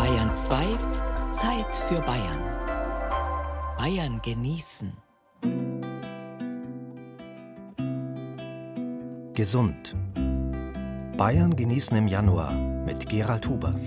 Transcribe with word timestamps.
Bayern 0.00 0.34
2, 0.34 0.78
Zeit 1.30 1.76
für 1.76 2.00
Bayern. 2.00 2.38
Bayern 3.76 4.18
genießen. 4.22 4.94
Gesund. 9.34 9.94
Bayern 11.18 11.54
genießen 11.54 11.98
im 11.98 12.08
Januar 12.08 12.54
mit 12.86 13.10
Gerald 13.10 13.46
Huber. 13.46 13.78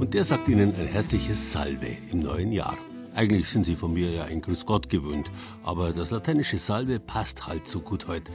Und 0.00 0.14
der 0.14 0.24
sagt 0.24 0.48
Ihnen 0.48 0.74
ein 0.74 0.86
herzliches 0.88 1.52
Salve 1.52 1.96
im 2.10 2.18
neuen 2.18 2.50
Jahr. 2.50 2.76
Eigentlich 3.14 3.48
sind 3.48 3.66
Sie 3.66 3.76
von 3.76 3.92
mir 3.92 4.10
ja 4.10 4.24
ein 4.24 4.40
Grüß 4.40 4.66
Gott 4.66 4.88
gewöhnt, 4.88 5.30
aber 5.62 5.92
das 5.92 6.10
lateinische 6.10 6.58
Salve 6.58 6.98
passt 6.98 7.46
halt 7.46 7.68
so 7.68 7.80
gut 7.80 8.08
heute. 8.08 8.32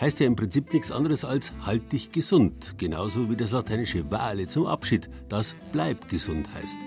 Heißt 0.00 0.20
ja 0.20 0.26
im 0.26 0.36
Prinzip 0.36 0.72
nichts 0.72 0.92
anderes 0.92 1.24
als 1.24 1.52
halt 1.66 1.92
dich 1.92 2.12
gesund, 2.12 2.74
genauso 2.78 3.28
wie 3.28 3.36
das 3.36 3.50
lateinische 3.50 4.08
Vale 4.10 4.46
zum 4.46 4.66
Abschied, 4.66 5.10
das 5.28 5.56
bleib 5.72 6.08
gesund 6.08 6.48
heißt. 6.54 6.78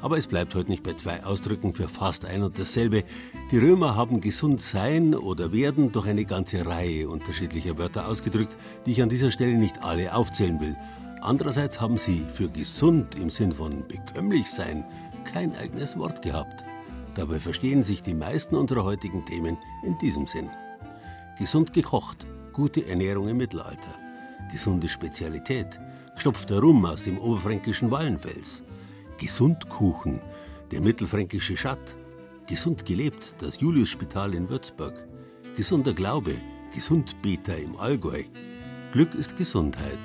Aber 0.00 0.16
es 0.16 0.26
bleibt 0.26 0.54
heute 0.54 0.70
nicht 0.70 0.82
bei 0.82 0.94
zwei 0.94 1.24
Ausdrücken 1.24 1.74
für 1.74 1.88
fast 1.88 2.24
ein 2.24 2.42
und 2.42 2.58
dasselbe. 2.58 3.04
Die 3.50 3.58
Römer 3.58 3.96
haben 3.96 4.20
gesund 4.20 4.60
sein 4.60 5.14
oder 5.14 5.52
werden 5.52 5.92
durch 5.92 6.06
eine 6.06 6.24
ganze 6.24 6.64
Reihe 6.64 7.08
unterschiedlicher 7.08 7.76
Wörter 7.76 8.06
ausgedrückt, 8.06 8.56
die 8.86 8.92
ich 8.92 9.02
an 9.02 9.08
dieser 9.08 9.30
Stelle 9.30 9.58
nicht 9.58 9.82
alle 9.82 10.14
aufzählen 10.14 10.60
will. 10.60 10.76
Andererseits 11.20 11.80
haben 11.80 11.98
sie 11.98 12.24
für 12.30 12.48
gesund 12.48 13.16
im 13.16 13.28
Sinn 13.28 13.52
von 13.52 13.86
bekömmlich 13.88 14.48
sein 14.50 14.84
kein 15.24 15.54
eigenes 15.56 15.98
Wort 15.98 16.22
gehabt. 16.22 16.64
Dabei 17.14 17.40
verstehen 17.40 17.82
sich 17.84 18.02
die 18.02 18.14
meisten 18.14 18.54
unserer 18.54 18.84
heutigen 18.84 19.26
Themen 19.26 19.58
in 19.84 19.98
diesem 19.98 20.26
Sinn. 20.28 20.48
Gesund 21.38 21.72
gekocht, 21.72 22.26
gute 22.58 22.84
Ernährung 22.88 23.28
im 23.28 23.36
Mittelalter, 23.36 23.94
gesunde 24.50 24.88
Spezialität, 24.88 25.78
gestopfter 26.16 26.58
Rum 26.58 26.84
aus 26.84 27.04
dem 27.04 27.16
oberfränkischen 27.16 27.88
Wallenfels, 27.92 28.64
Gesundkuchen, 29.16 30.20
der 30.72 30.80
mittelfränkische 30.80 31.56
Schatt, 31.56 31.94
gesund 32.48 32.84
gelebt, 32.84 33.36
das 33.38 33.60
Juliusspital 33.60 34.34
in 34.34 34.48
Würzburg, 34.48 35.06
gesunder 35.56 35.92
Glaube, 35.92 36.34
Gesundbeter 36.74 37.56
im 37.56 37.76
Allgäu. 37.76 38.24
Glück 38.90 39.14
ist 39.14 39.36
Gesundheit. 39.36 40.00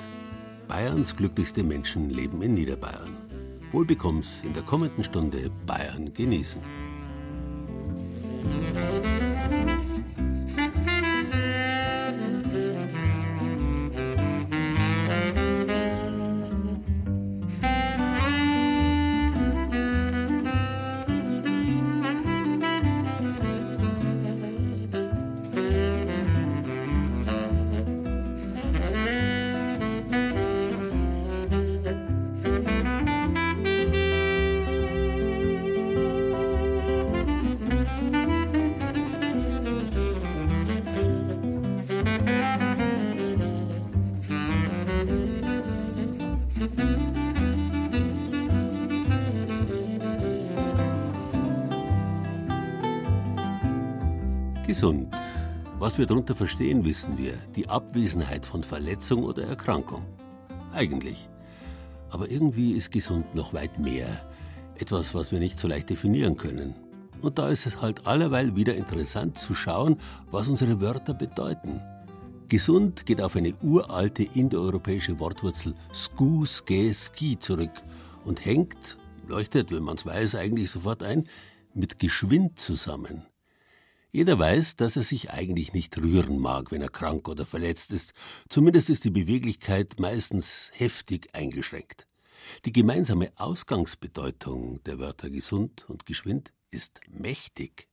Bayerns 0.68 1.16
glücklichste 1.16 1.64
Menschen 1.64 2.12
leben 2.12 2.44
in 2.44 2.54
Niederbayern. 2.54 3.18
Wohlbekomm's 3.72 4.42
in 4.44 4.54
der 4.54 4.62
kommenden 4.62 5.04
Stunde 5.04 5.50
Bayern 5.66 6.14
genießen. 6.14 6.62
Gesund. 54.84 55.16
Was 55.80 55.98
wir 55.98 56.06
darunter 56.06 56.36
verstehen, 56.36 56.84
wissen 56.84 57.18
wir. 57.18 57.36
Die 57.56 57.70
Abwesenheit 57.70 58.46
von 58.46 58.66
Verletzung 58.66 59.24
oder 59.24 59.46
Erkrankung. 59.46 60.04
Eigentlich. 60.74 61.30
Aber 62.10 62.30
irgendwie 62.30 62.74
ist 62.74 62.92
gesund 62.92 63.34
noch 63.34 63.54
weit 63.54 63.80
mehr. 63.80 64.10
Etwas, 64.76 65.16
was 65.16 65.32
wir 65.32 65.40
nicht 65.40 65.58
so 65.58 65.70
leicht 65.70 65.90
definieren 65.90 66.36
können. 66.36 66.76
Und 67.22 67.40
da 67.40 67.48
ist 67.48 67.66
es 67.66 67.82
halt 67.82 68.06
allerweil 68.06 68.58
wieder 68.58 68.76
interessant 68.76 69.40
zu 69.40 69.56
schauen, 69.56 69.96
was 70.32 70.50
unsere 70.50 70.82
Wörter 70.82 71.14
bedeuten. 71.14 71.82
Gesund 72.50 73.06
geht 73.06 73.22
auf 73.22 73.38
eine 73.38 73.56
uralte 73.62 74.24
indoeuropäische 74.24 75.18
Wortwurzel 75.18 75.76
sku, 75.94 76.44
ske, 76.44 76.94
ski 76.94 77.40
zurück 77.40 77.82
und 78.26 78.44
hängt, 78.44 78.98
leuchtet, 79.30 79.72
wenn 79.72 79.84
man 79.84 79.96
es 79.96 80.06
weiß, 80.06 80.36
eigentlich 80.36 80.72
sofort 80.72 81.04
ein, 81.04 81.30
mit 81.74 82.00
geschwind 82.00 82.60
zusammen. 82.60 83.24
Jeder 84.16 84.38
weiß, 84.38 84.76
dass 84.76 84.96
er 84.96 85.02
sich 85.02 85.32
eigentlich 85.32 85.74
nicht 85.74 85.98
rühren 85.98 86.38
mag, 86.38 86.72
wenn 86.72 86.84
er 86.84 86.90
krank 86.90 87.28
oder 87.28 87.48
verletzt 87.48 87.92
ist. 87.92 88.14
Zumindest 88.48 88.92
ist 88.92 89.06
die 89.06 89.10
Beweglichkeit 89.10 89.96
meistens 90.00 90.70
heftig 90.74 91.34
eingeschränkt. 91.34 92.08
Die 92.66 92.72
gemeinsame 92.72 93.32
Ausgangsbedeutung 93.38 94.84
der 94.84 95.00
Wörter 95.00 95.32
gesund 95.32 95.90
und 95.90 96.06
geschwind 96.06 96.54
ist 96.70 97.00
mächtig. 97.10 97.88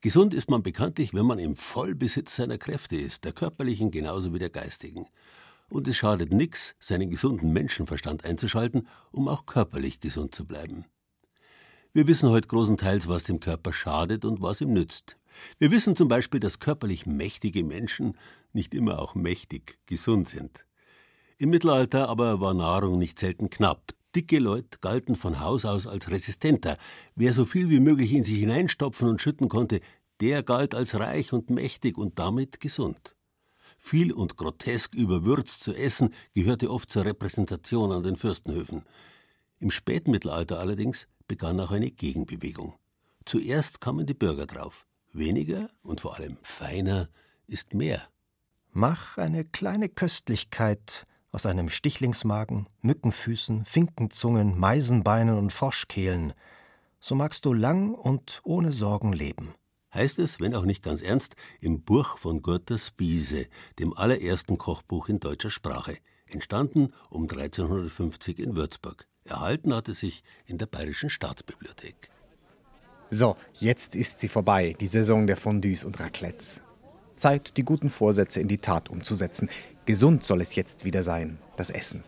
Gesund 0.00 0.32
ist 0.32 0.48
man 0.48 0.62
bekanntlich, 0.62 1.12
wenn 1.12 1.26
man 1.26 1.40
im 1.40 1.56
Vollbesitz 1.56 2.36
seiner 2.36 2.58
Kräfte 2.58 2.94
ist, 2.94 3.24
der 3.24 3.32
körperlichen 3.32 3.90
genauso 3.90 4.32
wie 4.32 4.38
der 4.38 4.50
geistigen. 4.50 5.08
Und 5.68 5.88
es 5.88 5.96
schadet 5.96 6.32
nix, 6.32 6.76
seinen 6.78 7.10
gesunden 7.10 7.52
Menschenverstand 7.52 8.24
einzuschalten, 8.24 8.86
um 9.10 9.26
auch 9.26 9.44
körperlich 9.44 9.98
gesund 9.98 10.36
zu 10.36 10.46
bleiben. 10.46 10.84
Wir 11.92 12.06
wissen 12.06 12.30
heute 12.30 12.46
großenteils, 12.46 13.08
was 13.08 13.24
dem 13.24 13.40
Körper 13.40 13.72
schadet 13.72 14.24
und 14.24 14.40
was 14.40 14.60
ihm 14.60 14.72
nützt. 14.72 15.16
Wir 15.58 15.70
wissen 15.70 15.96
zum 15.96 16.08
Beispiel, 16.08 16.40
dass 16.40 16.58
körperlich 16.58 17.06
mächtige 17.06 17.64
Menschen 17.64 18.16
nicht 18.52 18.74
immer 18.74 19.00
auch 19.00 19.14
mächtig 19.14 19.78
gesund 19.86 20.28
sind. 20.28 20.66
Im 21.38 21.50
Mittelalter 21.50 22.08
aber 22.08 22.40
war 22.40 22.54
Nahrung 22.54 22.98
nicht 22.98 23.18
selten 23.18 23.50
knapp. 23.50 23.94
Dicke 24.14 24.38
Leute 24.38 24.78
galten 24.80 25.16
von 25.16 25.40
Haus 25.40 25.64
aus 25.64 25.86
als 25.86 26.10
resistenter. 26.10 26.76
Wer 27.16 27.32
so 27.32 27.44
viel 27.44 27.70
wie 27.70 27.80
möglich 27.80 28.12
in 28.12 28.24
sich 28.24 28.38
hineinstopfen 28.38 29.08
und 29.08 29.20
schütten 29.22 29.48
konnte, 29.48 29.80
der 30.20 30.42
galt 30.42 30.74
als 30.74 30.94
reich 30.94 31.32
und 31.32 31.50
mächtig 31.50 31.98
und 31.98 32.18
damit 32.18 32.60
gesund. 32.60 33.16
Viel 33.78 34.12
und 34.12 34.36
grotesk 34.36 34.94
überwürzt 34.94 35.64
zu 35.64 35.74
essen 35.74 36.14
gehörte 36.34 36.70
oft 36.70 36.92
zur 36.92 37.04
Repräsentation 37.04 37.90
an 37.90 38.04
den 38.04 38.14
Fürstenhöfen. 38.16 38.84
Im 39.58 39.72
Spätmittelalter 39.72 40.60
allerdings 40.60 41.08
begann 41.26 41.58
auch 41.58 41.72
eine 41.72 41.90
Gegenbewegung. 41.90 42.74
Zuerst 43.24 43.80
kamen 43.80 44.06
die 44.06 44.14
Bürger 44.14 44.46
drauf. 44.46 44.86
Weniger 45.12 45.70
und 45.82 46.00
vor 46.00 46.16
allem 46.16 46.38
feiner 46.42 47.08
ist 47.46 47.74
mehr. 47.74 48.02
Mach 48.72 49.18
eine 49.18 49.44
kleine 49.44 49.88
Köstlichkeit 49.88 51.06
aus 51.30 51.46
einem 51.46 51.68
Stichlingsmagen, 51.68 52.68
Mückenfüßen, 52.80 53.64
Finkenzungen, 53.64 54.58
Meisenbeinen 54.58 55.36
und 55.36 55.52
Froschkehlen. 55.52 56.32
So 57.00 57.14
magst 57.14 57.44
du 57.44 57.52
lang 57.52 57.94
und 57.94 58.40
ohne 58.44 58.72
Sorgen 58.72 59.12
leben. 59.12 59.54
Heißt 59.92 60.18
es, 60.18 60.40
wenn 60.40 60.54
auch 60.54 60.64
nicht 60.64 60.82
ganz 60.82 61.02
ernst, 61.02 61.36
im 61.60 61.82
Buch 61.82 62.16
von 62.16 62.40
Gurter 62.40 62.78
Spiese, 62.78 63.46
dem 63.78 63.94
allerersten 63.94 64.56
Kochbuch 64.56 65.08
in 65.08 65.20
deutscher 65.20 65.50
Sprache, 65.50 65.98
entstanden 66.26 66.92
um 67.10 67.24
1350 67.24 68.38
in 68.38 68.56
Würzburg. 68.56 69.06
Erhalten 69.24 69.74
hat 69.74 69.88
es 69.88 70.00
sich 70.00 70.24
in 70.46 70.56
der 70.56 70.66
Bayerischen 70.66 71.10
Staatsbibliothek. 71.10 72.11
So, 73.14 73.36
jetzt 73.52 73.94
ist 73.94 74.20
sie 74.20 74.28
vorbei, 74.28 74.74
die 74.80 74.86
Saison 74.86 75.26
der 75.26 75.36
Fondues 75.36 75.84
und 75.84 76.00
Raclettes. 76.00 76.62
Zeit, 77.14 77.58
die 77.58 77.62
guten 77.62 77.90
Vorsätze 77.90 78.40
in 78.40 78.48
die 78.48 78.56
Tat 78.56 78.88
umzusetzen. 78.88 79.50
Gesund 79.84 80.24
soll 80.24 80.40
es 80.40 80.54
jetzt 80.54 80.86
wieder 80.86 81.02
sein, 81.02 81.36
das 81.58 81.68
Essen. 81.68 82.00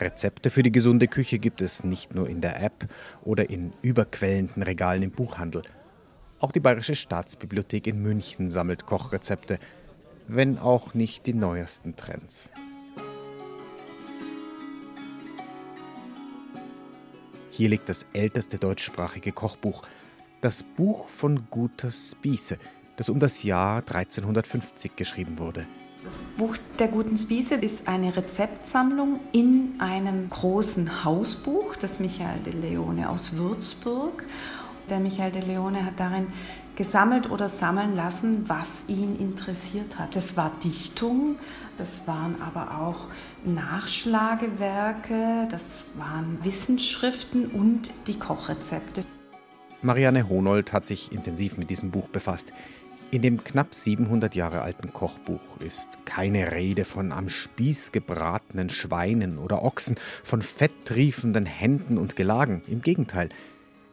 Rezepte 0.00 0.50
für 0.50 0.64
die 0.64 0.72
gesunde 0.72 1.06
Küche 1.06 1.38
gibt 1.38 1.62
es 1.62 1.84
nicht 1.84 2.12
nur 2.12 2.28
in 2.28 2.40
der 2.40 2.60
App 2.60 2.88
oder 3.22 3.50
in 3.50 3.72
überquellenden 3.82 4.64
Regalen 4.64 5.04
im 5.04 5.12
Buchhandel. 5.12 5.62
Auch 6.40 6.50
die 6.50 6.58
Bayerische 6.58 6.96
Staatsbibliothek 6.96 7.86
in 7.86 8.02
München 8.02 8.50
sammelt 8.50 8.86
Kochrezepte, 8.86 9.60
wenn 10.26 10.58
auch 10.58 10.92
nicht 10.92 11.24
die 11.26 11.34
neuesten 11.34 11.94
Trends. 11.94 12.50
Hier 17.52 17.68
liegt 17.68 17.88
das 17.88 18.06
älteste 18.12 18.58
deutschsprachige 18.58 19.30
Kochbuch– 19.30 19.84
das 20.40 20.62
Buch 20.62 21.08
von 21.08 21.46
Guter 21.50 21.90
Spieße, 21.90 22.58
das 22.96 23.08
um 23.08 23.18
das 23.18 23.42
Jahr 23.42 23.78
1350 23.78 24.96
geschrieben 24.96 25.38
wurde. 25.38 25.66
Das 26.02 26.20
Buch 26.38 26.56
der 26.78 26.88
guten 26.88 27.18
Spieße 27.18 27.56
ist 27.56 27.86
eine 27.86 28.16
Rezeptsammlung 28.16 29.20
in 29.32 29.74
einem 29.80 30.30
großen 30.30 31.04
Hausbuch, 31.04 31.76
das 31.76 32.00
Michael 32.00 32.40
de 32.40 32.54
Leone 32.54 33.10
aus 33.10 33.36
Würzburg. 33.36 34.24
Der 34.88 34.98
Michael 34.98 35.30
de 35.30 35.42
Leone 35.42 35.84
hat 35.84 36.00
darin 36.00 36.28
gesammelt 36.74 37.30
oder 37.30 37.50
sammeln 37.50 37.94
lassen, 37.94 38.48
was 38.48 38.84
ihn 38.88 39.14
interessiert 39.16 39.98
hat. 39.98 40.16
Das 40.16 40.38
war 40.38 40.52
Dichtung, 40.64 41.36
das 41.76 42.06
waren 42.06 42.40
aber 42.40 42.80
auch 42.80 43.08
Nachschlagewerke, 43.44 45.48
das 45.50 45.84
waren 45.96 46.42
Wissensschriften 46.42 47.48
und 47.48 47.92
die 48.06 48.18
Kochrezepte. 48.18 49.04
Marianne 49.82 50.28
Honold 50.28 50.72
hat 50.72 50.86
sich 50.86 51.10
intensiv 51.10 51.56
mit 51.56 51.70
diesem 51.70 51.90
Buch 51.90 52.08
befasst. 52.08 52.52
In 53.10 53.22
dem 53.22 53.42
knapp 53.42 53.74
700 53.74 54.34
Jahre 54.34 54.60
alten 54.60 54.92
Kochbuch 54.92 55.40
ist 55.66 56.04
keine 56.04 56.52
Rede 56.52 56.84
von 56.84 57.12
am 57.12 57.28
Spieß 57.28 57.90
gebratenen 57.90 58.68
Schweinen 58.68 59.38
oder 59.38 59.64
Ochsen, 59.64 59.96
von 60.22 60.42
fetttriefenden 60.42 61.46
Händen 61.46 61.98
und 61.98 62.14
Gelagen. 62.14 62.62
Im 62.68 62.82
Gegenteil, 62.82 63.30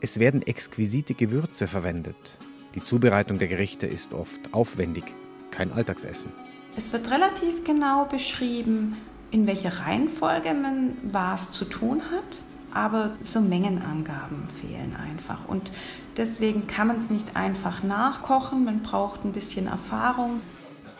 es 0.01 0.19
werden 0.19 0.45
exquisite 0.45 1.13
Gewürze 1.13 1.67
verwendet. 1.67 2.37
Die 2.75 2.83
Zubereitung 2.83 3.39
der 3.39 3.47
Gerichte 3.47 3.87
ist 3.87 4.13
oft 4.13 4.53
aufwendig, 4.53 5.05
kein 5.49 5.71
Alltagsessen. 5.71 6.31
Es 6.75 6.91
wird 6.93 7.09
relativ 7.09 7.63
genau 7.63 8.05
beschrieben, 8.05 8.97
in 9.31 9.47
welcher 9.47 9.79
Reihenfolge 9.79 10.53
man 10.53 10.97
was 11.01 11.49
zu 11.49 11.65
tun 11.65 12.01
hat, 12.11 12.37
aber 12.77 13.11
so 13.23 13.41
Mengenangaben 13.41 14.47
fehlen 14.47 14.95
einfach. 14.95 15.47
Und 15.47 15.71
deswegen 16.15 16.67
kann 16.67 16.87
man 16.87 16.97
es 16.97 17.09
nicht 17.09 17.35
einfach 17.35 17.83
nachkochen, 17.83 18.63
man 18.65 18.83
braucht 18.83 19.25
ein 19.25 19.33
bisschen 19.33 19.67
Erfahrung. 19.67 20.41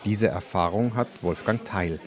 Diese 0.04 0.28
Erfahrung 0.28 0.94
hat 0.96 1.08
Wolfgang 1.22 1.64
Teil. 1.64 2.00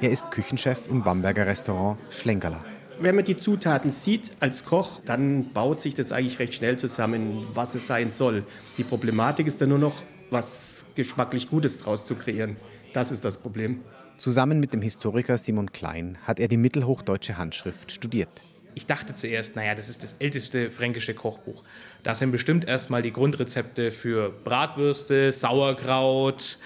Er 0.00 0.10
ist 0.10 0.30
Küchenchef 0.30 0.88
im 0.88 1.02
Bamberger 1.02 1.46
Restaurant 1.46 1.98
Schlenkerler. 2.10 2.64
Wenn 3.00 3.16
man 3.16 3.24
die 3.24 3.36
Zutaten 3.36 3.90
sieht 3.90 4.30
als 4.40 4.64
Koch, 4.64 5.00
dann 5.04 5.52
baut 5.52 5.80
sich 5.80 5.94
das 5.94 6.12
eigentlich 6.12 6.38
recht 6.38 6.54
schnell 6.54 6.78
zusammen, 6.78 7.46
was 7.54 7.74
es 7.74 7.86
sein 7.86 8.12
soll. 8.12 8.44
Die 8.76 8.84
Problematik 8.84 9.46
ist 9.46 9.60
dann 9.60 9.68
nur 9.68 9.78
noch, 9.78 10.02
was 10.30 10.84
geschmacklich 10.94 11.48
Gutes 11.48 11.78
draus 11.78 12.04
zu 12.04 12.14
kreieren. 12.14 12.56
Das 12.92 13.10
ist 13.10 13.24
das 13.24 13.36
Problem. 13.36 13.80
Zusammen 14.16 14.58
mit 14.58 14.72
dem 14.72 14.82
Historiker 14.82 15.38
Simon 15.38 15.70
Klein 15.70 16.18
hat 16.24 16.40
er 16.40 16.48
die 16.48 16.56
mittelhochdeutsche 16.56 17.38
Handschrift 17.38 17.92
studiert. 17.92 18.42
Ich 18.78 18.86
dachte 18.86 19.12
zuerst, 19.12 19.56
naja, 19.56 19.74
das 19.74 19.88
ist 19.88 20.04
das 20.04 20.14
älteste 20.20 20.70
fränkische 20.70 21.12
Kochbuch. 21.12 21.64
Da 22.04 22.14
sind 22.14 22.30
bestimmt 22.30 22.68
erstmal 22.68 23.02
die 23.02 23.12
Grundrezepte 23.12 23.90
für 23.90 24.30
Bratwürste, 24.30 25.32
Sauerkraut, 25.32 26.58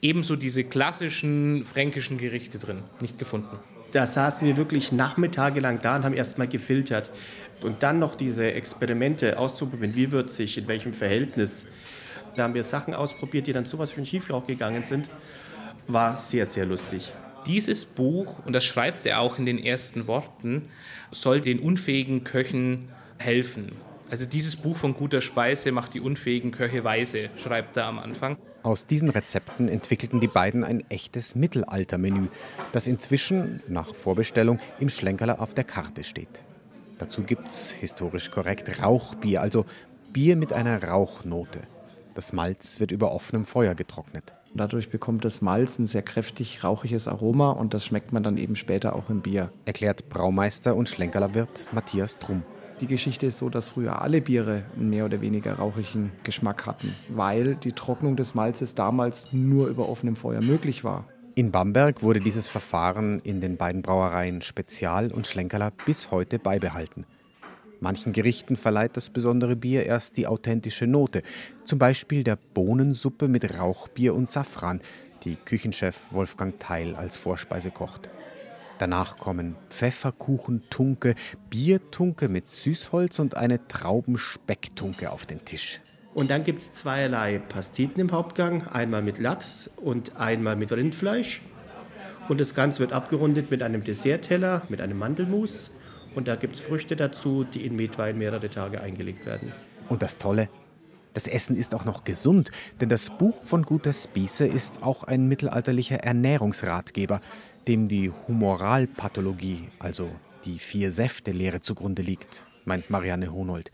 ebenso 0.00 0.34
diese 0.34 0.64
klassischen 0.64 1.66
fränkischen 1.66 2.16
Gerichte 2.16 2.56
drin. 2.56 2.78
Nicht 3.00 3.18
gefunden. 3.18 3.58
Da 3.92 4.06
saßen 4.06 4.46
wir 4.46 4.56
wirklich 4.56 4.92
nachmittagelang 4.92 5.78
da 5.82 5.96
und 5.96 6.04
haben 6.04 6.14
erstmal 6.14 6.48
gefiltert. 6.48 7.10
Und 7.60 7.82
dann 7.82 7.98
noch 7.98 8.14
diese 8.14 8.50
Experimente 8.50 9.38
auszuprobieren, 9.38 9.94
wie 9.94 10.10
wird 10.10 10.32
sich, 10.32 10.56
in 10.56 10.68
welchem 10.68 10.94
Verhältnis. 10.94 11.66
Da 12.34 12.44
haben 12.44 12.54
wir 12.54 12.64
Sachen 12.64 12.94
ausprobiert, 12.94 13.46
die 13.46 13.52
dann 13.52 13.66
sowas 13.66 13.90
für 13.90 14.06
Schieflauch 14.06 14.46
gegangen 14.46 14.84
sind 14.84 15.10
war 15.88 16.16
sehr, 16.16 16.46
sehr 16.46 16.64
lustig. 16.64 17.12
Dieses 17.46 17.84
Buch, 17.84 18.36
und 18.46 18.52
das 18.52 18.64
schreibt 18.64 19.04
er 19.04 19.20
auch 19.20 19.38
in 19.38 19.46
den 19.46 19.58
ersten 19.58 20.06
Worten, 20.06 20.68
soll 21.10 21.40
den 21.40 21.58
unfähigen 21.58 22.22
Köchen 22.22 22.88
helfen. 23.18 23.72
Also 24.10 24.26
dieses 24.26 24.56
Buch 24.56 24.76
von 24.76 24.94
guter 24.94 25.20
Speise 25.20 25.72
macht 25.72 25.94
die 25.94 26.00
unfähigen 26.00 26.52
Köche 26.52 26.84
weise, 26.84 27.30
schreibt 27.36 27.76
er 27.76 27.86
am 27.86 27.98
Anfang. 27.98 28.36
Aus 28.62 28.86
diesen 28.86 29.08
Rezepten 29.08 29.68
entwickelten 29.68 30.20
die 30.20 30.28
beiden 30.28 30.62
ein 30.62 30.84
echtes 30.88 31.34
Mittelaltermenü, 31.34 32.28
das 32.72 32.86
inzwischen 32.86 33.60
nach 33.66 33.92
Vorbestellung 33.94 34.60
im 34.78 34.88
Schlenkerler 34.88 35.40
auf 35.40 35.54
der 35.54 35.64
Karte 35.64 36.04
steht. 36.04 36.44
Dazu 36.98 37.24
gibt 37.24 37.48
es 37.48 37.70
historisch 37.70 38.30
korrekt 38.30 38.80
Rauchbier, 38.80 39.40
also 39.40 39.64
Bier 40.12 40.36
mit 40.36 40.52
einer 40.52 40.84
Rauchnote. 40.84 41.60
Das 42.14 42.32
Malz 42.32 42.78
wird 42.78 42.92
über 42.92 43.10
offenem 43.12 43.44
Feuer 43.44 43.74
getrocknet. 43.74 44.34
Dadurch 44.54 44.90
bekommt 44.90 45.24
das 45.24 45.40
Malz 45.40 45.78
ein 45.78 45.86
sehr 45.86 46.02
kräftig 46.02 46.62
rauchiges 46.62 47.08
Aroma 47.08 47.52
und 47.52 47.72
das 47.72 47.86
schmeckt 47.86 48.12
man 48.12 48.22
dann 48.22 48.36
eben 48.36 48.54
später 48.54 48.94
auch 48.94 49.08
im 49.08 49.22
Bier. 49.22 49.50
Erklärt 49.64 50.10
Braumeister 50.10 50.76
und 50.76 50.88
Schlenkerlerwirt 50.88 51.68
Matthias 51.72 52.18
Drum. 52.18 52.42
Die 52.80 52.86
Geschichte 52.86 53.26
ist 53.26 53.38
so, 53.38 53.48
dass 53.48 53.68
früher 53.68 54.02
alle 54.02 54.20
Biere 54.20 54.64
einen 54.76 54.90
mehr 54.90 55.04
oder 55.04 55.20
weniger 55.20 55.54
rauchigen 55.54 56.10
Geschmack 56.24 56.66
hatten, 56.66 56.94
weil 57.08 57.54
die 57.54 57.72
Trocknung 57.72 58.16
des 58.16 58.34
Malzes 58.34 58.74
damals 58.74 59.32
nur 59.32 59.68
über 59.68 59.88
offenem 59.88 60.16
Feuer 60.16 60.42
möglich 60.42 60.84
war. 60.84 61.06
In 61.34 61.50
Bamberg 61.50 62.02
wurde 62.02 62.20
dieses 62.20 62.46
Verfahren 62.46 63.20
in 63.20 63.40
den 63.40 63.56
beiden 63.56 63.80
Brauereien 63.80 64.42
Spezial 64.42 65.10
und 65.10 65.26
Schlenkerler 65.26 65.72
bis 65.86 66.10
heute 66.10 66.38
beibehalten. 66.38 67.06
Manchen 67.82 68.12
Gerichten 68.12 68.54
verleiht 68.54 68.96
das 68.96 69.10
besondere 69.10 69.56
Bier 69.56 69.84
erst 69.84 70.16
die 70.16 70.28
authentische 70.28 70.86
Note, 70.86 71.24
zum 71.64 71.80
Beispiel 71.80 72.22
der 72.22 72.38
Bohnensuppe 72.54 73.26
mit 73.26 73.58
Rauchbier 73.58 74.14
und 74.14 74.28
Safran, 74.28 74.80
die 75.24 75.34
Küchenchef 75.34 76.12
Wolfgang 76.12 76.60
Teil 76.60 76.94
als 76.94 77.16
Vorspeise 77.16 77.72
kocht. 77.72 78.08
Danach 78.78 79.18
kommen 79.18 79.56
Pfefferkuchentunke, 79.68 81.16
Biertunke 81.50 82.28
mit 82.28 82.46
Süßholz 82.46 83.18
und 83.18 83.36
eine 83.36 83.66
Traubenspecktunke 83.66 85.10
auf 85.10 85.26
den 85.26 85.44
Tisch. 85.44 85.80
Und 86.14 86.30
dann 86.30 86.44
gibt 86.44 86.62
es 86.62 86.72
zweierlei 86.72 87.40
Pasteten 87.40 88.00
im 88.00 88.12
Hauptgang, 88.12 88.68
einmal 88.68 89.02
mit 89.02 89.18
Lachs 89.18 89.68
und 89.74 90.14
einmal 90.14 90.54
mit 90.54 90.70
Rindfleisch. 90.70 91.40
Und 92.28 92.40
das 92.40 92.54
Ganze 92.54 92.78
wird 92.78 92.92
abgerundet 92.92 93.50
mit 93.50 93.60
einem 93.60 93.82
Dessertteller, 93.82 94.62
mit 94.68 94.80
einem 94.80 94.98
Mandelmus 94.98 95.72
und 96.14 96.28
da 96.28 96.36
gibt 96.36 96.56
es 96.56 96.60
Früchte 96.60 96.96
dazu, 96.96 97.44
die 97.44 97.64
in 97.64 97.76
Metwein 97.76 98.18
mehrere 98.18 98.48
Tage 98.48 98.80
eingelegt 98.80 99.26
werden. 99.26 99.52
Und 99.88 100.02
das 100.02 100.18
Tolle, 100.18 100.48
das 101.14 101.26
Essen 101.26 101.56
ist 101.56 101.74
auch 101.74 101.84
noch 101.84 102.04
gesund, 102.04 102.50
denn 102.80 102.88
das 102.88 103.10
Buch 103.10 103.42
von 103.44 103.62
Guter 103.62 103.92
Spieße 103.92 104.46
ist 104.46 104.82
auch 104.82 105.04
ein 105.04 105.28
mittelalterlicher 105.28 105.96
Ernährungsratgeber, 105.96 107.20
dem 107.68 107.86
die 107.88 108.10
Humoralpathologie, 108.26 109.68
also 109.78 110.10
die 110.44 110.58
Vier-Säfte-Lehre 110.58 111.60
zugrunde 111.60 112.02
liegt, 112.02 112.44
meint 112.64 112.90
Marianne 112.90 113.32
Honold. 113.32 113.70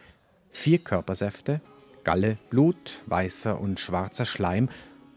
Vier 0.50 0.78
Körpersäfte, 0.78 1.60
Galle, 2.04 2.38
Blut, 2.50 3.02
weißer 3.06 3.60
und 3.60 3.80
schwarzer 3.80 4.24
Schleim, 4.24 4.68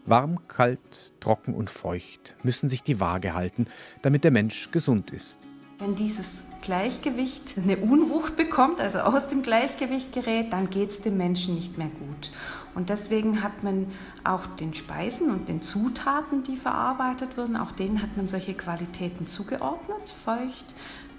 warm, 0.04 0.46
kalt, 0.48 1.20
trocken 1.20 1.54
und 1.54 1.70
feucht, 1.70 2.36
müssen 2.42 2.68
sich 2.68 2.82
die 2.82 3.00
Waage 3.00 3.34
halten, 3.34 3.66
damit 4.02 4.24
der 4.24 4.30
Mensch 4.30 4.70
gesund 4.70 5.10
ist. 5.10 5.48
Wenn 5.78 5.94
dieses 5.96 6.46
Gleichgewicht 6.60 7.56
eine 7.56 7.76
Unwucht 7.78 8.36
bekommt, 8.36 8.80
also 8.80 8.98
aus 8.98 9.28
dem 9.28 9.42
Gleichgewicht 9.42 10.12
gerät, 10.12 10.52
dann 10.52 10.70
geht 10.70 10.90
es 10.90 11.00
dem 11.00 11.16
Menschen 11.16 11.54
nicht 11.54 11.76
mehr 11.76 11.88
gut. 11.88 12.30
Und 12.74 12.88
deswegen 12.88 13.42
hat 13.42 13.62
man 13.64 13.90
auch 14.24 14.46
den 14.46 14.74
Speisen 14.74 15.30
und 15.30 15.48
den 15.48 15.60
Zutaten, 15.60 16.42
die 16.42 16.56
verarbeitet 16.56 17.36
wurden, 17.36 17.56
auch 17.56 17.72
denen 17.72 18.00
hat 18.00 18.16
man 18.16 18.28
solche 18.28 18.54
Qualitäten 18.54 19.26
zugeordnet, 19.26 20.08
feucht, 20.08 20.66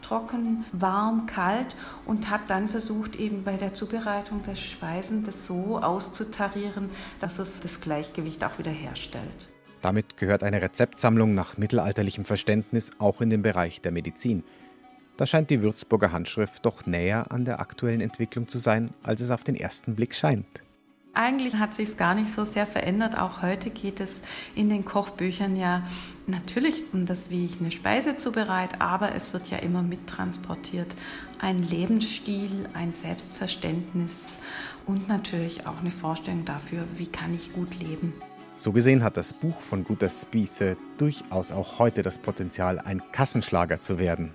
trocken, 0.01 0.65
warm, 0.71 1.25
kalt 1.25 1.75
und 2.05 2.29
hat 2.29 2.49
dann 2.49 2.67
versucht, 2.67 3.15
eben 3.15 3.43
bei 3.43 3.57
der 3.57 3.73
Zubereitung 3.73 4.43
der 4.43 4.55
Speisen 4.55 5.23
das 5.23 5.45
so 5.45 5.79
auszutarieren, 5.79 6.89
dass 7.19 7.39
es 7.39 7.59
das 7.59 7.81
Gleichgewicht 7.81 8.43
auch 8.43 8.59
wieder 8.59 8.71
herstellt. 8.71 9.52
Damit 9.83 10.15
gehört 10.15 10.43
eine 10.43 10.61
Rezeptsammlung 10.61 11.35
nach 11.35 11.57
mittelalterlichem 11.57 12.23
Verständnis 12.23 12.91
auch 12.99 13.19
in 13.19 13.29
den 13.29 13.41
Bereich 13.41 13.81
der 13.81 13.91
Medizin. 13.91 14.45
Da 15.17 15.25
scheint 15.25 15.49
die 15.49 15.61
Würzburger 15.61 16.13
Handschrift 16.13 16.65
doch 16.65 16.85
näher 16.85 17.31
an 17.33 17.43
der 17.43 17.59
aktuellen 17.59 17.99
Entwicklung 17.99 18.47
zu 18.47 18.59
sein, 18.59 18.91
als 19.03 19.19
es 19.19 19.29
auf 19.29 19.43
den 19.43 19.55
ersten 19.55 19.95
Blick 19.95 20.15
scheint. 20.15 20.63
Eigentlich 21.13 21.57
hat 21.57 21.73
sich 21.73 21.89
es 21.89 21.97
gar 21.97 22.15
nicht 22.15 22.31
so 22.31 22.45
sehr 22.45 22.65
verändert. 22.65 23.19
Auch 23.19 23.41
heute 23.41 23.71
geht 23.71 23.99
es 23.99 24.21
in 24.55 24.69
den 24.69 24.85
Kochbüchern 24.85 25.57
ja 25.57 25.85
natürlich 26.27 26.85
um 26.93 27.05
das, 27.05 27.29
wie 27.29 27.43
ich 27.43 27.59
eine 27.59 27.69
Speise 27.69 28.15
zubereite, 28.15 28.79
aber 28.79 29.13
es 29.13 29.33
wird 29.33 29.49
ja 29.49 29.57
immer 29.57 29.83
mittransportiert. 29.83 30.95
Ein 31.39 31.61
Lebensstil, 31.61 32.69
ein 32.73 32.93
Selbstverständnis 32.93 34.37
und 34.85 35.09
natürlich 35.09 35.67
auch 35.67 35.81
eine 35.81 35.91
Vorstellung 35.91 36.45
dafür, 36.45 36.85
wie 36.95 37.07
kann 37.07 37.35
ich 37.35 37.51
gut 37.51 37.77
leben. 37.79 38.13
So 38.63 38.71
gesehen 38.71 39.03
hat 39.03 39.17
das 39.17 39.33
Buch 39.33 39.59
von 39.59 39.83
Guter 39.83 40.09
Spieße 40.09 40.77
durchaus 40.97 41.51
auch 41.51 41.79
heute 41.79 42.01
das 42.01 42.17
Potenzial, 42.17 42.79
ein 42.79 43.01
Kassenschlager 43.11 43.81
zu 43.81 43.99
werden. 43.99 44.31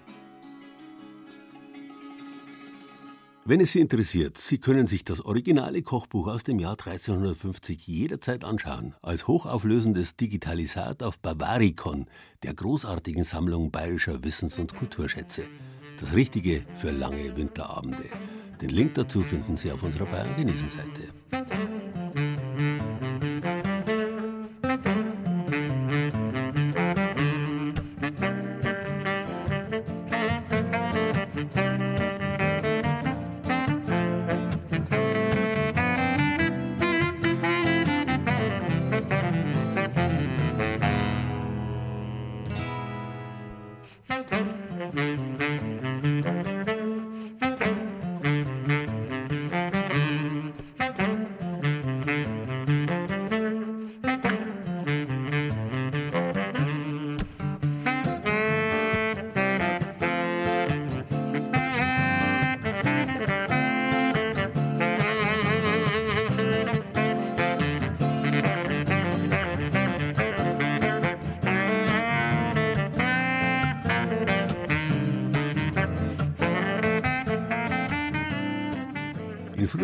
Wenn 3.46 3.62
es 3.62 3.72
Sie 3.72 3.80
interessiert, 3.80 4.36
Sie 4.36 4.58
können 4.58 4.86
sich 4.86 5.02
das 5.02 5.24
originale 5.24 5.80
Kochbuch 5.80 6.28
aus 6.28 6.44
dem 6.44 6.58
Jahr 6.58 6.72
1350 6.72 7.86
jederzeit 7.86 8.44
anschauen, 8.44 8.94
als 9.00 9.26
hochauflösendes 9.26 10.16
Digitalisat 10.16 11.02
auf 11.02 11.18
Bavaricon, 11.20 12.04
der 12.42 12.52
großartigen 12.52 13.24
Sammlung 13.24 13.70
bayerischer 13.70 14.22
Wissens- 14.24 14.58
und 14.58 14.76
Kulturschätze. 14.76 15.44
Das 15.98 16.12
Richtige 16.12 16.66
für 16.74 16.90
lange 16.90 17.34
Winterabende. 17.34 18.10
Den 18.60 18.68
Link 18.68 18.92
dazu 18.92 19.22
finden 19.22 19.56
Sie 19.56 19.72
auf 19.72 19.82
unserer 19.82 20.04
Bayern 20.04 20.36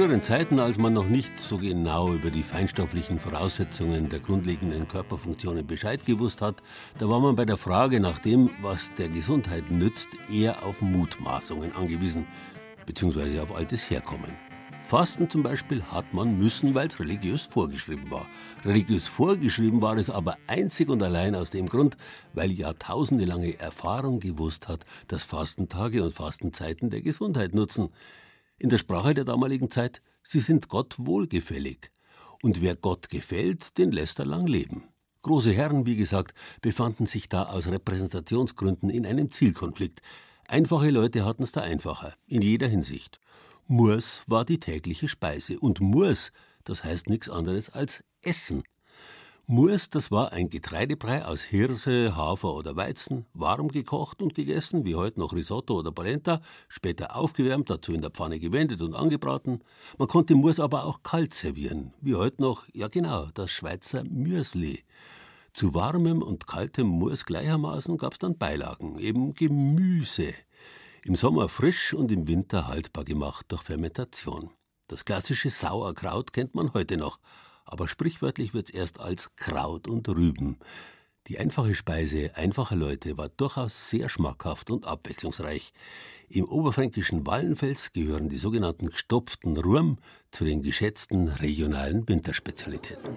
früheren 0.05 0.23
Zeiten, 0.23 0.61
als 0.61 0.77
man 0.77 0.93
noch 0.93 1.09
nicht 1.09 1.41
so 1.41 1.57
genau 1.57 2.13
über 2.13 2.31
die 2.31 2.43
feinstofflichen 2.43 3.19
Voraussetzungen 3.19 4.11
der 4.11 4.19
grundlegenden 4.19 4.87
Körperfunktionen 4.87 5.67
Bescheid 5.67 6.05
gewusst 6.05 6.43
hat, 6.43 6.63
da 6.99 7.09
war 7.09 7.21
man 7.21 7.37
bei 7.37 7.47
der 7.47 7.57
Frage 7.57 8.01
nach 8.01 8.19
dem, 8.19 8.51
was 8.61 8.93
der 8.99 9.09
Gesundheit 9.09 9.71
nützt, 9.71 10.09
eher 10.31 10.63
auf 10.63 10.83
Mutmaßungen 10.83 11.75
angewiesen, 11.75 12.27
beziehungsweise 12.85 13.43
auf 13.43 13.57
altes 13.57 13.89
Herkommen. 13.89 14.31
Fasten 14.85 15.31
zum 15.31 15.43
Beispiel 15.43 15.83
hat 15.83 16.13
man 16.13 16.37
müssen, 16.37 16.75
weil 16.75 16.89
es 16.89 17.01
religiös 17.01 17.45
vorgeschrieben 17.45 18.11
war. 18.11 18.27
Religiös 18.63 19.09
vorgeschrieben 19.09 19.81
war 19.81 19.97
es 19.97 20.11
aber 20.11 20.37
einzig 20.47 20.91
und 20.91 21.03
allein 21.03 21.35
aus 21.35 21.49
dem 21.49 21.67
Grund, 21.67 21.97
weil 22.35 22.53
jahrtausendelange 22.53 23.59
Erfahrung 23.59 24.21
gewusst 24.21 24.69
hat, 24.69 24.85
dass 25.09 25.23
Fastentage 25.23 26.05
und 26.05 26.13
Fastenzeiten 26.13 26.91
der 26.91 27.01
Gesundheit 27.01 27.55
nutzen. 27.55 27.89
In 28.59 28.69
der 28.69 28.79
Sprache 28.79 29.15
der 29.15 29.25
damaligen 29.25 29.71
Zeit, 29.71 30.01
sie 30.23 30.41
sind 30.41 30.69
Gott 30.69 30.95
wohlgefällig. 30.99 31.91
Und 32.43 32.61
wer 32.61 32.77
Gott 32.77 33.09
gefällt, 33.09 33.79
den 33.79 33.91
lässt 33.91 34.19
er 34.19 34.27
lang 34.27 34.47
leben. 34.47 34.85
Große 35.23 35.53
Herren, 35.53 35.87
wie 35.87 35.97
gesagt, 35.97 36.35
befanden 36.61 37.07
sich 37.07 37.29
da 37.29 37.45
aus 37.45 37.67
Repräsentationsgründen 37.67 38.91
in 38.91 39.07
einem 39.07 39.31
Zielkonflikt. 39.31 40.03
Einfache 40.47 40.91
Leute 40.91 41.25
hatten 41.25 41.43
es 41.43 41.53
da 41.53 41.63
einfacher, 41.63 42.15
in 42.27 42.43
jeder 42.43 42.69
Hinsicht. 42.69 43.19
Murs 43.67 44.23
war 44.27 44.45
die 44.45 44.61
tägliche 44.61 45.09
Speise. 45.09 45.59
Und 45.59 45.81
Murs, 45.81 46.31
das 46.65 46.85
heißt 46.85 47.09
nichts 47.09 47.31
anderes 47.31 47.71
als 47.71 48.05
Essen. 48.23 48.63
Murs, 49.47 49.91
das 49.91 50.11
war 50.11 50.33
ein 50.33 50.49
Getreidebrei 50.49 51.23
aus 51.23 51.43
Hirse, 51.43 52.17
Hafer 52.17 52.55
oder 52.55 52.77
Weizen, 52.77 53.27
warm 53.35 53.69
gekocht 53.69 54.23
und 54.23 54.35
gegessen, 54.35 54.87
wie 54.87 54.95
heute 54.95 55.21
noch 55.21 55.35
Risotto 55.35 55.79
oder 55.79 55.93
Polenta, 55.93 56.41
später 56.67 57.15
aufgewärmt, 57.15 57.69
dazu 57.69 57.93
in 57.93 58.01
der 58.01 58.11
Pfanne 58.11 58.41
gewendet 58.41 58.81
und 58.81 58.95
angebraten. 58.95 59.63
Man 59.99 60.09
konnte 60.09 60.35
Murs 60.35 60.61
aber 60.61 60.87
auch 60.87 61.03
kalt 61.03 61.35
servieren, 61.35 61.93
wie 62.01 62.15
heute 62.15 62.41
noch, 62.41 62.65
ja 62.73 62.89
genau, 62.89 63.27
das 63.35 63.51
Schweizer 63.51 64.03
Mürsli. 64.05 64.83
Zu 65.53 65.75
warmem 65.75 66.23
und 66.23 66.47
kaltem 66.47 66.87
Murs 66.87 67.27
gleichermaßen 67.27 67.99
gab's 67.99 68.21
dann 68.21 68.39
Beilagen, 68.39 68.99
eben 68.99 69.35
Gemüse. 69.35 70.33
Im 71.05 71.17
Sommer 71.17 71.51
frisch 71.51 71.93
und 71.93 72.11
im 72.11 72.27
Winter 72.27 72.67
haltbar 72.67 73.05
gemacht 73.05 73.45
durch 73.49 73.61
Fermentation. 73.61 74.49
Das 74.89 75.05
klassische 75.05 75.51
Sauerkraut 75.51 76.33
kennt 76.33 76.55
man 76.55 76.73
heute 76.73 76.97
noch, 76.97 77.19
aber 77.65 77.89
sprichwörtlich 77.89 78.55
wird's 78.55 78.71
erst 78.71 79.01
als 79.01 79.35
Kraut 79.37 79.89
und 79.89 80.09
Rüben. 80.09 80.59
Die 81.27 81.39
einfache 81.39 81.75
Speise 81.75 82.33
einfacher 82.35 82.77
Leute 82.77 83.17
war 83.17 83.31
durchaus 83.31 83.89
sehr 83.89 84.11
schmackhaft 84.11 84.71
und 84.71 84.87
abwechslungsreich. 84.87 85.73
Im 86.29 86.45
oberfränkischen 86.45 87.27
Wallenfels 87.27 87.93
gehören 87.93 88.29
die 88.29 88.37
sogenannten 88.37 88.91
gestopften 88.91 89.57
Rurm 89.57 89.99
zu 90.31 90.45
den 90.45 90.63
geschätzten 90.63 91.29
regionalen 91.29 92.07
Winterspezialitäten. 92.07 93.17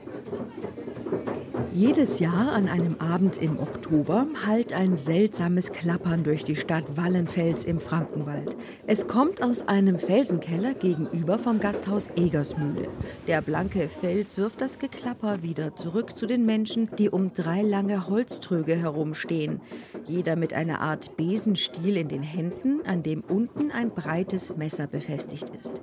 Jedes 1.74 2.20
Jahr 2.20 2.54
an 2.54 2.68
einem 2.68 2.96
Abend 3.00 3.38
im 3.38 3.60
Oktober 3.60 4.26
hallt 4.46 4.74
ein 4.74 4.96
seltsames 4.96 5.72
Klappern 5.72 6.24
durch 6.24 6.44
die 6.44 6.56
Stadt 6.56 6.86
Wallenfels 6.96 7.66
im 7.66 7.80
Frankenwald. 7.80 8.56
Es 8.88 9.08
kommt 9.08 9.44
aus 9.44 9.68
einem 9.68 10.00
Felsenkeller 10.00 10.74
gegenüber 10.74 11.38
vom 11.38 11.60
Gasthaus 11.60 12.10
Egersmühle. 12.16 12.88
Der 13.28 13.42
blanke 13.42 13.90
Fels 13.90 14.38
wirft 14.38 14.62
das 14.62 14.80
Geklapper 14.80 15.44
wieder 15.44 15.76
zurück 15.76 16.16
zu 16.16 16.26
den 16.26 16.46
Menschen, 16.46 16.90
die 16.98 17.10
um 17.10 17.34
drei 17.34 17.62
lange 17.62 18.08
Holztröge 18.08 18.76
herumstehen. 18.76 19.62
Jeder 20.06 20.36
mit 20.36 20.54
einer 20.54 20.82
Art 20.82 21.18
Besenstiel 21.18 21.98
in 21.98 22.08
den 22.08 22.24
Händen, 22.24 22.80
an 22.86 23.04
dem 23.04 23.22
unten 23.22 23.72
ein 23.72 23.92
breites 23.92 24.56
Messer 24.56 24.88
befestigt 24.88 25.52
ist. 25.58 25.82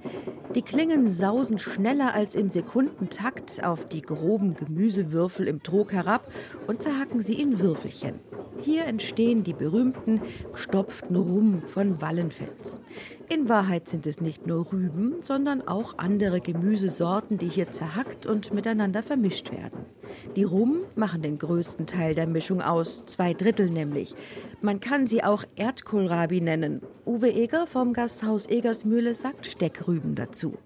Die 0.54 0.62
Klingen 0.62 1.08
sausen 1.08 1.58
schneller 1.58 2.14
als 2.14 2.36
im 2.36 2.48
Sekundentakt 2.48 3.64
auf 3.64 3.88
die 3.88 4.02
groben 4.02 4.54
Gemüsewürfel 4.54 5.48
im 5.48 5.64
Trog 5.74 5.92
herab 5.92 6.32
und 6.68 6.82
zerhacken 6.82 7.20
sie 7.20 7.34
in 7.34 7.58
Würfelchen. 7.58 8.20
Hier 8.60 8.84
entstehen 8.84 9.42
die 9.42 9.52
berühmten 9.52 10.20
gestopften 10.52 11.16
Rum 11.16 11.62
von 11.62 12.00
Wallenfels. 12.00 12.80
In 13.28 13.48
Wahrheit 13.48 13.88
sind 13.88 14.06
es 14.06 14.20
nicht 14.20 14.46
nur 14.46 14.72
Rüben, 14.72 15.16
sondern 15.22 15.66
auch 15.66 15.98
andere 15.98 16.40
Gemüsesorten, 16.40 17.38
die 17.38 17.48
hier 17.48 17.72
zerhackt 17.72 18.24
und 18.24 18.54
miteinander 18.54 19.02
vermischt 19.02 19.50
werden. 19.50 19.84
Die 20.36 20.44
Rum 20.44 20.82
machen 20.94 21.22
den 21.22 21.38
größten 21.38 21.86
Teil 21.86 22.14
der 22.14 22.28
Mischung 22.28 22.62
aus, 22.62 23.04
zwei 23.06 23.34
Drittel 23.34 23.68
nämlich. 23.68 24.14
Man 24.62 24.78
kann 24.78 25.08
sie 25.08 25.24
auch 25.24 25.42
Erdkohlrabi 25.56 26.40
nennen. 26.40 26.82
Uwe 27.04 27.32
Eger 27.32 27.66
vom 27.66 27.94
Gasthaus 27.94 28.46
Egersmühle 28.46 29.12
sagt 29.12 29.46
Steckrüben 29.46 30.14
dazu. 30.14 30.56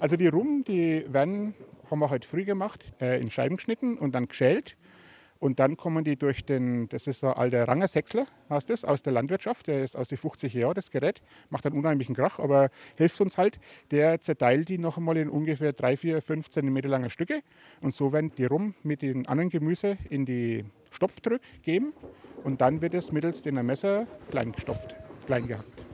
Also 0.00 0.16
die 0.16 0.26
Rum, 0.26 0.64
die 0.66 1.04
werden, 1.08 1.54
haben 1.90 1.98
wir 1.98 2.10
heute 2.10 2.28
früh 2.28 2.44
gemacht, 2.44 2.84
äh, 3.00 3.20
in 3.20 3.30
Scheiben 3.30 3.56
geschnitten 3.56 3.98
und 3.98 4.14
dann 4.14 4.28
geschält. 4.28 4.76
Und 5.38 5.58
dann 5.58 5.76
kommen 5.76 6.02
die 6.04 6.16
durch 6.16 6.44
den, 6.44 6.88
das 6.88 7.06
ist 7.06 7.22
der 7.22 7.38
alte 7.38 7.68
Rangersechsler, 7.68 8.26
heißt 8.48 8.70
das, 8.70 8.84
aus 8.84 9.02
der 9.02 9.12
Landwirtschaft, 9.12 9.66
der 9.66 9.84
ist 9.84 9.96
aus 9.96 10.08
den 10.08 10.18
50 10.18 10.52
Jahren, 10.54 10.74
das 10.74 10.90
Gerät, 10.90 11.20
macht 11.50 11.66
einen 11.66 11.76
unheimlichen 11.76 12.14
Krach, 12.14 12.38
aber 12.38 12.70
hilft 12.96 13.20
uns 13.20 13.36
halt. 13.36 13.58
Der 13.90 14.20
zerteilt 14.20 14.68
die 14.68 14.78
noch 14.78 14.96
einmal 14.96 15.16
in 15.16 15.28
ungefähr 15.28 15.72
3, 15.72 15.96
4, 15.96 16.22
5 16.22 16.48
Zentimeter 16.48 16.88
lange 16.88 17.10
Stücke. 17.10 17.42
Und 17.80 17.94
so 17.94 18.12
werden 18.12 18.32
die 18.36 18.46
rum 18.46 18.74
mit 18.82 19.02
den 19.02 19.26
anderen 19.26 19.50
Gemüse 19.50 19.98
in 20.08 20.24
die 20.24 20.64
Stopfdrück 20.90 21.42
geben. 21.62 21.92
Und 22.42 22.60
dann 22.60 22.80
wird 22.80 22.94
es 22.94 23.12
mittels 23.12 23.46
einem 23.46 23.66
Messer 23.66 24.06
klein 24.30 24.52
gestopft, 24.52 24.94
klein 25.26 25.46
gehackt. 25.46 25.85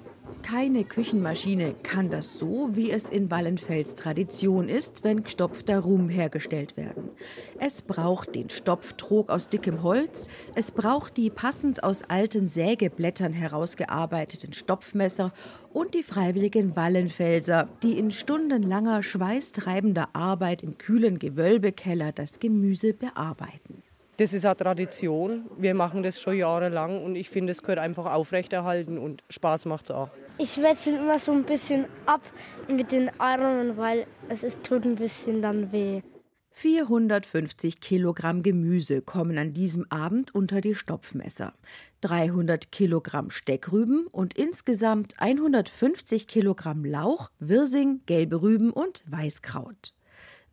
Keine 0.43 0.85
Küchenmaschine 0.85 1.75
kann 1.83 2.11
das 2.11 2.39
so, 2.39 2.71
wie 2.73 2.91
es 2.91 3.09
in 3.09 3.31
Wallenfels 3.31 3.95
Tradition 3.95 4.69
ist, 4.69 5.05
wenn 5.05 5.23
gestopfter 5.23 5.79
Rum 5.79 6.09
hergestellt 6.09 6.77
werden. 6.77 7.11
Es 7.59 7.83
braucht 7.83 8.35
den 8.35 8.51
Stopftrog 8.51 9.31
aus 9.31 9.49
dickem 9.49 9.83
Holz, 9.83 10.29
es 10.55 10.73
braucht 10.73 11.17
die 11.17 11.31
passend 11.31 11.85
aus 11.85 12.03
alten 12.05 12.49
Sägeblättern 12.49 13.33
herausgearbeiteten 13.33 14.53
Stopfmesser 14.53 15.33
und 15.73 15.95
die 15.95 16.03
freiwilligen 16.03 16.77
Wallenfelser, 16.77 17.69
die 17.83 17.99
in 17.99 18.11
stundenlanger 18.11 19.03
schweißtreibender 19.03 20.09
Arbeit 20.13 20.63
im 20.63 20.77
kühlen 20.77 21.19
Gewölbekeller 21.19 22.13
das 22.13 22.41
Gemüse 22.41 22.93
bearbeiten. 22.95 23.83
Das 24.23 24.33
ist 24.33 24.47
eine 24.47 24.57
Tradition. 24.57 25.51
Wir 25.59 25.75
machen 25.75 26.05
das 26.05 26.21
schon 26.21 26.37
jahrelang 26.37 27.03
und 27.03 27.17
ich 27.17 27.29
finde, 27.29 27.51
es 27.51 27.61
gehört 27.61 27.81
einfach 27.81 28.07
aufrechterhalten 28.07 28.97
und 28.97 29.25
Spaß 29.29 29.65
macht 29.65 29.87
es 29.87 29.91
auch. 29.91 30.11
Ich 30.39 30.63
wechsle 30.63 30.99
immer 30.99 31.19
so 31.19 31.33
ein 31.33 31.43
bisschen 31.43 31.87
ab 32.07 32.21
mit 32.69 32.93
den 32.93 33.11
Armen, 33.19 33.77
weil 33.77 34.07
es 34.29 34.45
ist, 34.45 34.63
tut 34.63 34.85
ein 34.85 34.95
bisschen 34.95 35.43
dann 35.43 35.73
weh. 35.73 36.03
450 36.53 37.81
Kilogramm 37.81 38.45
Gemüse 38.45 39.03
kommen 39.03 39.39
an 39.39 39.51
diesem 39.51 39.91
Abend 39.91 40.33
unter 40.33 40.61
die 40.61 40.77
Stopfmesser. 40.77 41.55
300 42.03 42.71
Kilogramm 42.71 43.29
Steckrüben 43.29 44.07
und 44.07 44.35
insgesamt 44.35 45.15
150 45.19 46.29
Kilogramm 46.29 46.85
Lauch, 46.85 47.33
Wirsing, 47.41 48.03
gelbe 48.07 48.41
Rüben 48.41 48.71
und 48.71 49.03
Weißkraut. 49.09 49.95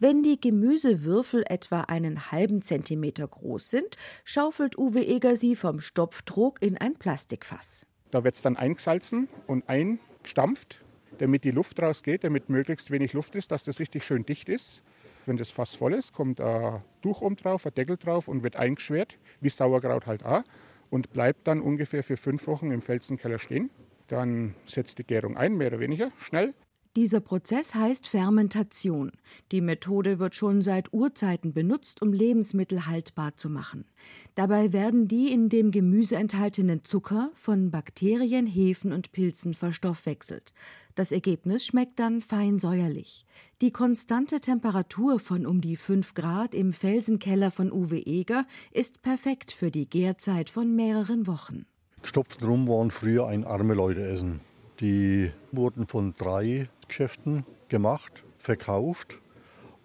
Wenn 0.01 0.23
die 0.23 0.39
Gemüsewürfel 0.39 1.43
etwa 1.49 1.81
einen 1.81 2.31
halben 2.31 2.61
Zentimeter 2.61 3.27
groß 3.27 3.69
sind, 3.69 3.97
schaufelt 4.23 4.77
Uwe 4.77 5.05
Eger 5.05 5.35
sie 5.35 5.57
vom 5.57 5.81
Stopftrog 5.81 6.61
in 6.61 6.77
ein 6.77 6.93
Plastikfass. 6.93 7.85
Da 8.09 8.23
wird 8.23 8.35
es 8.35 8.41
dann 8.41 8.55
eingesalzen 8.55 9.27
und 9.45 9.67
eingestampft, 9.67 10.85
damit 11.17 11.43
die 11.43 11.51
Luft 11.51 11.81
rausgeht, 11.81 12.23
damit 12.23 12.47
möglichst 12.47 12.91
wenig 12.91 13.11
Luft 13.11 13.35
ist, 13.35 13.51
dass 13.51 13.65
das 13.65 13.81
richtig 13.81 14.05
schön 14.05 14.25
dicht 14.25 14.47
ist. 14.47 14.83
Wenn 15.25 15.35
das 15.35 15.49
Fass 15.49 15.75
voll 15.75 15.93
ist, 15.93 16.13
kommt 16.13 16.39
ein 16.39 16.81
Tuch 17.01 17.21
oben 17.21 17.35
drauf, 17.35 17.65
ein 17.65 17.73
Deckel 17.73 17.97
drauf 17.97 18.29
und 18.29 18.41
wird 18.41 18.55
eingeschwert, 18.55 19.17
wie 19.41 19.49
Sauerkraut 19.49 20.07
halt 20.07 20.23
auch, 20.23 20.43
und 20.89 21.11
bleibt 21.11 21.45
dann 21.45 21.59
ungefähr 21.59 22.05
für 22.05 22.15
fünf 22.15 22.47
Wochen 22.47 22.71
im 22.71 22.81
Felsenkeller 22.81 23.37
stehen. 23.37 23.69
Dann 24.07 24.55
setzt 24.65 24.97
die 24.97 25.03
Gärung 25.03 25.35
ein, 25.35 25.57
mehr 25.57 25.67
oder 25.67 25.81
weniger 25.81 26.11
schnell. 26.19 26.53
Dieser 26.95 27.19
Prozess 27.19 27.75
heißt 27.75 28.07
Fermentation. 28.07 29.11
Die 29.51 29.61
Methode 29.61 30.17
wird 30.17 30.33
schon 30.33 30.63
seit 30.63 30.91
Urzeiten 30.91 31.53
benutzt, 31.53 32.01
um 32.01 32.13
Lebensmittel 32.13 32.87
haltbar 32.87 33.35
zu 33.35 33.47
machen. 33.47 33.85
Dabei 34.33 34.73
werden 34.73 35.07
die 35.07 35.31
in 35.31 35.49
dem 35.49 35.69
Gemüse 35.69 36.15
enthaltenen 36.15 36.83
Zucker 36.83 37.29
von 37.35 37.69
Bakterien, 37.69 38.47
Hefen 38.47 38.91
und 38.91 39.11
Pilzen 39.11 39.53
verstoffwechselt. 39.53 40.55
Das 40.95 41.11
Ergebnis 41.11 41.63
schmeckt 41.63 41.99
dann 41.99 42.21
fein 42.21 42.57
säuerlich. 42.57 43.27
Die 43.61 43.71
konstante 43.71 44.41
Temperatur 44.41 45.19
von 45.19 45.45
um 45.45 45.61
die 45.61 45.75
5 45.75 46.15
Grad 46.15 46.55
im 46.55 46.73
Felsenkeller 46.73 47.51
von 47.51 47.71
Uwe 47.71 47.99
Eger 47.99 48.47
ist 48.71 49.03
perfekt 49.03 49.51
für 49.51 49.69
die 49.69 49.87
Gärzeit 49.87 50.49
von 50.49 50.75
mehreren 50.75 51.27
Wochen. 51.27 51.67
Gestopft 52.01 52.41
rum 52.41 52.67
waren 52.67 52.89
früher 52.89 53.27
ein 53.27 53.43
arme 53.43 53.75
Leute 53.75 54.07
essen. 54.07 54.39
Die 54.79 55.31
wurden 55.51 55.85
von 55.85 56.15
drei 56.17 56.67
Geschäften 56.89 57.45
gemacht, 57.69 58.25
verkauft 58.37 59.19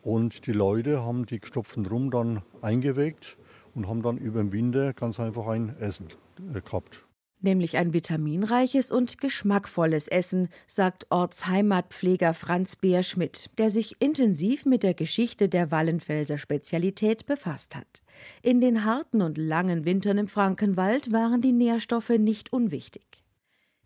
und 0.03 0.47
die 0.47 0.53
Leute 0.53 1.03
haben 1.03 1.25
die 1.25 1.39
gestopften 1.39 1.87
Rum 1.87 2.11
dann 2.11 2.43
eingeweckt 2.61 3.39
und 3.75 3.89
haben 3.89 4.03
dann 4.03 4.19
über 4.19 4.43
den 4.43 4.53
Winter 4.53 4.93
ganz 4.93 5.19
einfach 5.19 5.47
ein 5.47 5.77
Essen 5.79 6.09
äh, 6.55 6.61
gehabt. 6.61 7.05
nämlich 7.41 7.77
ein 7.77 7.93
vitaminreiches 7.93 8.91
und 8.91 9.21
geschmackvolles 9.21 10.09
Essen, 10.09 10.49
sagt 10.67 11.07
Ortsheimatpfleger 11.11 12.33
Franz 12.33 12.75
Beerschmidt, 12.77 13.51
der 13.59 13.69
sich 13.69 14.01
intensiv 14.01 14.65
mit 14.65 14.83
der 14.83 14.95
Geschichte 14.95 15.49
der 15.51 15.71
Wallenfelser 15.71 16.39
Spezialität 16.39 17.27
befasst 17.27 17.77
hat. 17.77 18.03
In 18.43 18.61
den 18.63 18.85
harten 18.85 19.21
und 19.21 19.37
langen 19.37 19.85
Wintern 19.85 20.19
im 20.19 20.29
Frankenwald 20.29 21.13
waren 21.13 21.43
die 21.43 21.53
Nährstoffe 21.53 22.11
nicht 22.19 22.53
unwichtig. 22.53 23.14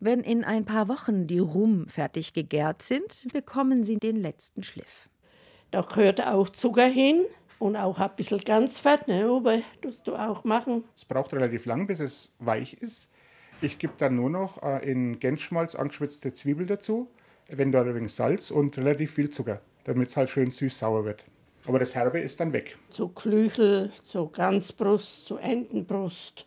Wenn 0.01 0.21
in 0.21 0.45
ein 0.45 0.65
paar 0.65 0.89
Wochen 0.89 1.27
die 1.27 1.41
Rum 1.41 1.89
fertig 1.89 2.33
gegärt 2.33 2.83
sind, 2.83 3.27
bekommen 3.33 3.83
sie 3.83 3.97
den 3.97 4.17
letzten 4.17 4.63
Schliff. 4.63 5.09
Da 5.73 5.83
gehört 5.83 6.25
auch 6.25 6.49
Zucker 6.49 6.87
hin 6.87 7.25
und 7.59 7.77
auch 7.77 7.99
ein 7.99 8.11
bisschen 8.17 8.39
Ganzfett, 8.39 9.09
ne, 9.09 9.25
aber 9.25 9.59
das 9.83 10.05
du 10.05 10.15
auch 10.15 10.45
machen. 10.45 10.85
Es 10.97 11.05
braucht 11.05 11.33
relativ 11.35 11.67
lang, 11.67 11.89
bis 11.89 11.99
es 11.99 12.31
weich 12.39 12.75
ist. 12.75 13.11
Ich 13.61 13.81
gebe 13.81 13.95
dann 13.99 14.15
nur 14.15 14.31
noch 14.31 14.63
äh, 14.63 14.89
in 14.89 15.19
Gänzschmalz 15.19 15.75
angeschwitzte 15.75 16.33
Zwiebel 16.33 16.67
dazu, 16.67 17.11
wenn 17.49 17.73
da 17.73 17.83
ein 17.83 17.93
wenig 17.93 18.13
Salz 18.13 18.53
und 18.53 18.79
relativ 18.79 19.15
viel 19.15 19.31
Zucker, 19.31 19.61
damit 19.83 20.11
es 20.11 20.17
halt 20.17 20.29
schön 20.29 20.53
süß-sauer 20.53 21.05
wird. 21.05 21.25
Aber 21.67 21.81
das 21.81 21.97
Herbe 21.97 22.21
ist 22.21 22.39
dann 22.39 22.53
weg. 22.53 22.79
Zu 22.91 23.09
Klüchel, 23.09 23.93
zu 24.05 24.29
Ganzbrust, 24.29 25.27
zu 25.27 25.39
Entenbrust, 25.39 26.47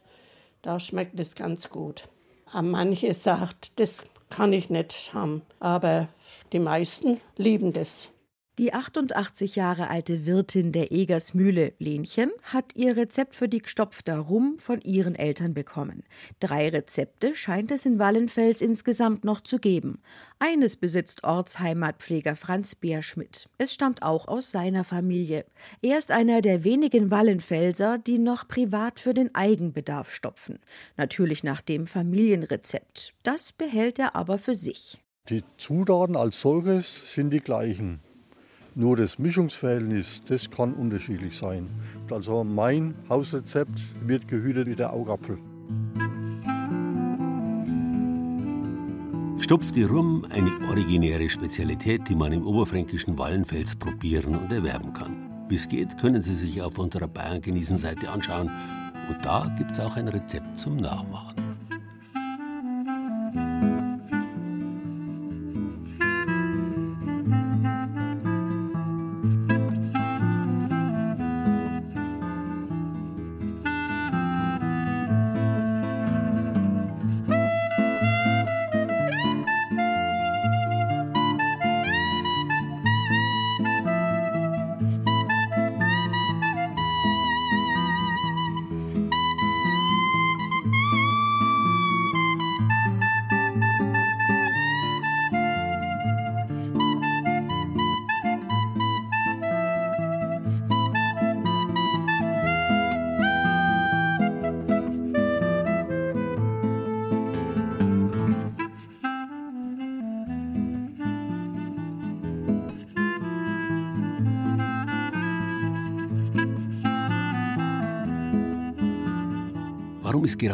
da 0.61 0.79
schmeckt 0.79 1.19
es 1.19 1.35
ganz 1.35 1.69
gut. 1.69 2.07
Manche 2.53 3.13
sagt, 3.13 3.79
das 3.79 4.03
kann 4.29 4.53
ich 4.53 4.69
nicht 4.69 5.13
haben, 5.13 5.41
aber 5.59 6.07
die 6.51 6.59
meisten 6.59 7.19
lieben 7.37 7.73
das. 7.73 8.09
Die 8.59 8.73
88 8.73 9.55
Jahre 9.55 9.89
alte 9.89 10.25
Wirtin 10.25 10.73
der 10.73 10.91
Egersmühle, 10.91 11.71
Lenchen, 11.79 12.31
hat 12.43 12.75
ihr 12.75 12.97
Rezept 12.97 13.33
für 13.33 13.47
die 13.47 13.61
gestopfter 13.61 14.17
Rum 14.17 14.57
von 14.59 14.81
ihren 14.81 15.15
Eltern 15.15 15.53
bekommen. 15.53 16.03
Drei 16.41 16.67
Rezepte 16.67 17.33
scheint 17.33 17.71
es 17.71 17.85
in 17.85 17.97
Wallenfels 17.97 18.61
insgesamt 18.61 19.23
noch 19.23 19.39
zu 19.39 19.57
geben. 19.57 20.01
Eines 20.37 20.75
besitzt 20.75 21.23
Ortsheimatpfleger 21.23 22.35
Franz 22.35 22.75
Beerschmidt. 22.75 23.47
Es 23.57 23.73
stammt 23.73 24.03
auch 24.03 24.27
aus 24.27 24.51
seiner 24.51 24.83
Familie. 24.83 25.45
Er 25.81 25.97
ist 25.97 26.11
einer 26.11 26.41
der 26.41 26.65
wenigen 26.65 27.09
Wallenfelser, 27.09 27.99
die 27.99 28.19
noch 28.19 28.49
privat 28.49 28.99
für 28.99 29.13
den 29.13 29.33
Eigenbedarf 29.33 30.13
stopfen. 30.13 30.59
Natürlich 30.97 31.45
nach 31.45 31.61
dem 31.61 31.87
Familienrezept. 31.87 33.13
Das 33.23 33.53
behält 33.53 33.97
er 33.97 34.13
aber 34.17 34.37
für 34.37 34.55
sich. 34.55 35.01
Die 35.29 35.45
Zutaten 35.55 36.17
als 36.17 36.41
solches 36.41 37.13
sind 37.13 37.29
die 37.29 37.39
gleichen. 37.39 38.01
Nur 38.73 38.95
das 38.95 39.19
Mischungsverhältnis, 39.19 40.21
das 40.27 40.49
kann 40.49 40.73
unterschiedlich 40.73 41.37
sein. 41.37 41.67
Also 42.09 42.43
mein 42.43 42.95
Hausrezept 43.09 43.79
wird 44.07 44.27
gehütet 44.29 44.67
wie 44.67 44.75
der 44.75 44.93
Augapfel. 44.93 45.37
Gestopfte 49.37 49.85
Rum, 49.89 50.25
eine 50.29 50.69
originäre 50.69 51.29
Spezialität, 51.29 52.07
die 52.07 52.15
man 52.15 52.31
im 52.31 52.45
oberfränkischen 52.45 53.17
Wallenfels 53.17 53.75
probieren 53.75 54.35
und 54.35 54.51
erwerben 54.51 54.93
kann. 54.93 55.17
Wie 55.49 55.55
es 55.55 55.67
geht, 55.67 55.97
können 55.97 56.23
Sie 56.23 56.33
sich 56.33 56.61
auf 56.61 56.77
unserer 56.79 57.09
Bayern 57.09 57.41
genießen 57.41 57.77
Seite 57.77 58.09
anschauen. 58.09 58.49
Und 59.09 59.25
da 59.25 59.53
gibt 59.57 59.71
es 59.71 59.81
auch 59.81 59.97
ein 59.97 60.07
Rezept 60.07 60.57
zum 60.57 60.77
Nachmachen. 60.77 61.40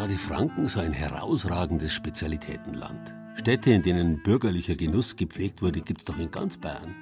Gerade 0.08 0.20
Franken 0.20 0.70
so 0.70 0.80
ein 0.80 0.94
herausragendes 0.94 1.92
Spezialitätenland? 1.92 3.14
Städte, 3.36 3.72
in 3.72 3.84
denen 3.84 4.24
bürgerlicher 4.24 4.76
Genuss 4.76 5.18
gepflegt 5.18 5.62
wurde, 5.62 5.82
gibt 5.82 6.00
es 6.00 6.06
doch 6.06 6.18
in 6.18 6.32
ganz 6.32 6.56
Bayern. 6.56 6.96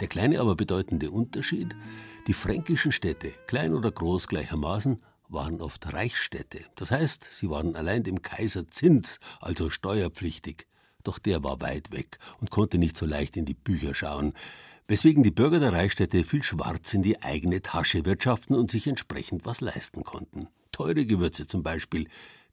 Der 0.00 0.08
kleine, 0.08 0.38
aber 0.40 0.54
bedeutende 0.54 1.10
Unterschied, 1.10 1.74
die 2.26 2.34
fränkischen 2.34 2.92
Städte, 2.92 3.32
klein 3.46 3.72
oder 3.72 3.90
groß 3.90 4.26
gleichermaßen, 4.28 5.00
waren 5.30 5.62
oft 5.62 5.94
Reichsstädte. 5.94 6.60
Das 6.74 6.90
heißt, 6.90 7.26
sie 7.30 7.48
waren 7.48 7.74
allein 7.74 8.02
dem 8.02 8.20
Kaiser 8.20 8.66
Zins, 8.68 9.18
also 9.40 9.70
steuerpflichtig. 9.70 10.66
Doch 11.04 11.18
der 11.18 11.42
war 11.42 11.62
weit 11.62 11.90
weg 11.90 12.18
und 12.38 12.50
konnte 12.50 12.76
nicht 12.76 12.98
so 12.98 13.06
leicht 13.06 13.38
in 13.38 13.46
die 13.46 13.54
Bücher 13.54 13.94
schauen, 13.94 14.34
weswegen 14.88 15.22
die 15.22 15.30
Bürger 15.30 15.58
der 15.58 15.72
Reichsstädte 15.72 16.22
viel 16.22 16.42
schwarz 16.42 16.92
in 16.92 17.02
die 17.02 17.22
eigene 17.22 17.62
Tasche 17.62 18.04
wirtschaften 18.04 18.54
und 18.54 18.70
sich 18.70 18.86
entsprechend 18.86 19.46
was 19.46 19.62
leisten 19.62 20.04
konnten 20.04 20.48
teure 20.76 21.06
Gewürze 21.06 21.46
zum 21.46 21.62
Beispiel, 21.62 22.06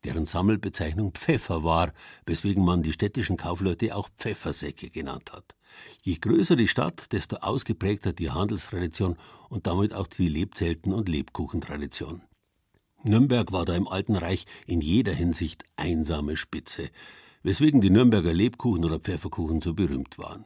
deren 0.06 0.26
Sammelbezeichnung 0.26 1.12
Pfeffer 1.12 1.66
war, 1.66 1.92
weswegen 2.26 2.64
man 2.64 2.82
die 2.82 2.94
städtischen 2.94 3.36
Kaufleute 3.36 3.96
auch 3.96 4.10
Pfeffersäcke 4.18 4.90
genannt 4.90 5.34
hat. 5.34 5.56
Je 6.04 6.16
größer 6.16 6.56
die 6.56 6.70
Stadt, 6.70 7.12
desto 7.12 7.38
ausgeprägter 7.38 8.14
die 8.14 8.32
Handelstradition 8.32 9.18
und 9.50 9.68
damit 9.68 9.94
auch 9.94 10.08
die 10.08 10.30
Lebzelten- 10.30 10.94
und 10.94 11.10
Lebkuchentradition. 11.10 12.22
Nürnberg 13.04 13.52
war 13.52 13.66
da 13.66 13.76
im 13.76 13.90
Alten 13.90 14.16
Reich 14.16 14.46
in 14.68 14.80
jeder 14.80 15.12
Hinsicht 15.12 15.66
einsame 15.76 16.38
Spitze, 16.38 16.90
weswegen 17.42 17.82
die 17.82 17.90
Nürnberger 17.90 18.34
Lebkuchen 18.34 18.86
oder 18.86 19.00
Pfefferkuchen 19.00 19.60
so 19.60 19.74
berühmt 19.74 20.18
waren. 20.18 20.46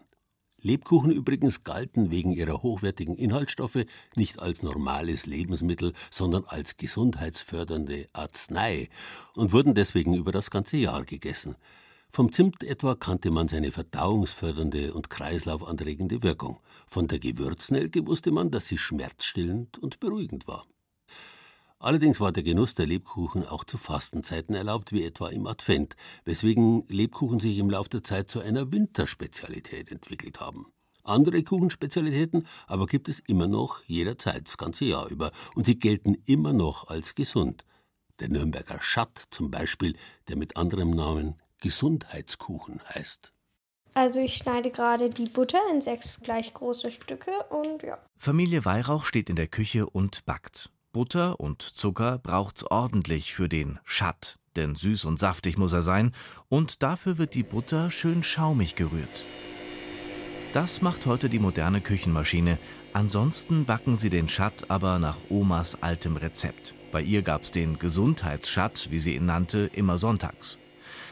Lebkuchen 0.62 1.12
übrigens 1.12 1.64
galten 1.64 2.10
wegen 2.10 2.32
ihrer 2.32 2.64
hochwertigen 2.64 3.16
Inhaltsstoffe 3.16 3.86
nicht 4.16 4.40
als 4.40 4.64
normales 4.64 5.26
Lebensmittel, 5.26 5.94
sondern 6.10 6.46
als 6.46 6.78
gesundheitsfördernde 6.78 8.08
Arznei 8.14 8.90
und 9.36 9.54
wurden 9.54 9.76
deswegen 9.76 10.16
über 10.16 10.32
das 10.32 10.50
ganze 10.50 10.78
Jahr 10.78 11.06
gegessen. 11.06 11.56
Vom 12.10 12.32
Zimt 12.32 12.64
etwa 12.64 12.96
kannte 12.96 13.30
man 13.30 13.48
seine 13.48 13.72
verdauungsfördernde 13.72 14.94
und 14.94 15.10
kreislaufanregende 15.10 16.24
Wirkung. 16.24 16.60
Von 16.88 17.08
der 17.08 17.20
Gewürznelke 17.20 18.08
wusste 18.08 18.32
man, 18.32 18.50
dass 18.50 18.68
sie 18.68 18.78
schmerzstillend 18.78 19.78
und 19.78 20.00
beruhigend 20.00 20.48
war. 20.48 20.66
Allerdings 21.80 22.20
war 22.20 22.32
der 22.32 22.44
Genuss 22.44 22.74
der 22.74 22.88
Lebkuchen 22.88 23.46
auch 23.46 23.64
zu 23.64 23.78
Fastenzeiten 23.78 24.56
erlaubt, 24.56 24.92
wie 24.92 25.04
etwa 25.04 25.30
im 25.30 25.46
Advent, 25.46 25.96
weswegen 26.26 26.84
Lebkuchen 26.88 27.40
sich 27.40 27.60
im 27.60 27.70
Laufe 27.70 27.90
der 27.90 28.04
Zeit 28.04 28.32
zu 28.32 28.40
einer 28.40 28.72
Winterspezialität 28.72 29.92
entwickelt 29.92 30.40
haben. 30.40 30.72
Andere 31.04 31.42
Kuchenspezialitäten 31.44 32.48
aber 32.66 32.88
gibt 32.88 33.08
es 33.10 33.20
immer 33.28 33.48
noch 33.48 33.84
jederzeit 33.86 34.48
das 34.48 34.58
ganze 34.58 34.86
Jahr 34.86 35.08
über 35.08 35.32
und 35.56 35.66
sie 35.68 35.80
gelten 35.80 36.16
immer 36.26 36.52
noch 36.52 36.88
als 36.88 37.16
gesund. 37.16 37.64
Der 38.20 38.30
Nürnberger 38.30 38.82
Schatt 38.82 39.26
zum 39.30 39.52
Beispiel, 39.52 39.96
der 40.28 40.36
mit 40.36 40.58
anderem 40.58 40.90
Namen 40.90 41.36
Gesundheitskuchen 41.62 42.82
heißt. 42.90 43.32
Also 43.94 44.20
ich 44.20 44.36
schneide 44.36 44.70
gerade 44.70 45.10
die 45.10 45.30
Butter 45.30 45.62
in 45.72 45.82
sechs 45.82 46.20
gleich 46.22 46.54
große 46.54 46.92
Stücke 46.92 47.32
und 47.50 47.84
ja. 47.84 47.98
Familie 48.18 48.66
Weihrauch 48.66 49.06
steht 49.06 49.30
in 49.30 49.36
der 49.36 49.48
Küche 49.48 49.88
und 49.88 50.26
backt. 50.26 50.72
Butter 50.92 51.40
und 51.40 51.62
Zucker 51.62 52.18
braucht's 52.18 52.64
ordentlich 52.64 53.34
für 53.34 53.50
den 53.50 53.80
Schatt, 53.84 54.40
denn 54.56 54.76
süß 54.76 55.06
und 55.06 55.20
saftig 55.20 55.58
muss 55.58 55.74
er 55.74 55.82
sein, 55.82 56.14
und 56.50 56.82
dafür 56.84 57.18
wird 57.18 57.36
die 57.36 57.44
Butter 57.44 57.92
schön 57.92 58.24
schaumig 58.24 58.76
gerührt. 58.76 59.26
Das 60.54 60.82
macht 60.82 61.06
heute 61.06 61.30
die 61.30 61.40
moderne 61.40 61.82
Küchenmaschine. 61.82 62.58
Ansonsten 62.94 63.66
backen 63.66 63.96
sie 63.96 64.10
den 64.10 64.28
Schatt 64.30 64.72
aber 64.72 64.98
nach 64.98 65.18
Omas 65.30 65.84
altem 65.84 66.18
Rezept. 66.18 66.74
Bei 66.92 67.02
ihr 67.02 67.22
gab's 67.22 67.52
den 67.52 67.78
Gesundheitsschatt, 67.78 68.88
wie 68.90 69.00
sie 69.00 69.16
ihn 69.16 69.26
nannte, 69.26 69.70
immer 69.74 69.98
sonntags. 69.98 70.58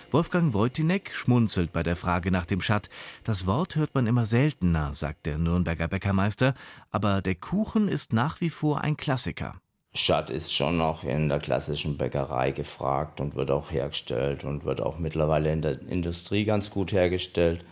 Wolfgang 0.09 0.53
Wojtinek 0.53 1.11
schmunzelt 1.13 1.73
bei 1.73 1.83
der 1.83 1.97
Frage 1.97 2.31
nach 2.31 2.45
dem 2.45 2.61
Schatt. 2.61 2.89
Das 3.23 3.45
Wort 3.45 3.75
hört 3.75 3.93
man 3.93 4.07
immer 4.07 4.25
seltener, 4.25 4.93
sagt 4.93 5.25
der 5.25 5.37
Nürnberger 5.37 5.89
Bäckermeister, 5.89 6.53
aber 6.89 7.21
der 7.21 7.35
Kuchen 7.35 7.89
ist 7.89 8.13
nach 8.13 8.39
wie 8.39 8.49
vor 8.49 8.81
ein 8.81 8.97
Klassiker. 8.97 9.61
Schatt 9.97 10.29
ist 10.29 10.53
schon 10.53 10.77
noch 10.77 11.05
in 11.05 11.29
der 11.29 11.39
klassischen 11.39 11.97
Bäckerei 11.97 12.51
gefragt 12.51 13.21
und 13.21 13.35
wird 13.35 13.49
auch 13.49 13.71
hergestellt 13.71 14.43
und 14.43 14.65
wird 14.65 14.81
auch 14.81 14.99
mittlerweile 14.99 15.53
in 15.53 15.61
der 15.61 15.81
Industrie 15.87 16.43
ganz 16.43 16.69
gut 16.69 16.91
hergestellt. 16.91 17.63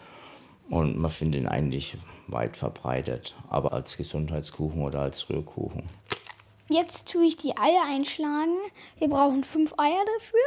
Und 0.70 0.98
man 0.98 1.12
findet 1.12 1.42
ihn 1.42 1.50
eigentlich 1.50 1.98
weit 2.28 2.56
verbreitet, 2.56 3.36
aber 3.50 3.74
als 3.74 3.98
Gesundheitskuchen 3.98 4.82
oder 4.82 5.02
als 5.02 5.30
Rührkuchen. 5.30 5.84
Jetzt 6.70 7.12
tue 7.12 7.26
ich 7.26 7.36
die 7.36 7.58
Eier 7.58 7.84
einschlagen. 7.90 8.56
Wir 9.00 9.10
brauchen 9.10 9.44
fünf 9.44 9.74
Eier 9.78 10.06
dafür. 10.18 10.40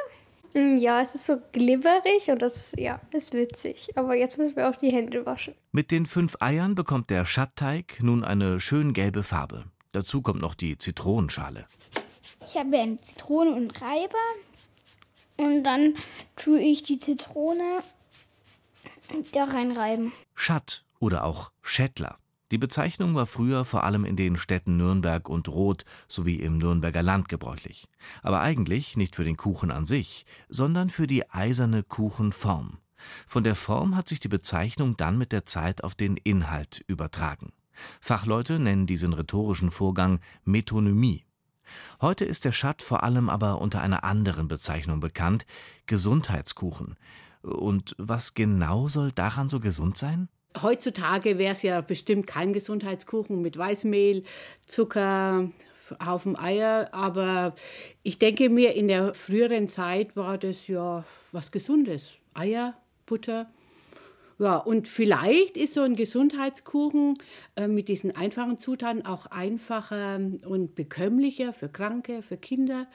Mm, 0.54 0.78
ja, 0.78 1.02
es 1.02 1.14
ist 1.14 1.26
so 1.26 1.36
glibberig 1.52 2.28
und 2.28 2.40
das 2.40 2.72
ja, 2.78 3.02
ist 3.12 3.34
witzig. 3.34 3.90
Aber 3.96 4.16
jetzt 4.16 4.38
müssen 4.38 4.56
wir 4.56 4.70
auch 4.70 4.76
die 4.76 4.92
Hände 4.92 5.26
waschen. 5.26 5.54
Mit 5.72 5.90
den 5.90 6.06
fünf 6.06 6.38
Eiern 6.40 6.74
bekommt 6.74 7.10
der 7.10 7.26
Schattteig 7.26 7.98
nun 8.00 8.24
eine 8.24 8.60
schön 8.60 8.94
gelbe 8.94 9.22
Farbe. 9.22 9.64
Dazu 9.92 10.22
kommt 10.22 10.40
noch 10.40 10.54
die 10.54 10.78
Zitronenschale. 10.78 11.66
Ich 12.46 12.56
habe 12.56 12.78
eine 12.78 13.00
Zitrone 13.00 13.54
und 13.54 13.80
Reiber. 13.80 14.14
Und 15.36 15.64
dann 15.64 15.94
tue 16.36 16.60
ich 16.60 16.82
die 16.82 16.98
Zitrone 16.98 17.82
da 19.32 19.44
reinreiben. 19.44 20.12
Schatt 20.34 20.84
oder 20.98 21.24
auch 21.24 21.52
Schättler. 21.62 22.18
Die 22.52 22.58
Bezeichnung 22.58 23.16
war 23.16 23.26
früher 23.26 23.64
vor 23.64 23.82
allem 23.82 24.04
in 24.04 24.14
den 24.14 24.36
Städten 24.36 24.76
Nürnberg 24.76 25.28
und 25.28 25.48
Roth 25.48 25.84
sowie 26.06 26.36
im 26.36 26.58
Nürnberger 26.58 27.02
Land 27.02 27.28
gebräuchlich. 27.28 27.88
Aber 28.22 28.40
eigentlich 28.40 28.96
nicht 28.96 29.16
für 29.16 29.24
den 29.24 29.36
Kuchen 29.36 29.72
an 29.72 29.84
sich, 29.84 30.24
sondern 30.48 30.88
für 30.88 31.08
die 31.08 31.28
eiserne 31.28 31.82
Kuchenform. 31.82 32.78
Von 33.26 33.42
der 33.42 33.56
Form 33.56 33.96
hat 33.96 34.08
sich 34.08 34.20
die 34.20 34.28
Bezeichnung 34.28 34.96
dann 34.96 35.18
mit 35.18 35.32
der 35.32 35.44
Zeit 35.44 35.82
auf 35.82 35.96
den 35.96 36.16
Inhalt 36.16 36.84
übertragen. 36.86 37.52
Fachleute 38.00 38.58
nennen 38.58 38.86
diesen 38.86 39.12
rhetorischen 39.12 39.70
Vorgang 39.70 40.20
Metonymie. 40.44 41.24
Heute 42.00 42.24
ist 42.24 42.44
der 42.44 42.52
Schatt 42.52 42.82
vor 42.82 43.02
allem 43.02 43.28
aber 43.28 43.60
unter 43.60 43.80
einer 43.80 44.04
anderen 44.04 44.48
Bezeichnung 44.48 45.00
bekannt, 45.00 45.46
Gesundheitskuchen. 45.86 46.96
Und 47.42 47.94
was 47.98 48.34
genau 48.34 48.88
soll 48.88 49.12
daran 49.12 49.48
so 49.48 49.60
gesund 49.60 49.96
sein? 49.96 50.28
Heutzutage 50.62 51.38
wäre 51.38 51.52
es 51.52 51.62
ja 51.62 51.80
bestimmt 51.80 52.26
kein 52.26 52.52
Gesundheitskuchen 52.52 53.42
mit 53.42 53.58
Weißmehl, 53.58 54.22
Zucker, 54.66 55.50
Haufen 56.04 56.36
Eier, 56.36 56.88
aber 56.92 57.54
ich 58.02 58.18
denke 58.18 58.48
mir, 58.48 58.74
in 58.74 58.88
der 58.88 59.14
früheren 59.14 59.68
Zeit 59.68 60.16
war 60.16 60.38
das 60.38 60.66
ja 60.66 61.04
was 61.30 61.52
Gesundes. 61.52 62.12
Eier, 62.34 62.74
Butter. 63.04 63.46
Ja, 64.38 64.56
und 64.56 64.86
vielleicht 64.86 65.56
ist 65.56 65.74
so 65.74 65.80
ein 65.80 65.96
Gesundheitskuchen 65.96 67.16
äh, 67.56 67.68
mit 67.68 67.88
diesen 67.88 68.14
einfachen 68.14 68.58
Zutaten 68.58 69.06
auch 69.06 69.26
einfacher 69.26 70.20
und 70.46 70.74
bekömmlicher 70.74 71.52
für 71.52 71.68
Kranke, 71.68 72.22
für 72.22 72.36
Kinder. 72.36 72.86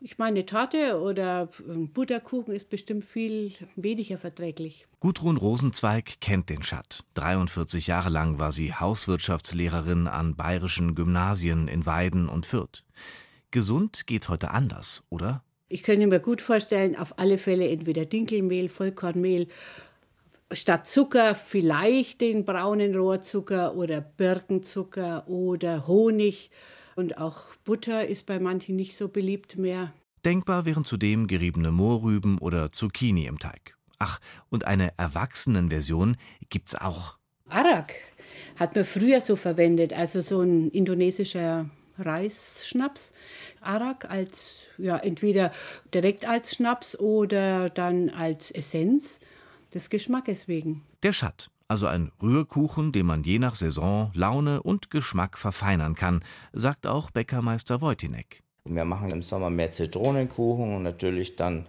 Ich 0.00 0.18
meine, 0.18 0.44
Torte 0.44 1.00
oder 1.00 1.48
Butterkuchen 1.66 2.54
ist 2.54 2.68
bestimmt 2.68 3.04
viel 3.04 3.52
weniger 3.76 4.18
verträglich. 4.18 4.86
Gudrun 5.00 5.38
Rosenzweig 5.38 6.20
kennt 6.20 6.50
den 6.50 6.62
Schatt. 6.62 7.02
43 7.14 7.86
Jahre 7.86 8.10
lang 8.10 8.38
war 8.38 8.52
sie 8.52 8.74
Hauswirtschaftslehrerin 8.74 10.06
an 10.06 10.36
bayerischen 10.36 10.94
Gymnasien 10.94 11.66
in 11.66 11.86
Weiden 11.86 12.28
und 12.28 12.44
Fürth. 12.44 12.84
Gesund 13.50 14.06
geht 14.06 14.28
heute 14.28 14.50
anders, 14.50 15.02
oder? 15.08 15.42
Ich 15.68 15.82
könnte 15.82 16.06
mir 16.06 16.20
gut 16.20 16.42
vorstellen, 16.42 16.94
auf 16.94 17.18
alle 17.18 17.38
Fälle 17.38 17.68
entweder 17.68 18.04
Dinkelmehl, 18.04 18.68
Vollkornmehl, 18.68 19.48
statt 20.52 20.86
Zucker 20.86 21.34
vielleicht 21.34 22.20
den 22.20 22.44
braunen 22.44 22.94
Rohrzucker 22.94 23.74
oder 23.74 24.00
Birkenzucker 24.00 25.28
oder 25.28 25.86
Honig 25.86 26.50
und 26.94 27.18
auch 27.18 27.54
Butter 27.64 28.06
ist 28.06 28.26
bei 28.26 28.38
manchen 28.38 28.76
nicht 28.76 28.96
so 28.96 29.08
beliebt 29.08 29.58
mehr. 29.58 29.92
Denkbar 30.24 30.64
wären 30.64 30.84
zudem 30.84 31.26
geriebene 31.26 31.70
Mohrrüben 31.70 32.38
oder 32.38 32.70
Zucchini 32.70 33.26
im 33.26 33.38
Teig. 33.38 33.76
Ach, 33.98 34.20
und 34.50 34.66
eine 34.66 34.92
Erwachsenenversion 34.98 36.16
gibt's 36.50 36.74
auch. 36.74 37.16
Arak 37.48 37.94
hat 38.56 38.74
man 38.74 38.84
früher 38.84 39.20
so 39.20 39.36
verwendet, 39.36 39.92
also 39.92 40.20
so 40.20 40.40
ein 40.40 40.70
indonesischer 40.70 41.70
Reisschnaps. 41.98 43.12
Arak 43.60 44.10
als, 44.10 44.66
ja, 44.78 44.96
entweder 44.98 45.52
direkt 45.94 46.26
als 46.26 46.54
Schnaps 46.54 46.98
oder 46.98 47.70
dann 47.70 48.10
als 48.10 48.50
Essenz 48.50 49.20
des 49.74 49.90
Geschmackes 49.90 50.48
wegen. 50.48 50.82
Der 51.02 51.12
Schatt, 51.12 51.50
also 51.68 51.86
ein 51.86 52.12
Rührkuchen, 52.22 52.92
den 52.92 53.06
man 53.06 53.22
je 53.22 53.38
nach 53.38 53.54
Saison, 53.54 54.10
Laune 54.14 54.62
und 54.62 54.90
Geschmack 54.90 55.38
verfeinern 55.38 55.94
kann, 55.94 56.22
sagt 56.52 56.86
auch 56.86 57.10
Bäckermeister 57.10 57.80
Wojtinek. 57.80 58.42
Wir 58.64 58.84
machen 58.84 59.10
im 59.10 59.22
Sommer 59.22 59.50
mehr 59.50 59.70
Zitronenkuchen 59.70 60.74
und 60.74 60.82
natürlich 60.82 61.36
dann 61.36 61.66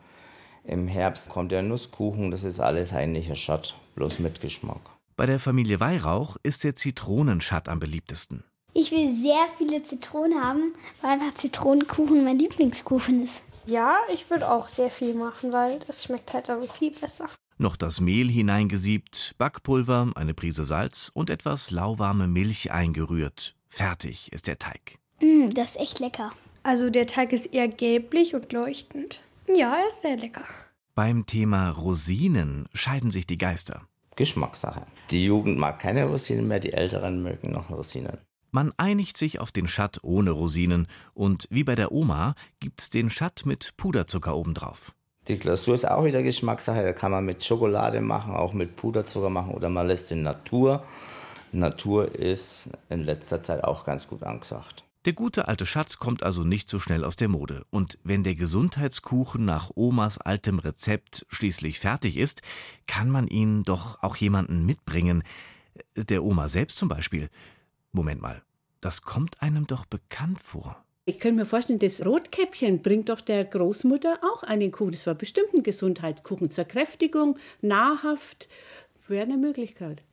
im 0.63 0.88
Herbst 0.88 1.29
kommt 1.29 1.51
der 1.51 1.62
Nusskuchen. 1.62 2.31
Das 2.31 2.43
ist 2.43 2.60
alles 2.60 2.91
heimlicher 2.91 3.36
Schatt, 3.36 3.75
bloß 3.95 4.19
mit 4.19 4.41
Geschmack. 4.41 4.81
Bei 5.15 5.25
der 5.25 5.39
Familie 5.39 5.79
Weihrauch 5.79 6.38
ist 6.43 6.63
der 6.63 6.75
Zitronenschatt 6.75 7.69
am 7.69 7.79
beliebtesten. 7.79 8.43
Ich 8.73 8.91
will 8.91 9.12
sehr 9.15 9.47
viele 9.57 9.81
Zitronen 9.83 10.43
haben, 10.43 10.75
weil 11.01 11.12
einfach 11.12 11.33
Zitronenkuchen 11.33 12.23
mein 12.23 12.38
Lieblingskuchen 12.38 13.23
ist. 13.23 13.43
Ja, 13.65 13.97
ich 14.13 14.29
würde 14.29 14.49
auch 14.51 14.69
sehr 14.69 14.89
viel 14.89 15.13
machen, 15.13 15.51
weil 15.51 15.79
das 15.88 16.03
schmeckt 16.03 16.33
halt 16.33 16.49
dann 16.49 16.63
viel 16.67 16.91
besser. 16.91 17.27
Noch 17.60 17.76
das 17.76 18.00
Mehl 18.02 18.30
hineingesiebt, 18.30 19.34
Backpulver, 19.39 20.12
eine 20.15 20.36
Prise 20.36 20.63
Salz 20.63 21.10
und 21.13 21.32
etwas 21.32 21.72
lauwarme 21.72 22.28
Milch 22.28 22.72
eingerührt. 22.72 23.56
Fertig 23.67 24.32
ist 24.32 24.46
der 24.46 24.60
Teig. 24.60 25.00
Mm, 25.22 25.50
das 25.56 25.72
ist 25.72 25.80
echt 25.80 26.00
lecker. 26.00 26.32
Also 26.62 26.91
der 26.91 27.08
Teig 27.08 27.34
ist 27.34 27.48
eher 27.48 27.67
gelblich 27.67 28.36
und 28.36 28.54
leuchtend. 28.54 29.22
Ja, 29.48 29.76
er 29.76 29.89
ist 29.89 30.02
sehr 30.02 30.17
lecker. 30.17 30.43
Beim 30.93 31.26
Thema 31.26 31.72
Rosinen 31.72 32.67
scheiden 32.74 33.10
sich 33.10 33.26
die 33.26 33.38
Geister. 33.38 33.88
Geschmackssache. 34.15 34.86
Die 35.10 35.26
Jugend 35.26 35.58
mag 35.58 35.80
keine 35.80 36.06
Rosinen 36.06 36.48
mehr, 36.48 36.60
die 36.60 36.74
Älteren 36.74 37.24
mögen 37.24 37.52
noch 37.52 37.72
Rosinen. 37.72 38.17
Man 38.52 38.72
einigt 38.78 39.17
sich 39.17 39.39
auf 39.39 39.52
den 39.52 39.67
Schatt 39.67 40.00
ohne 40.04 40.32
Rosinen 40.32 40.88
und 41.13 41.48
wie 41.50 41.63
bei 41.63 41.76
der 41.76 41.91
Oma 41.91 42.36
gibt's 42.60 42.89
den 42.89 43.10
Schatt 43.10 43.43
mit 43.46 43.74
Puderzucker 43.78 44.36
obendrauf. 44.36 44.93
Die 45.27 45.37
Glasur 45.37 45.73
ist 45.73 45.87
auch 45.87 46.05
wieder 46.05 46.23
Geschmackssache. 46.23 46.83
Da 46.83 46.93
kann 46.93 47.11
man 47.11 47.25
mit 47.25 47.43
Schokolade 47.43 47.99
machen, 48.01 48.33
auch 48.33 48.53
mit 48.53 48.75
Puderzucker 48.75 49.29
machen 49.29 49.53
oder 49.53 49.69
man 49.69 49.87
lässt 49.87 50.11
in 50.11 50.23
Natur. 50.23 50.83
Natur 51.51 52.13
ist 52.15 52.69
in 52.89 53.03
letzter 53.03 53.43
Zeit 53.43 53.63
auch 53.63 53.83
ganz 53.83 54.07
gut 54.07 54.23
angesagt. 54.23 54.83
Der 55.05 55.13
gute 55.13 55.47
alte 55.47 55.65
Schatt 55.65 55.99
kommt 55.99 56.23
also 56.23 56.43
nicht 56.43 56.67
so 56.67 56.79
schnell 56.79 57.05
aus 57.05 57.15
der 57.15 57.29
Mode. 57.29 57.65
Und 57.69 57.97
wenn 58.03 58.23
der 58.23 58.35
Gesundheitskuchen 58.35 59.45
nach 59.45 59.71
Omas 59.75 60.17
altem 60.17 60.59
Rezept 60.59 61.25
schließlich 61.29 61.79
fertig 61.79 62.17
ist, 62.17 62.41
kann 62.87 63.09
man 63.09 63.27
ihn 63.27 63.63
doch 63.63 64.03
auch 64.03 64.17
jemanden 64.17 64.65
mitbringen. 64.65 65.23
Der 65.95 66.23
Oma 66.23 66.49
selbst 66.49 66.77
zum 66.77 66.89
Beispiel. 66.89 67.29
Moment 67.93 68.21
mal, 68.21 68.41
das 68.81 69.01
kommt 69.01 69.41
einem 69.41 69.65
doch 69.65 69.85
bekannt 69.85 70.41
vor. 70.41 70.83
Ich 71.10 71.22
könnte 71.22 71.38
mir 71.38 71.46
vorstellen, 71.46 71.80
das 71.80 72.06
Rotkäppchen 72.06 72.82
bringt 72.82 73.08
doch 73.08 73.22
der 73.22 73.46
Großmutter 73.46 74.20
auch 74.24 74.43
einen 74.43 74.74
Kuchen. 74.74 74.91
Das 74.91 75.08
war 75.08 75.15
bestimmt 75.15 75.54
ein 75.54 75.63
Gesundheitskuchen 75.63 76.52
zur 76.52 76.65
Kräftigung, 76.65 77.38
nahrhaft. 77.62 78.50
Wäre 79.08 79.24
eine 79.24 79.38
Möglichkeit. 79.38 80.04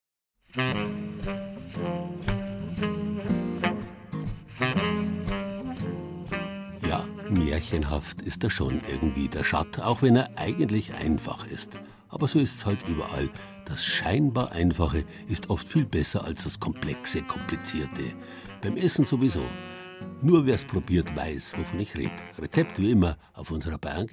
Ja, 6.86 7.04
märchenhaft 7.28 8.22
ist 8.22 8.44
er 8.44 8.50
schon 8.50 8.80
irgendwie 8.88 9.26
der 9.26 9.42
Schatt, 9.42 9.80
auch 9.80 10.00
wenn 10.00 10.14
er 10.14 10.38
eigentlich 10.38 10.94
einfach 10.94 11.44
ist. 11.48 11.72
Aber 12.08 12.28
so 12.28 12.38
ist 12.38 12.54
es 12.54 12.66
halt 12.66 12.86
überall. 12.88 13.28
Das 13.66 13.84
scheinbar 13.84 14.52
Einfache 14.52 15.02
ist 15.26 15.50
oft 15.50 15.66
viel 15.66 15.86
besser 15.86 16.24
als 16.24 16.44
das 16.44 16.60
Komplexe, 16.60 17.22
Komplizierte. 17.22 18.12
Beim 18.62 18.76
Essen 18.76 19.04
sowieso. 19.04 19.42
Nur 20.22 20.46
wer 20.46 20.54
es 20.54 20.64
probiert, 20.64 21.14
weiß, 21.14 21.54
wovon 21.58 21.80
ich 21.80 21.96
rede. 21.96 22.12
Rezept 22.38 22.78
wie 22.80 22.92
immer 22.92 23.16
auf 23.34 23.50
unserer 23.50 23.78
Bayern 23.78 24.06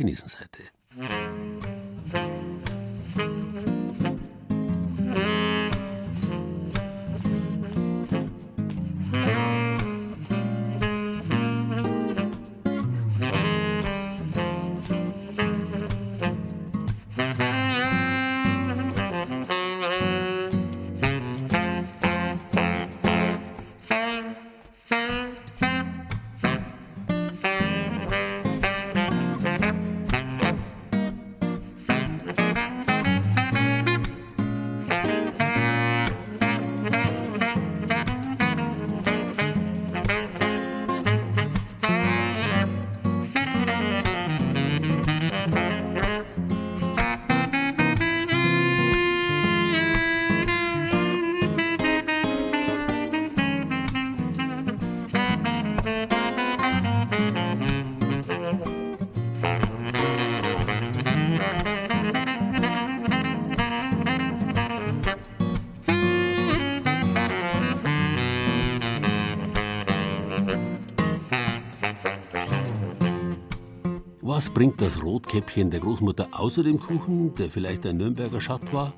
Was 74.41 74.49
bringt 74.49 74.81
das 74.81 75.03
Rotkäppchen 75.03 75.69
der 75.69 75.81
Großmutter 75.81 76.29
außer 76.31 76.63
dem 76.63 76.79
Kuchen, 76.79 77.35
der 77.35 77.51
vielleicht 77.51 77.85
ein 77.85 77.97
Nürnberger 77.97 78.41
Schatt 78.41 78.73
war? 78.73 78.91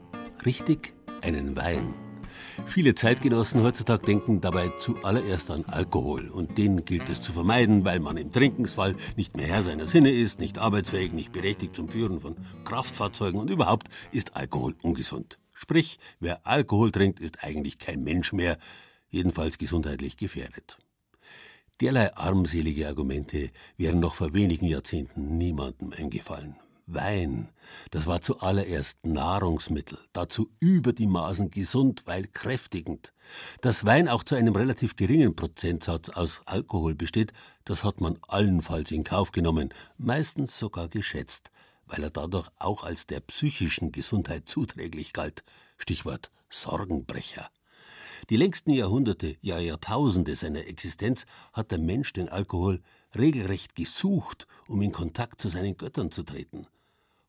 Richtig, 0.46 0.94
einen 1.22 1.58
Wein. 1.58 1.94
Viele 2.66 2.96
Zeitgenossen 2.96 3.62
heutzutage 3.62 4.06
denken 4.06 4.40
dabei 4.40 4.72
zuallererst 4.80 5.52
an 5.52 5.66
Alkohol 5.66 6.30
und 6.30 6.58
den 6.58 6.86
gilt 6.86 7.10
es 7.10 7.20
zu 7.20 7.34
vermeiden, 7.34 7.84
weil 7.84 8.00
man 8.00 8.16
im 8.16 8.32
Trinkensfall 8.32 8.96
nicht 9.18 9.36
mehr 9.36 9.48
Herr 9.48 9.64
seiner 9.64 9.86
Sinne 9.86 10.12
ist, 10.12 10.40
nicht 10.40 10.60
arbeitsfähig, 10.60 11.12
nicht 11.12 11.34
berechtigt 11.34 11.76
zum 11.76 11.90
Führen 11.90 12.22
von 12.22 12.38
Kraftfahrzeugen 12.64 13.38
und 13.38 13.50
überhaupt 13.50 13.90
ist 14.14 14.38
Alkohol 14.38 14.76
ungesund. 14.82 15.40
Sprich, 15.52 16.00
wer 16.22 16.48
Alkohol 16.48 16.94
trinkt, 16.94 17.20
ist 17.20 17.44
eigentlich 17.44 17.80
kein 17.80 18.06
Mensch 18.06 18.32
mehr, 18.32 18.58
jedenfalls 19.10 19.58
gesundheitlich 19.58 20.16
gefährdet. 20.16 20.78
Derlei 21.82 22.16
armselige 22.16 22.88
Argumente 22.88 23.50
wären 23.78 24.00
noch 24.00 24.16
vor 24.16 24.34
wenigen 24.34 24.66
Jahrzehnten 24.66 25.38
niemandem 25.38 25.92
eingefallen. 25.92 26.56
Wein, 26.86 27.50
das 27.92 28.08
war 28.08 28.22
zuallererst 28.22 29.06
Nahrungsmittel, 29.06 29.98
dazu 30.12 30.52
über 30.60 30.92
die 30.92 31.08
Maßen 31.08 31.50
gesund, 31.50 32.04
weil 32.06 32.28
kräftigend. 32.28 33.14
Dass 33.62 33.86
Wein 33.86 34.10
auch 34.10 34.24
zu 34.24 34.36
einem 34.36 34.56
relativ 34.56 34.98
geringen 34.98 35.36
Prozentsatz 35.36 36.10
aus 36.10 36.42
Alkohol 36.46 36.94
besteht, 36.94 37.32
das 37.64 37.84
hat 37.84 38.02
man 38.02 38.20
allenfalls 38.28 38.92
in 38.92 39.06
Kauf 39.06 39.32
genommen, 39.32 39.74
meistens 39.98 40.60
sogar 40.60 40.90
geschätzt, 40.90 41.52
weil 41.86 42.04
er 42.04 42.12
dadurch 42.12 42.50
auch 42.60 42.84
als 42.84 43.08
der 43.08 43.22
psychischen 43.22 43.92
Gesundheit 43.92 44.50
zuträglich 44.50 45.14
galt. 45.14 45.44
Stichwort 45.78 46.32
Sorgenbrecher. 46.50 47.50
Die 48.30 48.38
längsten 48.38 48.72
Jahrhunderte, 48.72 49.36
ja 49.42 49.60
Jahrtausende 49.60 50.36
seiner 50.36 50.66
Existenz 50.68 51.26
hat 51.52 51.72
der 51.72 51.80
Mensch 51.80 52.14
den 52.14 52.30
Alkohol 52.30 52.82
regelrecht 53.16 53.76
gesucht, 53.76 54.48
um 54.68 54.82
in 54.82 54.94
Kontakt 54.94 55.42
zu 55.42 55.50
seinen 55.50 55.76
Göttern 55.76 56.10
zu 56.10 56.24
treten. 56.24 56.68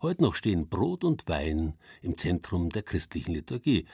Heute 0.00 0.22
noch 0.22 0.34
stehen 0.36 0.68
Brot 0.68 1.02
und 1.02 1.26
Wein 1.28 1.74
im 2.00 2.16
Zentrum 2.16 2.70
der 2.70 2.82
christlichen 2.82 3.32
Liturgie. 3.32 3.86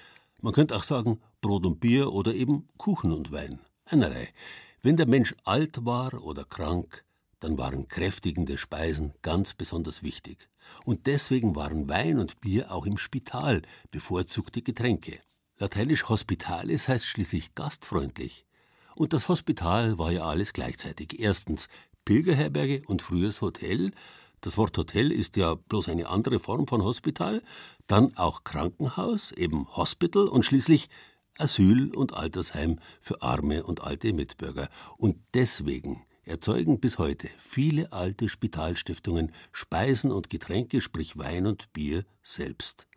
Man 0.43 0.53
könnte 0.53 0.77
auch 0.77 0.85
sagen 0.85 1.21
Brot 1.41 1.65
und 1.65 1.81
Bier 1.81 2.13
oder 2.13 2.35
eben 2.35 2.69
Kuchen 2.77 3.13
und 3.13 3.33
Wein. 3.33 3.61
Einerlei. 3.87 4.29
Wenn 4.83 4.97
der 4.97 5.07
Mensch 5.07 5.35
alt 5.45 5.85
war 5.85 6.23
oder 6.23 6.45
krank, 6.45 7.05
dann 7.39 7.57
waren 7.57 7.89
kräftigende 7.89 8.59
Speisen 8.59 9.15
ganz 9.23 9.55
besonders 9.55 10.03
wichtig. 10.03 10.51
Und 10.85 11.07
deswegen 11.07 11.57
waren 11.57 11.89
Wein 11.89 12.19
und 12.19 12.41
Bier 12.41 12.73
auch 12.73 12.85
im 12.85 12.99
Spital 12.99 13.63
bevorzugte 13.91 14.63
Getränke. 14.63 15.21
Lateinisch 15.61 16.09
hospitalis 16.09 16.89
heißt 16.89 17.05
schließlich 17.05 17.55
gastfreundlich. 17.55 18.47
Und 18.95 19.13
das 19.13 19.29
Hospital 19.29 19.99
war 19.99 20.11
ja 20.11 20.25
alles 20.25 20.55
gleichzeitig. 20.55 21.21
Erstens 21.21 21.69
Pilgerherberge 22.07 22.83
und 22.87 23.03
frühes 23.03 23.43
Hotel, 23.43 23.93
das 24.41 24.57
Wort 24.57 24.79
Hotel 24.79 25.13
ist 25.13 25.37
ja 25.37 25.57
bloß 25.57 25.91
eine 25.91 26.09
andere 26.09 26.41
Form 26.41 26.67
von 26.67 26.83
Hospital, 26.83 27.43
dann 27.87 28.17
auch 28.17 28.43
Krankenhaus, 28.43 29.33
eben 29.33 29.69
Hospital 29.77 30.29
und 30.29 30.47
schließlich 30.47 30.89
Asyl 31.37 31.95
und 31.95 32.15
Altersheim 32.15 32.79
für 33.03 33.21
arme 33.21 33.63
und 33.63 33.83
alte 33.83 34.15
Mitbürger. 34.15 34.71
Und 34.97 35.19
deswegen 35.35 36.07
erzeugen 36.23 36.81
bis 36.81 36.97
heute 36.97 37.29
viele 37.39 37.93
alte 37.93 38.31
Spitalstiftungen 38.31 39.31
Speisen 39.53 40.11
und 40.11 40.31
Getränke, 40.31 40.81
sprich 40.81 41.19
Wein 41.19 41.47
und 41.47 41.71
Bier, 41.75 42.07
selbst. 42.23 42.90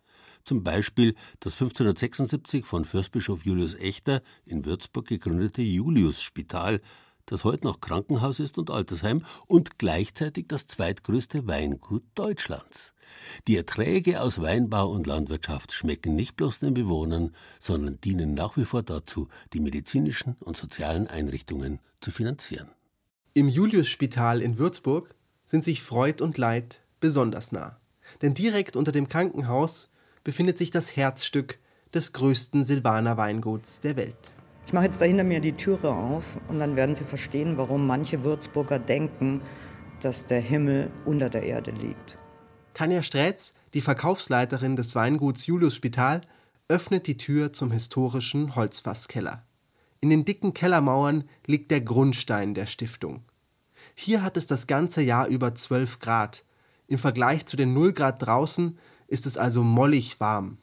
Zum 0.43 0.63
Beispiel 0.63 1.15
das 1.39 1.53
1576 1.53 2.65
von 2.65 2.83
Fürstbischof 2.83 3.45
Julius 3.45 3.75
Echter 3.75 4.21
in 4.45 4.65
Würzburg 4.65 5.07
gegründete 5.07 5.61
Juliusspital, 5.61 6.81
das 7.25 7.45
heute 7.45 7.65
noch 7.65 7.79
Krankenhaus 7.79 8.41
ist 8.41 8.57
und 8.57 8.69
Altersheim 8.69 9.23
und 9.47 9.79
gleichzeitig 9.79 10.47
das 10.49 10.67
zweitgrößte 10.67 11.47
Weingut 11.47 12.03
Deutschlands. 12.15 12.93
Die 13.47 13.55
Erträge 13.55 14.21
aus 14.21 14.41
Weinbau 14.41 14.89
und 14.89 15.07
Landwirtschaft 15.07 15.71
schmecken 15.71 16.15
nicht 16.15 16.35
bloß 16.35 16.59
den 16.59 16.73
Bewohnern, 16.73 17.33
sondern 17.59 18.01
dienen 18.01 18.33
nach 18.33 18.57
wie 18.57 18.65
vor 18.65 18.83
dazu, 18.83 19.29
die 19.53 19.61
medizinischen 19.61 20.35
und 20.41 20.57
sozialen 20.57 21.07
Einrichtungen 21.07 21.79
zu 22.01 22.11
finanzieren. 22.11 22.69
Im 23.33 23.47
Juliusspital 23.47 24.41
in 24.41 24.57
Würzburg 24.57 25.15
sind 25.45 25.63
sich 25.63 25.81
Freud 25.81 26.21
und 26.21 26.37
Leid 26.37 26.81
besonders 26.99 27.51
nah. 27.51 27.79
Denn 28.21 28.33
direkt 28.33 28.75
unter 28.75 28.91
dem 28.91 29.07
Krankenhaus 29.07 29.89
befindet 30.23 30.57
sich 30.57 30.71
das 30.71 30.95
Herzstück 30.95 31.59
des 31.93 32.13
größten 32.13 32.65
Silvaner 32.65 33.17
Weinguts 33.17 33.81
der 33.81 33.95
Welt. 33.95 34.15
Ich 34.65 34.73
mache 34.73 34.85
jetzt 34.85 35.01
da 35.01 35.05
hinter 35.05 35.23
mir 35.23 35.41
die 35.41 35.53
Türe 35.53 35.93
auf 35.93 36.39
und 36.47 36.59
dann 36.59 36.75
werden 36.75 36.95
Sie 36.95 37.03
verstehen, 37.03 37.57
warum 37.57 37.85
manche 37.85 38.23
Würzburger 38.23 38.79
denken, 38.79 39.41
dass 40.01 40.25
der 40.25 40.39
Himmel 40.39 40.89
unter 41.05 41.29
der 41.29 41.43
Erde 41.43 41.71
liegt. 41.71 42.15
Tanja 42.73 43.03
Strätz, 43.03 43.53
die 43.73 43.81
Verkaufsleiterin 43.81 44.75
des 44.75 44.95
Weinguts 44.95 45.45
Julius 45.45 45.75
Spital, 45.75 46.21
öffnet 46.67 47.07
die 47.07 47.17
Tür 47.17 47.53
zum 47.53 47.71
historischen 47.71 48.55
Holzfasskeller. 48.55 49.43
In 49.99 50.09
den 50.09 50.25
dicken 50.25 50.53
Kellermauern 50.53 51.25
liegt 51.45 51.71
der 51.71 51.81
Grundstein 51.81 52.53
der 52.53 52.65
Stiftung. 52.65 53.23
Hier 53.95 54.23
hat 54.23 54.37
es 54.37 54.47
das 54.47 54.65
ganze 54.65 55.01
Jahr 55.01 55.27
über 55.27 55.53
12 55.53 55.99
Grad. 55.99 56.43
Im 56.87 56.97
Vergleich 56.97 57.45
zu 57.45 57.57
den 57.57 57.73
0 57.73 57.93
Grad 57.93 58.25
draußen 58.25 58.77
ist 59.07 59.25
es 59.25 59.37
also 59.37 59.63
mollig 59.63 60.19
warm. 60.19 60.57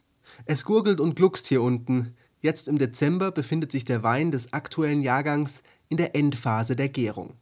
Es 0.45 0.65
gurgelt 0.65 0.99
und 0.99 1.15
gluckst 1.15 1.47
hier 1.47 1.61
unten, 1.61 2.15
Jetzt 2.41 2.67
im 2.67 2.79
Dezember 2.79 3.31
befindet 3.31 3.71
sich 3.71 3.85
der 3.85 4.01
Wein 4.01 4.31
des 4.31 4.51
aktuellen 4.51 5.01
Jahrgangs 5.01 5.61
in 5.89 5.97
der 5.97 6.15
Endphase 6.15 6.75
der 6.75 6.89
Gärung. 6.89 7.35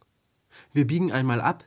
Wir 0.72 0.86
biegen 0.86 1.10
einmal 1.10 1.40
ab, 1.40 1.64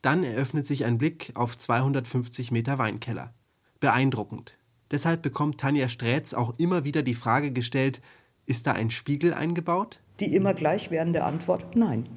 dann 0.00 0.24
eröffnet 0.24 0.66
sich 0.66 0.84
ein 0.86 0.98
Blick 0.98 1.32
auf 1.34 1.56
250 1.56 2.50
Meter 2.50 2.78
Weinkeller. 2.78 3.34
Beeindruckend. 3.78 4.58
Deshalb 4.90 5.22
bekommt 5.22 5.60
Tanja 5.60 5.88
Strätz 5.88 6.32
auch 6.32 6.58
immer 6.58 6.84
wieder 6.84 7.02
die 7.02 7.14
Frage 7.14 7.52
gestellt, 7.52 8.00
ist 8.46 8.66
da 8.66 8.72
ein 8.72 8.90
Spiegel 8.90 9.34
eingebaut? 9.34 10.00
Die 10.20 10.34
immer 10.34 10.54
gleich 10.54 10.90
werdende 10.90 11.24
Antwort, 11.24 11.76
nein. 11.76 12.08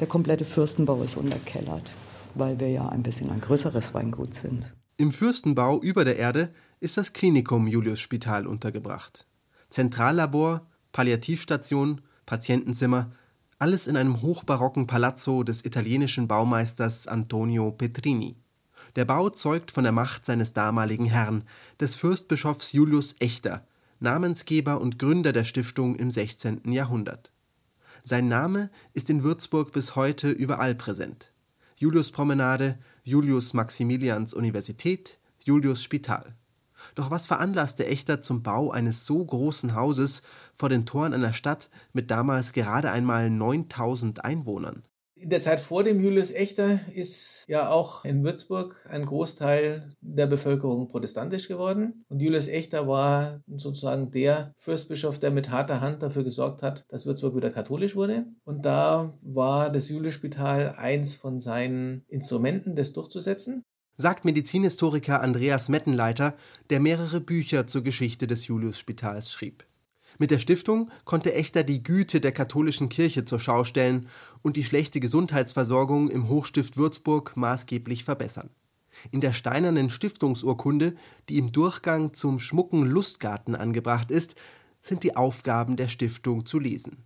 Der 0.00 0.06
komplette 0.06 0.44
Fürstenbau 0.44 1.02
ist 1.02 1.16
unterkellert, 1.16 1.90
weil 2.34 2.60
wir 2.60 2.68
ja 2.68 2.88
ein 2.88 3.02
bisschen 3.02 3.30
ein 3.30 3.40
größeres 3.40 3.94
Weingut 3.94 4.34
sind. 4.34 4.75
Im 4.98 5.12
Fürstenbau 5.12 5.82
über 5.82 6.06
der 6.06 6.16
Erde 6.16 6.54
ist 6.80 6.96
das 6.96 7.12
Klinikum 7.12 7.66
Julius 7.66 8.00
Spital 8.00 8.46
untergebracht. 8.46 9.26
Zentrallabor, 9.68 10.66
Palliativstation, 10.92 12.00
Patientenzimmer, 12.24 13.12
alles 13.58 13.88
in 13.88 13.98
einem 13.98 14.22
hochbarocken 14.22 14.86
Palazzo 14.86 15.42
des 15.42 15.66
italienischen 15.66 16.28
Baumeisters 16.28 17.06
Antonio 17.06 17.72
Petrini. 17.72 18.36
Der 18.96 19.04
Bau 19.04 19.28
zeugt 19.28 19.70
von 19.70 19.84
der 19.84 19.92
Macht 19.92 20.24
seines 20.24 20.54
damaligen 20.54 21.04
Herrn, 21.04 21.44
des 21.78 21.96
Fürstbischofs 21.96 22.72
Julius 22.72 23.16
Echter, 23.18 23.66
Namensgeber 24.00 24.80
und 24.80 24.98
Gründer 24.98 25.34
der 25.34 25.44
Stiftung 25.44 25.96
im 25.96 26.10
16. 26.10 26.72
Jahrhundert. 26.72 27.30
Sein 28.02 28.28
Name 28.28 28.70
ist 28.94 29.10
in 29.10 29.22
Würzburg 29.22 29.72
bis 29.72 29.94
heute 29.94 30.30
überall 30.30 30.74
präsent. 30.74 31.32
Julius 31.78 32.10
Promenade, 32.10 32.78
Julius 33.08 33.54
Maximilians 33.54 34.34
Universität, 34.34 35.20
Julius 35.44 35.80
Spital. 35.80 36.34
Doch 36.96 37.08
was 37.08 37.24
veranlasste 37.24 37.86
Echter 37.86 38.20
zum 38.20 38.42
Bau 38.42 38.72
eines 38.72 39.06
so 39.06 39.24
großen 39.24 39.76
Hauses 39.76 40.22
vor 40.54 40.70
den 40.70 40.86
Toren 40.86 41.14
einer 41.14 41.32
Stadt 41.32 41.70
mit 41.92 42.10
damals 42.10 42.52
gerade 42.52 42.90
einmal 42.90 43.30
9000 43.30 44.24
Einwohnern? 44.24 44.82
In 45.26 45.30
der 45.30 45.40
Zeit 45.40 45.58
vor 45.58 45.82
dem 45.82 46.00
Julius 46.00 46.30
Echter 46.30 46.78
ist 46.94 47.42
ja 47.48 47.68
auch 47.68 48.04
in 48.04 48.22
Würzburg 48.22 48.86
ein 48.88 49.04
Großteil 49.04 49.92
der 50.00 50.28
Bevölkerung 50.28 50.86
protestantisch 50.86 51.48
geworden. 51.48 52.04
Und 52.08 52.22
Julius 52.22 52.46
Echter 52.46 52.86
war 52.86 53.42
sozusagen 53.48 54.12
der 54.12 54.54
Fürstbischof, 54.56 55.18
der 55.18 55.32
mit 55.32 55.50
harter 55.50 55.80
Hand 55.80 56.00
dafür 56.00 56.22
gesorgt 56.22 56.62
hat, 56.62 56.86
dass 56.90 57.06
Würzburg 57.06 57.34
wieder 57.34 57.50
katholisch 57.50 57.96
wurde. 57.96 58.26
Und 58.44 58.64
da 58.64 59.18
war 59.20 59.72
das 59.72 59.88
Juliusspital 59.88 60.76
eins 60.78 61.16
von 61.16 61.40
seinen 61.40 62.04
Instrumenten, 62.06 62.76
das 62.76 62.92
durchzusetzen 62.92 63.64
sagt 63.98 64.26
Medizinhistoriker 64.26 65.22
Andreas 65.22 65.70
Mettenleiter, 65.70 66.36
der 66.68 66.80
mehrere 66.80 67.18
Bücher 67.18 67.66
zur 67.66 67.82
Geschichte 67.82 68.26
des 68.26 68.46
Juliusspitals 68.46 69.32
schrieb. 69.32 69.64
Mit 70.18 70.30
der 70.30 70.38
Stiftung 70.38 70.90
konnte 71.04 71.34
Echter 71.34 71.62
die 71.62 71.82
Güte 71.82 72.20
der 72.20 72.32
katholischen 72.32 72.88
Kirche 72.88 73.24
zur 73.24 73.38
Schau 73.38 73.64
stellen 73.64 74.08
und 74.46 74.56
die 74.56 74.62
schlechte 74.62 75.00
Gesundheitsversorgung 75.00 76.08
im 76.08 76.28
Hochstift 76.28 76.76
Würzburg 76.76 77.36
maßgeblich 77.36 78.04
verbessern. 78.04 78.50
In 79.10 79.20
der 79.20 79.32
steinernen 79.32 79.90
Stiftungsurkunde, 79.90 80.94
die 81.28 81.38
im 81.38 81.50
Durchgang 81.50 82.14
zum 82.14 82.38
schmucken 82.38 82.84
Lustgarten 82.84 83.56
angebracht 83.56 84.12
ist, 84.12 84.36
sind 84.80 85.02
die 85.02 85.16
Aufgaben 85.16 85.76
der 85.76 85.88
Stiftung 85.88 86.46
zu 86.46 86.60
lesen. 86.60 86.98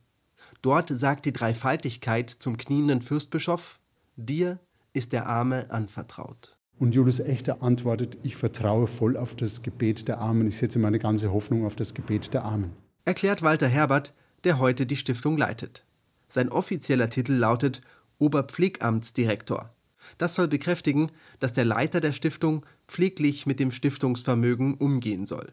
Dort 0.60 0.90
sagt 0.90 1.24
die 1.24 1.32
Dreifaltigkeit 1.32 2.28
zum 2.28 2.58
knienden 2.58 3.00
Fürstbischof: 3.00 3.80
Dir 4.16 4.58
ist 4.92 5.14
der 5.14 5.24
Arme 5.26 5.70
anvertraut. 5.70 6.58
Und 6.78 6.94
Julius 6.94 7.20
Echter 7.20 7.62
antwortet, 7.62 8.18
ich 8.22 8.36
vertraue 8.36 8.86
voll 8.86 9.16
auf 9.16 9.34
das 9.34 9.62
Gebet 9.62 10.08
der 10.08 10.18
Armen. 10.18 10.46
Ich 10.46 10.58
setze 10.58 10.78
meine 10.78 10.98
ganze 10.98 11.32
Hoffnung 11.32 11.64
auf 11.64 11.74
das 11.74 11.94
Gebet 11.94 12.34
der 12.34 12.44
Armen. 12.44 12.72
Erklärt 13.06 13.40
Walter 13.40 13.68
Herbert, 13.68 14.12
der 14.44 14.58
heute 14.58 14.84
die 14.84 14.96
Stiftung 14.96 15.38
leitet. 15.38 15.86
Sein 16.30 16.48
offizieller 16.48 17.10
Titel 17.10 17.32
lautet 17.32 17.82
Oberpflegamtsdirektor. 18.18 19.74
Das 20.16 20.36
soll 20.36 20.46
bekräftigen, 20.46 21.10
dass 21.40 21.52
der 21.52 21.64
Leiter 21.64 22.00
der 22.00 22.12
Stiftung 22.12 22.64
pfleglich 22.86 23.46
mit 23.46 23.58
dem 23.58 23.72
Stiftungsvermögen 23.72 24.74
umgehen 24.74 25.26
soll. 25.26 25.52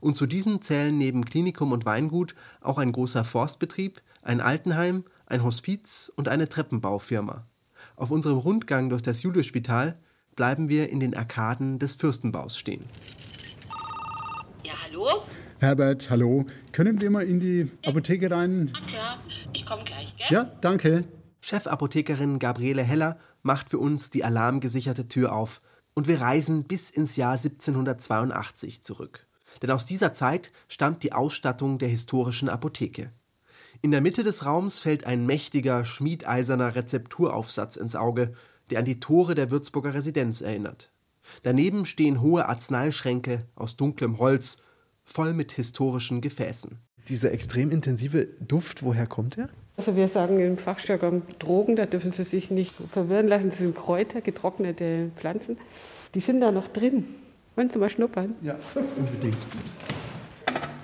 Und 0.00 0.16
zu 0.16 0.26
diesem 0.26 0.60
zählen 0.62 0.98
neben 0.98 1.24
Klinikum 1.24 1.70
und 1.70 1.86
Weingut 1.86 2.34
auch 2.60 2.78
ein 2.78 2.90
großer 2.90 3.24
Forstbetrieb, 3.24 4.02
ein 4.22 4.40
Altenheim, 4.40 5.04
ein 5.26 5.44
Hospiz 5.44 6.12
und 6.16 6.26
eine 6.26 6.48
Treppenbaufirma. 6.48 7.46
Auf 7.94 8.10
unserem 8.10 8.38
Rundgang 8.38 8.88
durch 8.88 9.02
das 9.02 9.22
Juliusspital 9.22 9.96
bleiben 10.34 10.68
wir 10.68 10.90
in 10.90 10.98
den 10.98 11.16
Arkaden 11.16 11.78
des 11.78 11.94
Fürstenbaus 11.94 12.58
stehen. 12.58 12.84
Ja, 14.64 14.74
hallo? 14.84 15.22
Herbert, 15.58 16.10
hallo. 16.10 16.44
Können 16.72 17.00
wir 17.00 17.10
mal 17.10 17.26
in 17.26 17.40
die 17.40 17.70
Apotheke 17.84 18.30
rein? 18.30 18.70
Na 18.74 18.80
klar, 18.86 19.18
ich 19.54 19.64
komme 19.64 19.84
gleich, 19.84 20.14
gell? 20.18 20.26
Ja, 20.28 20.44
danke. 20.60 21.04
Chefapothekerin 21.40 22.38
Gabriele 22.38 22.82
Heller 22.82 23.18
macht 23.42 23.70
für 23.70 23.78
uns 23.78 24.10
die 24.10 24.22
alarmgesicherte 24.22 25.08
Tür 25.08 25.34
auf 25.34 25.62
und 25.94 26.08
wir 26.08 26.20
reisen 26.20 26.64
bis 26.64 26.90
ins 26.90 27.16
Jahr 27.16 27.32
1782 27.32 28.82
zurück. 28.82 29.26
Denn 29.62 29.70
aus 29.70 29.86
dieser 29.86 30.12
Zeit 30.12 30.52
stammt 30.68 31.02
die 31.02 31.14
Ausstattung 31.14 31.78
der 31.78 31.88
historischen 31.88 32.50
Apotheke. 32.50 33.10
In 33.80 33.92
der 33.92 34.02
Mitte 34.02 34.22
des 34.22 34.44
Raums 34.44 34.80
fällt 34.80 35.06
ein 35.06 35.24
mächtiger, 35.24 35.86
schmiedeiserner 35.86 36.74
Rezepturaufsatz 36.74 37.76
ins 37.76 37.96
Auge, 37.96 38.34
der 38.70 38.80
an 38.80 38.84
die 38.84 39.00
Tore 39.00 39.34
der 39.34 39.50
Würzburger 39.50 39.94
Residenz 39.94 40.42
erinnert. 40.42 40.92
Daneben 41.42 41.86
stehen 41.86 42.20
hohe 42.20 42.46
Arzneischränke 42.46 43.46
aus 43.54 43.76
dunklem 43.76 44.18
Holz, 44.18 44.58
voll 45.06 45.32
mit 45.32 45.52
historischen 45.52 46.20
Gefäßen. 46.20 46.78
Dieser 47.08 47.32
extrem 47.32 47.70
intensive 47.70 48.26
Duft, 48.40 48.82
woher 48.82 49.06
kommt 49.06 49.38
er? 49.38 49.48
Also 49.76 49.94
wir 49.94 50.08
sagen 50.08 50.38
im 50.40 50.56
Fachjargon 50.56 51.22
Drogen, 51.38 51.76
da 51.76 51.86
dürfen 51.86 52.12
Sie 52.12 52.24
sich 52.24 52.50
nicht 52.50 52.74
verwirren 52.90 53.28
lassen. 53.28 53.50
Das 53.50 53.58
sind 53.58 53.74
Kräuter, 53.76 54.20
getrocknete 54.20 55.10
Pflanzen. 55.16 55.56
Die 56.14 56.20
sind 56.20 56.40
da 56.40 56.50
noch 56.50 56.66
drin. 56.68 57.04
Wollen 57.54 57.68
Sie 57.70 57.78
mal 57.78 57.88
schnuppern? 57.90 58.34
Ja, 58.42 58.56
unbedingt. 58.96 59.36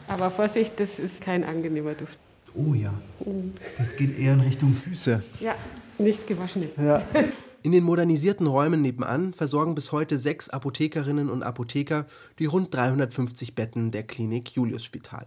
Aber 0.08 0.30
Vorsicht, 0.30 0.72
das 0.78 0.98
ist 0.98 1.20
kein 1.20 1.42
angenehmer 1.44 1.94
Duft. 1.94 2.18
Oh 2.54 2.74
ja, 2.74 2.92
Mhm. 3.24 3.54
das 3.78 3.96
geht 3.96 4.18
eher 4.18 4.35
in 4.35 4.40
Richtung 4.40 4.74
Füße. 4.74 5.22
Ja, 5.40 5.54
nicht 5.98 6.26
gewaschene. 6.26 6.68
Ja. 6.76 7.02
In 7.64 7.70
den 7.70 7.85
modernisierten 7.85 8.48
Räumen 8.48 8.83
nebenan 8.83 9.35
versorgen 9.35 9.77
bis 9.77 9.92
heute 9.92 10.18
sechs 10.18 10.48
Apothekerinnen 10.48 11.31
und 11.31 11.44
Apotheker 11.44 12.07
die 12.40 12.46
rund 12.46 12.75
350 12.75 13.55
Betten 13.55 13.92
der 13.92 14.03
Klinik 14.03 14.51
Julius 14.51 14.85
Spital. 14.85 15.27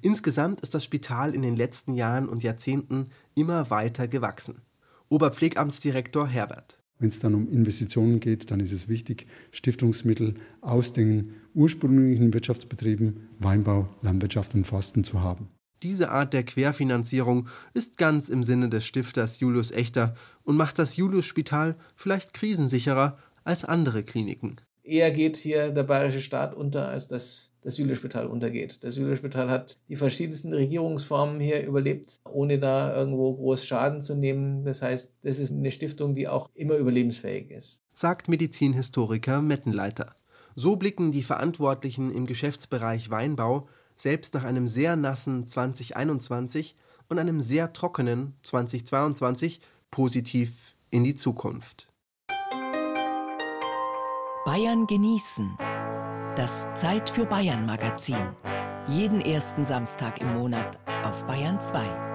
Insgesamt 0.00 0.62
ist 0.62 0.74
das 0.74 0.84
Spital 0.84 1.34
in 1.34 1.42
den 1.42 1.56
letzten 1.56 1.92
Jahren 1.92 2.28
und 2.28 2.42
Jahrzehnten 2.42 3.10
immer 3.34 3.68
weiter 3.68 4.08
gewachsen. 4.08 4.62
Oberpflegamtsdirektor 5.10 6.26
Herbert. 6.26 6.78
Wenn 6.98 7.08
es 7.08 7.20
dann 7.20 7.34
um 7.34 7.48
Investitionen 7.48 8.18
geht, 8.18 8.50
dann 8.50 8.60
ist 8.60 8.72
es 8.72 8.88
wichtig, 8.88 9.26
Stiftungsmittel 9.52 10.34
aus 10.62 10.94
den 10.94 11.34
ursprünglichen 11.54 12.32
Wirtschaftsbetrieben 12.32 13.28
Weinbau, 13.38 13.88
Landwirtschaft 14.00 14.54
und 14.54 14.66
Forsten 14.66 15.04
zu 15.04 15.20
haben. 15.20 15.48
Diese 15.82 16.10
Art 16.10 16.32
der 16.32 16.42
Querfinanzierung 16.42 17.48
ist 17.74 17.98
ganz 17.98 18.28
im 18.28 18.42
Sinne 18.42 18.68
des 18.68 18.84
Stifters 18.84 19.40
Julius 19.40 19.70
Echter 19.70 20.14
und 20.42 20.56
macht 20.56 20.78
das 20.78 20.96
Julius 20.96 21.26
Spital 21.26 21.76
vielleicht 21.94 22.34
krisensicherer 22.34 23.18
als 23.44 23.64
andere 23.64 24.02
Kliniken. 24.02 24.60
Eher 24.82 25.10
geht 25.10 25.36
hier 25.36 25.70
der 25.70 25.82
bayerische 25.82 26.20
Staat 26.20 26.54
unter, 26.54 26.88
als 26.88 27.08
dass 27.08 27.52
das 27.62 27.76
Julius-Spital 27.76 28.26
untergeht. 28.26 28.82
Das 28.82 28.96
Julius-Spital 28.96 29.50
hat 29.50 29.78
die 29.88 29.96
verschiedensten 29.96 30.54
Regierungsformen 30.54 31.40
hier 31.40 31.66
überlebt, 31.66 32.20
ohne 32.24 32.58
da 32.58 32.96
irgendwo 32.96 33.34
groß 33.34 33.66
Schaden 33.66 34.02
zu 34.02 34.14
nehmen. 34.14 34.64
Das 34.64 34.80
heißt, 34.80 35.10
das 35.22 35.38
ist 35.38 35.52
eine 35.52 35.70
Stiftung, 35.70 36.14
die 36.14 36.28
auch 36.28 36.48
immer 36.54 36.76
überlebensfähig 36.76 37.50
ist. 37.50 37.78
sagt 37.94 38.28
Medizinhistoriker 38.28 39.42
Mettenleiter. 39.42 40.14
So 40.54 40.76
blicken 40.76 41.12
die 41.12 41.22
Verantwortlichen 41.22 42.10
im 42.10 42.26
Geschäftsbereich 42.26 43.10
Weinbau 43.10 43.68
selbst 43.98 44.34
nach 44.34 44.44
einem 44.44 44.68
sehr 44.68 44.96
nassen 44.96 45.46
2021 45.46 46.74
und 47.08 47.18
einem 47.18 47.42
sehr 47.42 47.72
trockenen 47.72 48.34
2022 48.42 49.60
positiv 49.90 50.74
in 50.90 51.04
die 51.04 51.14
Zukunft. 51.14 51.88
Bayern 54.44 54.86
genießen. 54.86 55.58
Das 56.36 56.66
Zeit 56.74 57.10
für 57.10 57.26
Bayern 57.26 57.66
Magazin. 57.66 58.34
Jeden 58.86 59.20
ersten 59.20 59.66
Samstag 59.66 60.20
im 60.20 60.32
Monat 60.34 60.78
auf 61.04 61.26
Bayern 61.26 61.60
2. 61.60 62.07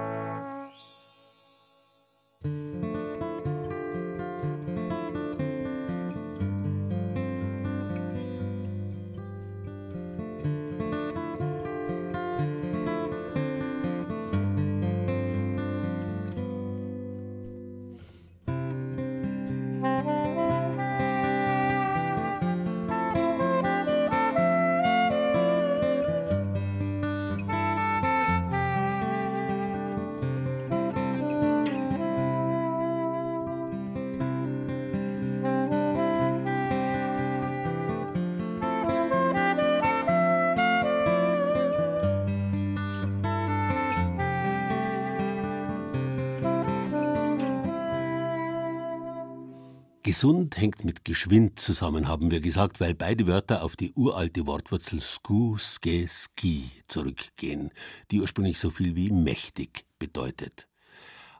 Gesund 50.23 50.55
hängt 50.55 50.85
mit 50.85 51.03
geschwind 51.03 51.59
zusammen, 51.59 52.07
haben 52.07 52.31
wir 52.31 52.39
gesagt, 52.39 52.79
weil 52.79 52.95
beide 52.95 53.27
Wörter 53.27 53.61
auf 53.61 53.75
die 53.75 53.91
uralte 53.93 54.47
Wortwurzel 54.47 55.01
sku, 55.01 55.57
ske, 55.57 56.07
ski 56.07 56.71
zurückgehen, 56.87 57.71
die 58.09 58.21
ursprünglich 58.21 58.57
so 58.57 58.69
viel 58.69 58.95
wie 58.95 59.11
mächtig 59.11 59.83
bedeutet. 59.99 60.69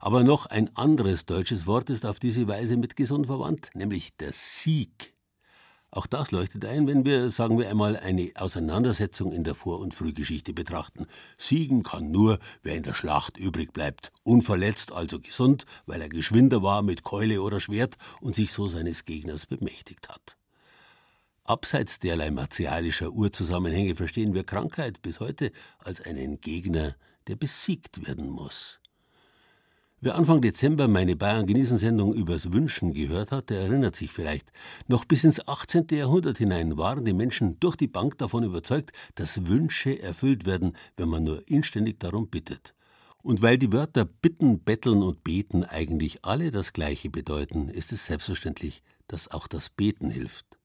Aber 0.02 0.26
noch 0.26 0.48
ein 0.48 0.76
anderes 0.76 1.26
deutsches 1.26 1.66
Wort 1.66 1.90
ist 1.90 2.06
auf 2.06 2.20
diese 2.20 2.46
Weise 2.50 2.76
mit 2.76 2.98
gesund 2.98 3.28
verwandt, 3.28 3.70
nämlich 3.74 4.18
der 4.18 4.34
Sieg. 4.34 5.13
Auch 5.96 6.08
das 6.08 6.32
leuchtet 6.32 6.66
ein, 6.66 6.88
wenn 6.88 7.06
wir, 7.06 7.30
sagen 7.30 7.60
wir 7.60 7.70
einmal, 7.70 7.96
eine 7.96 8.32
Auseinandersetzung 8.34 9.32
in 9.32 9.44
der 9.44 9.54
Vor- 9.54 9.78
und 9.78 9.94
Frühgeschichte 9.94 10.52
betrachten. 10.52 11.06
Siegen 11.38 11.84
kann 11.84 12.10
nur, 12.10 12.40
wer 12.64 12.74
in 12.74 12.82
der 12.82 12.96
Schlacht 12.96 13.38
übrig 13.38 13.74
bleibt. 13.74 14.12
Unverletzt, 14.24 14.92
also 14.92 15.20
gesund, 15.20 15.66
weil 15.86 16.02
er 16.02 16.10
geschwinder 16.10 16.64
war 16.64 16.82
mit 16.82 17.04
Keule 17.04 17.44
oder 17.44 17.60
Schwert 17.60 17.98
und 18.22 18.34
sich 18.34 18.52
so 18.52 18.68
seines 18.68 19.06
Gegners 19.06 19.46
bemächtigt 19.46 20.10
hat. 20.10 20.36
Abseits 21.44 22.00
derlei 22.00 22.32
martialischer 22.32 23.12
Urzusammenhänge 23.12 23.96
verstehen 23.96 24.34
wir 24.34 24.46
Krankheit 24.46 25.04
bis 25.04 25.20
heute 25.20 25.52
als 25.78 26.02
einen 26.02 26.42
Gegner, 26.42 26.96
der 27.28 27.36
besiegt 27.36 28.08
werden 28.08 28.32
muss. 28.32 28.80
Wer 30.06 30.16
Anfang 30.16 30.42
Dezember 30.42 30.90
meine 30.90 31.16
Bayern 31.16 31.46
genießen 31.46 31.78
Sendung 31.78 32.14
übers 32.14 32.52
Wünschen 32.52 32.92
gehört 32.92 33.32
hat, 33.32 33.50
der 33.50 33.62
erinnert 33.62 33.96
sich 33.96 34.12
vielleicht. 34.12 34.52
Noch 34.86 35.06
bis 35.06 35.24
ins 35.24 35.48
18. 35.48 35.88
Jahrhundert 35.92 36.40
hinein 36.40 36.76
waren 36.76 37.06
die 37.06 37.14
Menschen 37.14 37.58
durch 37.62 37.78
die 37.78 37.88
Bank 37.88 38.18
davon 38.18 38.44
überzeugt, 38.44 38.92
dass 39.16 39.48
Wünsche 39.48 39.98
erfüllt 40.04 40.46
werden, 40.46 40.76
wenn 40.98 41.08
man 41.08 41.24
nur 41.24 41.48
inständig 41.48 42.02
darum 42.02 42.28
bittet. 42.28 42.76
Und 43.22 43.42
weil 43.42 43.58
die 43.58 43.72
Wörter 43.72 44.04
bitten, 44.04 44.60
betteln 44.60 45.04
und 45.04 45.24
beten 45.24 45.64
eigentlich 45.64 46.26
alle 46.26 46.52
das 46.52 46.74
Gleiche 46.74 47.10
bedeuten, 47.10 47.70
ist 47.70 47.94
es 47.94 48.06
selbstverständlich, 48.06 48.84
dass 49.08 49.32
auch 49.32 49.48
das 49.48 49.70
Beten 49.70 50.10
hilft. 50.10 50.60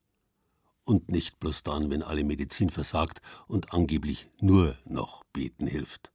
Und 0.82 1.12
nicht 1.12 1.38
bloß 1.38 1.62
dann, 1.62 1.92
wenn 1.92 2.02
alle 2.02 2.24
Medizin 2.24 2.70
versagt 2.70 3.20
und 3.46 3.72
angeblich 3.72 4.30
nur 4.40 4.76
noch 4.84 5.22
Beten 5.32 5.68
hilft. 5.68 6.10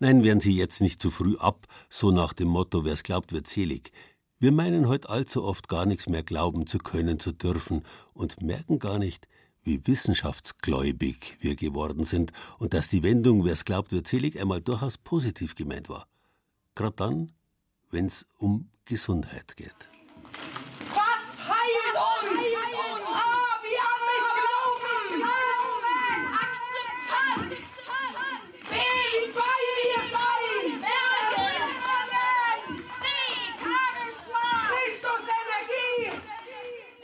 Nein, 0.00 0.24
werden 0.24 0.40
Sie 0.40 0.56
jetzt 0.56 0.80
nicht 0.80 1.00
zu 1.00 1.10
früh 1.10 1.36
ab, 1.36 1.66
so 1.90 2.10
nach 2.10 2.32
dem 2.32 2.48
Motto, 2.48 2.84
wer's 2.84 3.02
glaubt, 3.02 3.32
wird 3.32 3.46
selig. 3.46 3.92
Wir 4.38 4.50
meinen 4.50 4.88
heute 4.88 5.10
allzu 5.10 5.44
oft 5.44 5.68
gar 5.68 5.84
nichts 5.84 6.08
mehr 6.08 6.22
glauben 6.22 6.66
zu 6.66 6.78
können, 6.78 7.20
zu 7.20 7.32
dürfen 7.32 7.84
und 8.14 8.40
merken 8.42 8.78
gar 8.78 8.98
nicht, 8.98 9.28
wie 9.62 9.86
wissenschaftsgläubig 9.86 11.36
wir 11.40 11.54
geworden 11.54 12.04
sind 12.04 12.32
und 12.58 12.72
dass 12.72 12.88
die 12.88 13.02
Wendung, 13.02 13.44
wer's 13.44 13.66
glaubt, 13.66 13.92
wird 13.92 14.08
selig, 14.08 14.40
einmal 14.40 14.62
durchaus 14.62 14.96
positiv 14.96 15.54
gemeint 15.54 15.90
war. 15.90 16.06
Gerade 16.74 16.96
dann, 16.96 17.32
wenn's 17.90 18.24
um 18.38 18.70
Gesundheit 18.86 19.54
geht. 19.56 19.90
Was 20.94 21.46
heilt 21.46 21.94
uns? 21.94 22.40
Ah, 23.06 23.60
wir 23.62 23.80
haben 23.84 24.04
mit 24.08 24.24
Glauben! 25.12 25.22
Akzeptanz! 26.32 27.54
B 28.70 28.74
wie 28.74 29.28
Bayern 29.32 29.80
ihr 29.84 30.04
sein! 30.10 30.66
Bergen! 30.80 31.56
Sieg! 33.00 33.54
Charisma! 33.60 34.46
Christus 34.70 35.26
Energie! 35.40 36.16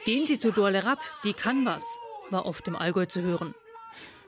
Gehen 0.06 0.24
Sie 0.24 0.38
zu 0.38 0.52
Dorle 0.52 0.84
Rapp, 0.84 1.00
die 1.24 1.32
kann 1.32 1.66
was, 1.66 1.98
war 2.30 2.46
oft 2.46 2.68
im 2.68 2.76
Allgäu 2.76 3.06
zu 3.06 3.22
hören. 3.22 3.56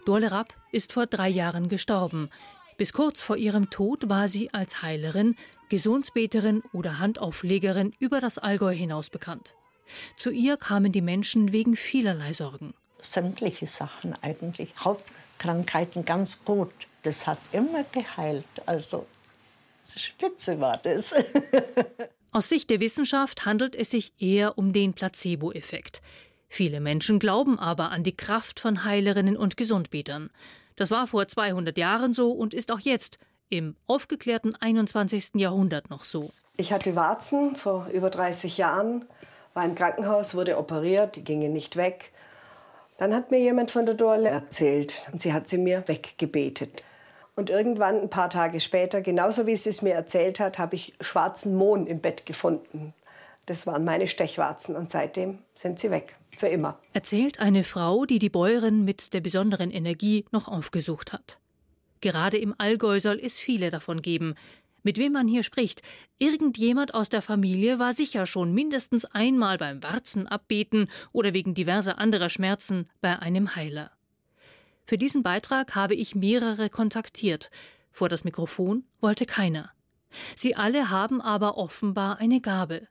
Dorle 0.05 0.33
Rapp 0.33 0.53
ist 0.73 0.93
vor 0.93 1.07
drei 1.07 1.29
Jahren 1.29 1.69
gestorben. 1.69 2.31
Bis 2.77 2.93
kurz 2.93 3.23
vor 3.23 3.37
ihrem 3.37 3.71
Tod 3.71 4.09
war 4.09 4.29
sie 4.29 4.53
als 4.53 4.83
Heilerin, 4.83 5.37
Gesundsbeterin 5.69 6.65
oder 6.73 6.99
Handauflegerin 6.99 7.95
über 8.01 8.19
das 8.21 8.39
Allgäu 8.39 8.75
hinaus 8.75 9.09
bekannt. 9.09 9.55
Zu 10.17 10.31
ihr 10.31 10.57
kamen 10.57 10.91
die 10.91 11.01
Menschen 11.01 11.53
wegen 11.53 11.77
vielerlei 11.77 12.33
Sorgen. 12.33 12.75
Sämtliche 13.01 13.69
Sachen 13.69 14.17
eigentlich, 14.21 14.73
Hautkrankheiten 14.85 16.05
ganz 16.05 16.45
gut. 16.45 16.73
Das 17.05 17.25
hat 17.29 17.39
immer 17.53 17.85
geheilt. 17.93 18.49
Also 18.67 19.07
spitze 19.81 20.59
war 20.59 20.79
das. 20.79 21.15
Aus 22.31 22.49
Sicht 22.49 22.69
der 22.69 22.81
Wissenschaft 22.81 23.47
handelt 23.47 23.75
es 23.75 23.91
sich 23.91 24.13
eher 24.19 24.59
um 24.59 24.73
den 24.73 24.93
Placebo-Effekt. 24.93 26.03
Viele 26.49 26.81
Menschen 26.81 27.19
glauben 27.19 27.59
aber 27.59 27.91
an 27.91 28.03
die 28.03 28.17
Kraft 28.17 28.61
von 28.61 28.85
Heilerinnen 28.85 29.37
und 29.37 29.57
Gesundbetern. 29.57 30.31
Das 30.77 30.91
war 30.91 31.07
vor 31.07 31.27
200 31.27 31.77
Jahren 31.79 32.13
so 32.13 32.31
und 32.33 32.55
ist 32.55 32.71
auch 32.71 32.81
jetzt 32.81 33.19
im 33.49 33.77
aufgeklärten 33.87 34.55
21. 34.55 35.35
Jahrhundert 35.35 35.89
noch 35.91 36.05
so. 36.05 36.31
Ich 36.57 36.73
hatte 36.73 36.97
Warzen 36.97 37.57
vor 37.57 37.89
über 37.93 38.11
30 38.11 38.59
Jahren, 38.59 39.07
war 39.55 39.65
im 39.65 39.75
Krankenhaus, 39.75 40.35
wurde 40.35 40.59
operiert, 40.59 41.17
die 41.17 41.25
gingen 41.25 41.53
nicht 41.53 41.77
weg. 41.77 42.13
Dann 42.99 43.15
hat 43.15 43.31
mir 43.31 43.39
jemand 43.39 43.71
von 43.71 43.87
der 43.87 43.95
Dorle 43.95 44.29
erzählt 44.29 45.09
und 45.13 45.21
sie 45.21 45.33
hat 45.33 45.49
sie 45.49 45.59
mir 45.59 45.85
weggebetet. 45.87 46.85
Und 47.39 47.51
irgendwann, 47.51 48.01
ein 48.01 48.11
paar 48.11 48.31
Tage 48.31 48.59
später, 48.59 49.01
genauso 49.01 49.47
wie 49.47 49.55
sie 49.55 49.71
es 49.71 49.81
mir 49.81 49.95
erzählt 49.95 50.41
hat, 50.41 50.59
habe 50.59 50.75
ich 50.75 50.95
schwarzen 51.01 51.55
Mohn 51.55 51.87
im 51.87 52.01
Bett 52.01 52.27
gefunden. 52.27 52.95
Das 53.47 53.65
waren 53.65 53.85
meine 53.85 54.09
Stechwarzen 54.09 54.75
und 54.75 54.91
seitdem 54.91 55.39
sind 55.55 55.79
sie 55.79 55.93
weg. 55.93 56.17
Für 56.37 56.49
immer. 56.49 56.81
Erzählt 56.95 57.39
eine 57.39 57.63
Frau, 57.63 58.07
die 58.07 58.19
die 58.19 58.29
Bäuerin 58.29 58.85
mit 58.85 59.15
der 59.15 59.21
besonderen 59.21 59.71
Energie 59.71 60.25
noch 60.33 60.49
aufgesucht 60.49 61.13
hat. 61.13 61.39
Gerade 62.01 62.39
im 62.39 62.57
Allgäu 62.59 62.99
soll 62.99 63.21
es 63.23 63.39
viele 63.39 63.71
davon 63.71 64.03
geben. 64.03 64.35
Mit 64.83 64.99
wem 64.99 65.13
man 65.13 65.29
hier 65.29 65.45
spricht, 65.45 65.83
irgendjemand 66.19 66.93
aus 66.93 67.09
der 67.09 67.23
Familie 67.23 67.79
war 67.79 67.93
sicher 67.93 68.27
schon 68.27 68.53
mindestens 68.53 69.05
einmal 69.05 69.59
beim 69.59 69.81
Warzenabbeten 69.85 70.91
oder 71.13 71.35
wegen 71.35 71.55
diverser 71.55 71.99
anderer 71.99 72.31
Schmerzen 72.31 72.89
bei 73.01 73.17
einem 73.17 73.55
Heiler. 73.55 73.93
Für 74.89 74.97
diesen 74.97 75.23
Beitrag 75.23 75.75
habe 75.75 75.95
ich 75.95 76.15
mehrere 76.15 76.71
kontaktiert. 76.71 77.51
Vor 77.93 78.09
das 78.09 78.25
Mikrofon 78.25 78.85
wollte 79.03 79.27
keiner. 79.27 79.71
Sie 80.35 80.57
alle 80.57 80.89
haben 80.89 81.21
aber 81.21 81.59
offenbar 81.59 82.17
eine 82.21 82.41
Gabe. 82.41 82.89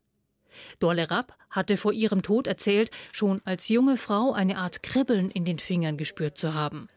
Dorle 0.77 1.09
Rapp 1.09 1.35
hatte 1.49 1.75
vor 1.75 1.93
ihrem 1.93 2.21
Tod 2.21 2.45
erzählt, 2.45 2.91
schon 3.11 3.41
als 3.45 3.67
junge 3.67 3.97
Frau 3.97 4.31
eine 4.31 4.59
Art 4.59 4.83
Kribbeln 4.83 5.31
in 5.31 5.43
den 5.43 5.57
Fingern 5.57 5.97
gespürt 5.97 6.37
zu 6.37 6.53
haben. 6.53 6.87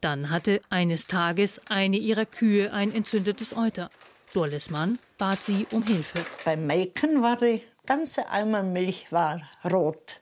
Dann 0.00 0.30
hatte 0.30 0.62
eines 0.68 1.06
Tages 1.06 1.60
eine 1.68 1.98
ihrer 1.98 2.26
Kühe 2.26 2.72
ein 2.72 2.92
entzündetes 2.92 3.56
Euter. 3.56 3.88
Dorles 4.34 4.68
Mann 4.68 4.98
bat 5.16 5.44
sie 5.44 5.64
um 5.70 5.84
Hilfe. 5.84 6.26
Beim 6.44 6.66
Melken 6.66 7.22
war 7.22 7.36
die 7.36 7.62
ganze 7.86 8.28
Eimer 8.28 8.64
Milch 8.64 9.12
war 9.12 9.48
rot. 9.64 10.20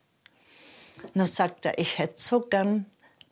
Dann 1.14 1.26
sagt 1.26 1.64
er, 1.64 1.78
ich 1.78 1.96
hätte 1.96 2.20
so 2.20 2.40
gern 2.40 2.84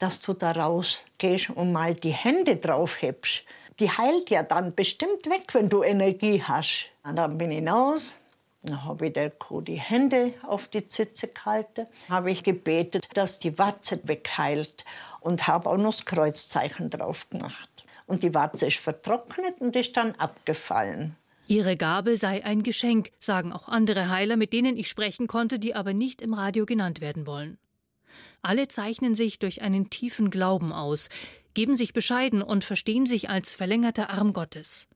dass 0.05 0.21
du 0.21 0.35
da 0.35 0.53
rausgehst 0.53 1.49
und 1.49 1.73
mal 1.73 1.95
die 1.95 2.13
Hände 2.13 2.57
drauf 2.57 3.01
hebst. 3.01 3.45
Die 3.81 3.91
heilt 3.91 4.29
ja 4.29 4.43
dann 4.43 4.75
bestimmt 4.75 5.25
weg, 5.31 5.45
wenn 5.55 5.71
du 5.71 5.83
Energie 5.83 6.43
hast. 6.43 6.91
Und 7.05 7.17
dann 7.17 7.39
bin 7.39 7.51
ich 7.51 7.61
hinaus, 7.61 8.17
dann 8.61 8.85
habe 8.85 9.07
ich 9.07 9.15
der 9.15 9.31
Kuh 9.31 9.63
die 9.63 9.81
Hände 9.81 10.35
auf 10.47 10.69
die 10.69 10.87
Zitze 10.87 11.29
gehalten, 11.29 11.87
habe 12.11 12.31
ich 12.33 12.43
gebetet, 12.43 13.09
dass 13.15 13.39
die 13.39 13.59
Warze 13.59 13.99
wegheilt 14.07 14.85
und 15.21 15.47
habe 15.47 15.71
auch 15.71 15.79
noch 15.79 15.95
das 15.95 16.05
Kreuzzeichen 16.05 16.91
drauf 16.91 17.31
gemacht. 17.31 17.71
Und 18.05 18.23
die 18.25 18.35
Warze 18.35 18.67
ist 18.67 18.77
vertrocknet 18.77 19.63
und 19.63 19.75
ist 19.75 19.97
dann 19.97 20.13
abgefallen. 20.17 21.17
Ihre 21.47 21.79
Gabe 21.79 22.19
sei 22.19 22.45
ein 22.45 22.63
Geschenk, 22.63 23.11
sagen 23.21 23.55
auch 23.55 23.69
andere 23.69 24.11
Heiler, 24.11 24.37
mit 24.37 24.53
denen 24.53 24.77
ich 24.77 24.91
sprechen 24.91 25.29
konnte, 25.29 25.59
die 25.59 25.75
aber 25.75 25.95
nicht 25.95 26.21
im 26.21 26.35
Radio 26.35 26.67
genannt 26.67 27.01
werden 27.01 27.27
wollen. 27.27 27.57
Alle 28.43 28.69
zeichnen 28.69 29.15
sich 29.15 29.39
durch 29.39 29.63
einen 29.63 29.91
tiefen 29.91 30.31
Glauben 30.31 30.73
aus, 30.73 31.09
geben 31.55 31.75
sich 31.75 31.93
bescheiden 31.93 32.43
und 32.43 32.65
verstehen 32.65 33.07
sich 33.07 33.31
als 33.31 33.55
verlängerter 33.55 34.11
Arm 34.11 34.33
Gottes. 34.33 34.89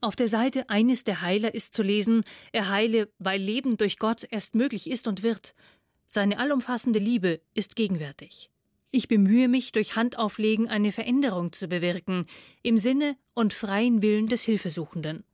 Auf 0.00 0.16
der 0.16 0.28
Seite 0.28 0.68
eines 0.68 1.04
der 1.04 1.20
Heiler 1.22 1.54
ist 1.54 1.74
zu 1.74 1.82
lesen, 1.82 2.24
er 2.50 2.68
heile, 2.70 3.08
weil 3.18 3.40
Leben 3.40 3.76
durch 3.76 3.98
Gott 3.98 4.26
erst 4.28 4.56
möglich 4.56 4.90
ist 4.90 5.06
und 5.06 5.22
wird. 5.22 5.54
Seine 6.08 6.38
allumfassende 6.38 6.98
Liebe 6.98 7.40
ist 7.54 7.76
gegenwärtig. 7.76 8.50
Ich 8.90 9.08
bemühe 9.08 9.48
mich, 9.48 9.72
durch 9.72 9.96
Handauflegen 9.96 10.68
eine 10.68 10.92
Veränderung 10.92 11.52
zu 11.52 11.68
bewirken, 11.68 12.26
im 12.62 12.76
Sinne 12.76 13.16
und 13.32 13.54
freien 13.54 14.02
Willen 14.02 14.26
des 14.26 14.42
Hilfesuchenden. 14.42 15.24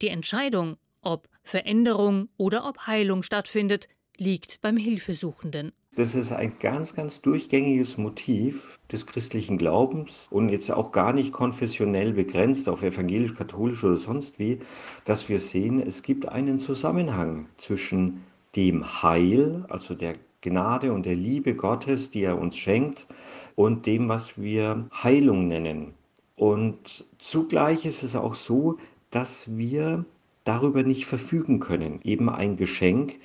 Die 0.00 0.08
Entscheidung, 0.08 0.78
ob 1.02 1.28
Veränderung 1.42 2.28
oder 2.36 2.66
ob 2.66 2.86
Heilung 2.86 3.22
stattfindet, 3.22 3.88
liegt 4.16 4.60
beim 4.62 4.76
Hilfesuchenden. 4.76 5.72
Das 5.96 6.14
ist 6.14 6.30
ein 6.30 6.52
ganz, 6.60 6.94
ganz 6.94 7.22
durchgängiges 7.22 7.96
Motiv 7.96 8.78
des 8.92 9.06
christlichen 9.06 9.56
Glaubens 9.56 10.28
und 10.30 10.50
jetzt 10.50 10.70
auch 10.70 10.92
gar 10.92 11.14
nicht 11.14 11.32
konfessionell 11.32 12.12
begrenzt 12.12 12.68
auf 12.68 12.82
evangelisch, 12.82 13.34
katholisch 13.34 13.82
oder 13.82 13.96
sonst 13.96 14.38
wie, 14.38 14.58
dass 15.06 15.30
wir 15.30 15.40
sehen, 15.40 15.80
es 15.80 16.02
gibt 16.02 16.28
einen 16.28 16.60
Zusammenhang 16.60 17.46
zwischen 17.56 18.22
dem 18.56 19.02
Heil, 19.02 19.64
also 19.70 19.94
der 19.94 20.16
Gnade 20.42 20.92
und 20.92 21.06
der 21.06 21.16
Liebe 21.16 21.54
Gottes, 21.54 22.10
die 22.10 22.24
er 22.24 22.38
uns 22.38 22.58
schenkt, 22.58 23.06
und 23.54 23.86
dem, 23.86 24.10
was 24.10 24.38
wir 24.38 24.90
Heilung 25.02 25.48
nennen. 25.48 25.94
Und 26.36 27.06
zugleich 27.18 27.86
ist 27.86 28.02
es 28.02 28.16
auch 28.16 28.34
so, 28.34 28.76
dass 29.10 29.56
wir 29.56 30.04
darüber 30.44 30.82
nicht 30.82 31.06
verfügen 31.06 31.58
können. 31.58 32.00
Eben 32.04 32.28
ein 32.28 32.56
Geschenk, 32.58 33.16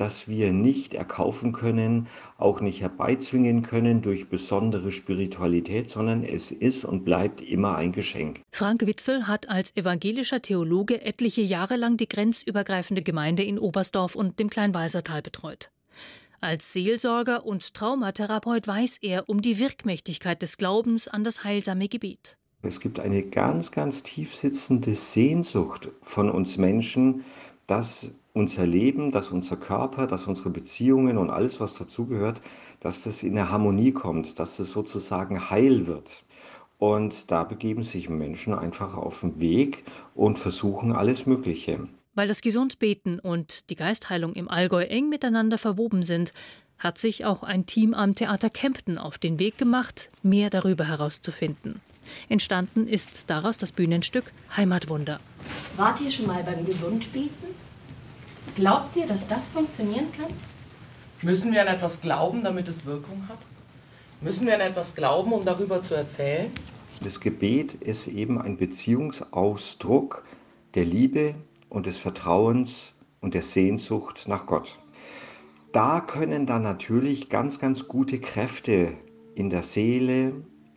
das 0.00 0.28
wir 0.28 0.52
nicht 0.52 0.94
erkaufen 0.94 1.52
können, 1.52 2.08
auch 2.38 2.60
nicht 2.60 2.80
herbeizwingen 2.80 3.62
können 3.62 4.00
durch 4.00 4.28
besondere 4.28 4.92
Spiritualität, 4.92 5.90
sondern 5.90 6.24
es 6.24 6.50
ist 6.50 6.84
und 6.84 7.04
bleibt 7.04 7.42
immer 7.42 7.76
ein 7.76 7.92
Geschenk. 7.92 8.40
Frank 8.50 8.86
Witzel 8.86 9.28
hat 9.28 9.50
als 9.50 9.76
evangelischer 9.76 10.40
Theologe 10.40 11.02
etliche 11.02 11.42
Jahre 11.42 11.76
lang 11.76 11.98
die 11.98 12.08
grenzübergreifende 12.08 13.02
Gemeinde 13.02 13.42
in 13.42 13.58
Oberstdorf 13.58 14.14
und 14.14 14.38
dem 14.38 14.48
Kleinweisertal 14.48 15.20
betreut. 15.20 15.70
Als 16.40 16.72
Seelsorger 16.72 17.44
und 17.44 17.74
Traumatherapeut 17.74 18.66
weiß 18.66 18.98
er 19.02 19.28
um 19.28 19.42
die 19.42 19.58
Wirkmächtigkeit 19.58 20.40
des 20.40 20.56
Glaubens 20.56 21.06
an 21.06 21.22
das 21.22 21.44
heilsame 21.44 21.88
Gebet. 21.88 22.38
Es 22.62 22.80
gibt 22.80 23.00
eine 23.00 23.22
ganz, 23.22 23.70
ganz 23.70 24.02
tief 24.02 24.34
sitzende 24.34 24.94
Sehnsucht 24.94 25.90
von 26.02 26.30
uns 26.30 26.56
Menschen, 26.56 27.24
dass 27.66 28.10
unser 28.32 28.66
Leben, 28.66 29.10
dass 29.10 29.30
unser 29.30 29.56
Körper, 29.56 30.06
dass 30.06 30.26
unsere 30.26 30.50
Beziehungen 30.50 31.18
und 31.18 31.30
alles, 31.30 31.60
was 31.60 31.74
dazugehört, 31.74 32.40
dass 32.80 33.02
das 33.02 33.22
in 33.22 33.36
eine 33.36 33.50
Harmonie 33.50 33.92
kommt, 33.92 34.38
dass 34.38 34.56
das 34.56 34.70
sozusagen 34.70 35.50
heil 35.50 35.86
wird. 35.86 36.24
Und 36.78 37.30
da 37.30 37.44
begeben 37.44 37.82
sich 37.82 38.08
Menschen 38.08 38.54
einfach 38.54 38.96
auf 38.96 39.20
den 39.20 39.38
Weg 39.40 39.84
und 40.14 40.38
versuchen 40.38 40.92
alles 40.92 41.26
Mögliche. 41.26 41.88
Weil 42.14 42.28
das 42.28 42.40
Gesundbeten 42.40 43.18
und 43.18 43.70
die 43.70 43.76
Geistheilung 43.76 44.32
im 44.32 44.48
Allgäu 44.48 44.84
eng 44.84 45.08
miteinander 45.08 45.58
verwoben 45.58 46.02
sind, 46.02 46.32
hat 46.78 46.98
sich 46.98 47.26
auch 47.26 47.42
ein 47.42 47.66
Team 47.66 47.92
am 47.92 48.14
Theater 48.14 48.48
Kempten 48.48 48.96
auf 48.96 49.18
den 49.18 49.38
Weg 49.38 49.58
gemacht, 49.58 50.10
mehr 50.22 50.48
darüber 50.48 50.84
herauszufinden. 50.84 51.80
Entstanden 52.28 52.88
ist 52.88 53.28
daraus 53.28 53.58
das 53.58 53.72
Bühnenstück 53.72 54.32
Heimatwunder. 54.56 55.20
Wart 55.76 56.00
ihr 56.00 56.10
schon 56.10 56.26
mal 56.26 56.42
beim 56.42 56.64
Gesundbeten? 56.64 57.69
Glaubt 58.56 58.96
ihr, 58.96 59.06
dass 59.06 59.26
das 59.26 59.50
funktionieren 59.50 60.06
kann? 60.16 60.32
Müssen 61.22 61.52
wir 61.52 61.60
an 61.60 61.68
etwas 61.68 62.00
glauben, 62.00 62.42
damit 62.42 62.68
es 62.68 62.84
Wirkung 62.84 63.28
hat? 63.28 63.38
Müssen 64.20 64.46
wir 64.46 64.54
an 64.54 64.60
etwas 64.60 64.94
glauben, 64.94 65.32
um 65.32 65.44
darüber 65.44 65.82
zu 65.82 65.94
erzählen? 65.94 66.50
Das 67.02 67.20
Gebet 67.20 67.74
ist 67.74 68.08
eben 68.08 68.40
ein 68.40 68.56
Beziehungsausdruck 68.56 70.24
der 70.74 70.84
Liebe 70.84 71.34
und 71.68 71.86
des 71.86 71.98
Vertrauens 71.98 72.92
und 73.20 73.34
der 73.34 73.42
Sehnsucht 73.42 74.24
nach 74.26 74.46
Gott. 74.46 74.78
Da 75.72 76.00
können 76.00 76.46
dann 76.46 76.62
natürlich 76.62 77.28
ganz, 77.28 77.58
ganz 77.60 77.86
gute 77.86 78.18
Kräfte 78.18 78.94
in 79.34 79.50
der 79.50 79.62
Seele, 79.62 80.32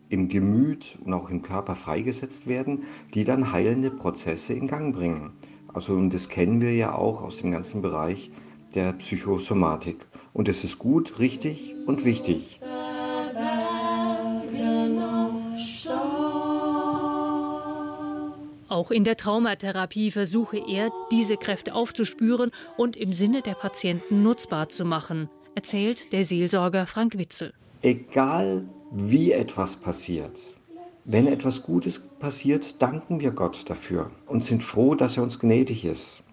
im 0.09 0.29
Gemüt 0.29 0.97
und 1.03 1.13
auch 1.13 1.29
im 1.29 1.41
Körper 1.41 1.75
freigesetzt 1.75 2.45
werden, 2.45 2.83
die 3.13 3.23
dann 3.23 3.51
heilende 3.51 3.89
Prozesse 3.89 4.53
in 4.53 4.67
Gang 4.67 4.95
bringen. 4.95 5.31
Also 5.73 5.93
und 5.93 6.13
das 6.13 6.29
kennen 6.29 6.61
wir 6.61 6.73
ja 6.73 6.93
auch 6.93 7.23
aus 7.23 7.37
dem 7.37 7.51
ganzen 7.51 7.81
Bereich 7.81 8.31
der 8.75 8.93
Psychosomatik. 8.93 9.97
Und 10.31 10.47
es 10.47 10.63
ist 10.63 10.79
gut, 10.79 11.19
richtig 11.19 11.75
und 11.85 12.05
wichtig. 12.05 12.59
Auch 18.69 18.89
in 18.89 19.03
der 19.03 19.17
Traumatherapie 19.17 20.09
versuche 20.09 20.57
er, 20.57 20.91
diese 21.11 21.37
Kräfte 21.37 21.75
aufzuspüren 21.75 22.49
und 22.75 22.95
im 22.95 23.13
Sinne 23.13 23.43
der 23.43 23.53
Patienten 23.53 24.23
nutzbar 24.23 24.69
zu 24.69 24.83
machen, 24.85 25.29
erzählt 25.53 26.11
der 26.11 26.23
Seelsorger 26.25 26.87
Frank 26.87 27.17
Witzel. 27.17 27.53
Egal 27.83 28.65
wie 28.91 29.31
etwas 29.31 29.75
passiert, 29.75 30.39
wenn 31.05 31.27
etwas 31.27 31.63
Gutes 31.63 31.99
passiert, 32.19 32.81
danken 32.81 33.19
wir 33.19 33.31
Gott 33.31 33.69
dafür 33.69 34.11
und 34.25 34.43
sind 34.43 34.63
froh, 34.63 34.95
dass 34.95 35.17
er 35.17 35.23
uns 35.23 35.39
gnädig 35.39 35.85
ist. 35.85 36.23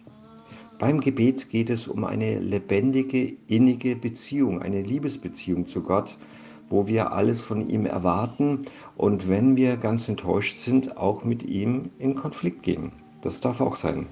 Beim 0.79 1.01
Gebet 1.01 1.51
geht 1.51 1.69
es 1.71 1.89
um 1.89 2.05
eine 2.05 2.39
lebendige, 2.39 3.35
innige 3.49 3.97
Beziehung, 3.97 4.63
eine 4.63 4.81
Liebesbeziehung 4.81 5.67
zu 5.67 5.83
Gott, 5.83 6.17
wo 6.71 6.87
wir 6.87 7.13
alles 7.13 7.41
von 7.41 7.69
ihm 7.69 7.85
erwarten 7.85 8.61
und 8.97 9.29
wenn 9.29 9.57
wir 9.57 9.77
ganz 9.77 10.09
enttäuscht 10.09 10.59
sind, 10.59 10.97
auch 10.97 11.25
mit 11.25 11.43
ihm 11.43 11.83
in 11.99 12.15
Konflikt 12.15 12.63
gehen. 12.63 12.93
Das 13.23 13.41
darf 13.41 13.61
auch 13.61 13.77
sein. 13.77 14.07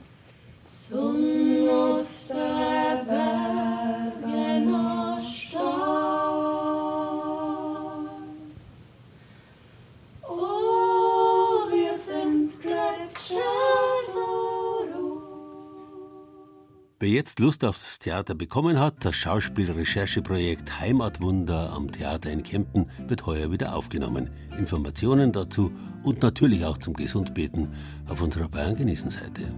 Wer 17.01 17.11
jetzt 17.11 17.39
Lust 17.39 17.65
auf 17.65 17.79
das 17.79 18.01
Theater 18.01 18.35
bekommen 18.35 18.81
hat, 18.81 19.05
das 19.05 19.15
Schauspielrechercheprojekt 19.15 20.81
Heimatwunder 20.81 21.73
am 21.73 21.93
Theater 21.93 22.29
in 22.29 22.43
Kempten 22.43 22.91
wird 23.07 23.25
heuer 23.25 23.53
wieder 23.53 23.77
aufgenommen. 23.77 24.31
Informationen 24.59 25.31
dazu 25.31 25.71
und 26.03 26.23
natürlich 26.23 26.65
auch 26.65 26.77
zum 26.77 26.95
Gesundbeten 26.95 27.69
auf 28.09 28.21
unserer 28.21 28.49
Bayern 28.49 28.75
genießen 28.75 29.11
Seite. 29.11 29.55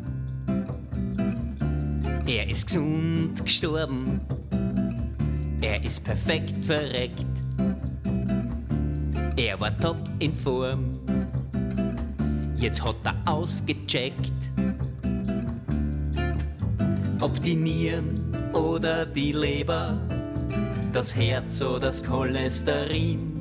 Er 2.27 2.47
ist 2.47 2.67
gesund 2.67 3.43
gestorben. 3.43 4.21
Er 5.63 5.83
ist 5.83 6.05
perfekt 6.05 6.63
verreckt. 6.63 7.25
Er 9.37 9.59
war 9.59 9.79
top 9.79 9.97
in 10.19 10.35
Form. 10.35 10.93
Jetzt 12.55 12.85
hat 12.85 12.97
er 13.05 13.17
ausgecheckt 13.25 14.51
ob 17.21 17.43
die 17.43 17.55
Nieren 17.55 18.15
oder 18.55 19.05
die 19.05 19.33
Leber, 19.33 19.93
das 20.93 21.15
Herz 21.15 21.61
oder 21.61 21.81
das 21.81 22.03
Cholesterin. 22.03 23.39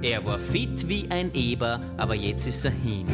Er 0.00 0.24
war 0.24 0.38
fit 0.38 0.86
wie 0.88 1.10
ein 1.10 1.34
Eber, 1.34 1.80
aber 1.96 2.14
jetzt 2.14 2.46
ist 2.46 2.64
er 2.64 2.70
hin. 2.70 3.06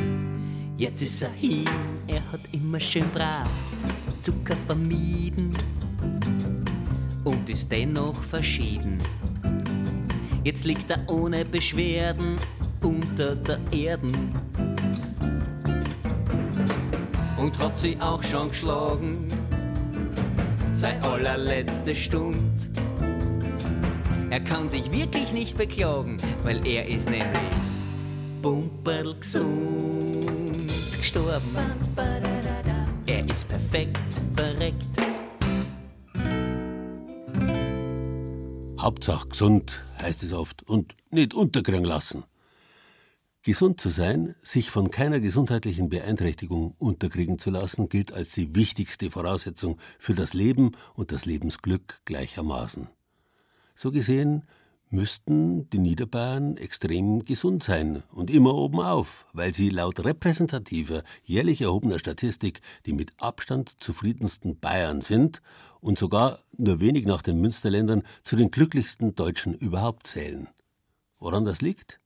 Jetzt 0.77 1.03
ist 1.03 1.23
er 1.23 1.31
hin, 1.31 1.65
er 2.07 2.21
hat 2.33 2.41
immer 2.53 2.81
schön 2.81 3.09
brav 3.15 3.49
Zucker 4.23 4.57
vermieden 4.67 5.57
und 7.25 7.49
ist 7.49 7.71
dennoch 7.73 8.23
verschieden. 8.23 8.99
Jetzt 10.45 10.65
liegt 10.65 10.91
er 10.91 11.09
ohne 11.09 11.45
Beschwerden 11.45 12.37
unter 12.83 13.37
der 13.37 13.61
Erden 13.73 14.33
und 17.41 17.59
hat 17.59 17.79
sie 17.79 17.97
auch 18.01 18.23
schon 18.23 18.49
geschlagen. 18.49 19.27
Sei 20.73 21.01
allerletzte 21.03 21.95
Stund. 21.95 22.71
Er 24.31 24.41
kann 24.41 24.69
sich 24.69 24.91
wirklich 24.93 25.33
nicht 25.33 25.57
beklagen, 25.57 26.19
weil 26.43 26.65
er 26.67 26.89
ist 26.89 27.11
nämlich 27.11 27.27
bumperl 28.43 29.15
gesund 29.19 30.69
gestorben. 30.99 31.57
Er 33.07 33.25
ist 33.25 33.49
perfekt 33.49 33.99
verreckt. 34.37 34.87
Hauptsache 38.79 39.29
gesund, 39.29 39.83
heißt 40.01 40.23
es 40.23 40.33
oft, 40.33 40.63
und 40.63 40.95
nicht 41.11 41.35
unterkriegen 41.35 41.85
lassen. 41.85 42.25
Gesund 43.43 43.81
zu 43.81 43.89
sein, 43.89 44.35
sich 44.39 44.71
von 44.71 44.91
keiner 44.91 45.19
gesundheitlichen 45.19 45.89
Beeinträchtigung 45.89 46.75
unterkriegen 46.77 47.39
zu 47.39 47.49
lassen, 47.49 47.89
gilt 47.89 48.13
als 48.13 48.33
die 48.33 48.55
wichtigste 48.55 49.11
Voraussetzung 49.11 49.79
für 49.99 50.13
das 50.13 50.35
Leben 50.35 50.73
und 50.93 51.11
das 51.11 51.25
Lebensglück 51.25 52.03
gleichermaßen. 52.05 52.89
So 53.75 53.93
gesehen 53.93 54.45
müssten 54.91 55.71
die 55.71 55.79
Niederbayern 55.79 56.59
extrem 56.59 57.25
gesund 57.25 57.63
sein 57.63 58.03
und 58.13 58.31
immer 58.31 58.55
oben 58.55 58.81
auf, 58.81 59.27
weil 59.33 59.55
sie 59.55 59.71
laut 59.71 60.05
repräsentativer, 60.05 61.03
jährlich 61.25 61.63
erhobener 61.63 61.99
Statistik 61.99 62.61
die 62.85 62.93
mit 62.93 63.13
Abstand 63.17 63.83
zufriedensten 63.83 64.59
Bayern 64.59 65.01
sind 65.01 65.41
und 65.81 65.99
sogar 65.99 66.41
nur 66.59 66.81
wenig 66.81 67.07
nach 67.07 67.23
den 67.23 67.41
Münsterländern 67.41 68.03
zu 68.23 68.37
den 68.37 68.51
glücklichsten 68.51 69.15
Deutschen 69.15 69.55
überhaupt 69.55 70.07
zählen. 70.07 70.49
Woran 71.19 71.47
das 71.47 71.63
liegt? 71.63 72.00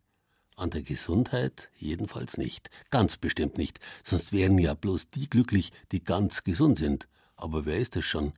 An 0.56 0.70
der 0.70 0.82
Gesundheit 0.82 1.70
jedenfalls 1.76 2.38
nicht. 2.38 2.70
Ganz 2.90 3.16
bestimmt 3.16 3.58
nicht. 3.58 3.80
Sonst 4.04 4.32
wären 4.32 4.56
ja 4.58 4.74
bloß 4.74 5.10
die 5.10 5.28
glücklich, 5.28 5.72
die 5.90 6.04
ganz 6.04 6.44
gesund 6.44 6.78
sind. 6.78 7.08
Aber 7.34 7.66
wer 7.66 7.76
ist 7.76 7.96
es 7.96 8.04
schon? 8.04 8.32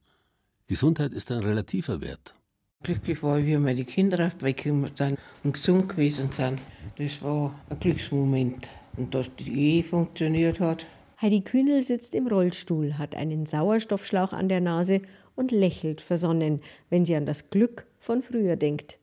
Gesundheit 0.66 1.12
ist 1.12 1.30
ein 1.30 1.42
relativer 1.42 2.00
Wert. 2.00 2.34
Glücklich 2.82 3.22
war 3.22 3.38
ich, 3.38 3.46
wie 3.46 3.56
meine 3.58 3.84
Kinder 3.84 4.26
aufgekommen 4.26 4.90
sind 4.94 5.18
und 5.44 5.52
gesund 5.52 5.90
gewesen 5.90 6.30
sind. 6.32 6.58
Das 6.96 7.20
war 7.22 7.54
ein 7.68 7.78
Glücksmoment. 7.80 8.68
Und 8.96 9.14
dass 9.14 9.26
die 9.36 9.52
Ehe 9.52 9.84
funktioniert 9.84 10.58
hat. 10.58 10.86
Heidi 11.20 11.42
Kühnel 11.42 11.82
sitzt 11.82 12.14
im 12.14 12.26
Rollstuhl, 12.26 12.96
hat 12.96 13.14
einen 13.14 13.44
Sauerstoffschlauch 13.44 14.32
an 14.32 14.48
der 14.48 14.62
Nase 14.62 15.02
und 15.34 15.50
lächelt 15.50 16.00
versonnen, 16.00 16.62
wenn 16.88 17.04
sie 17.04 17.14
an 17.14 17.26
das 17.26 17.50
Glück 17.50 17.86
von 17.98 18.22
früher 18.22 18.56
denkt. 18.56 18.98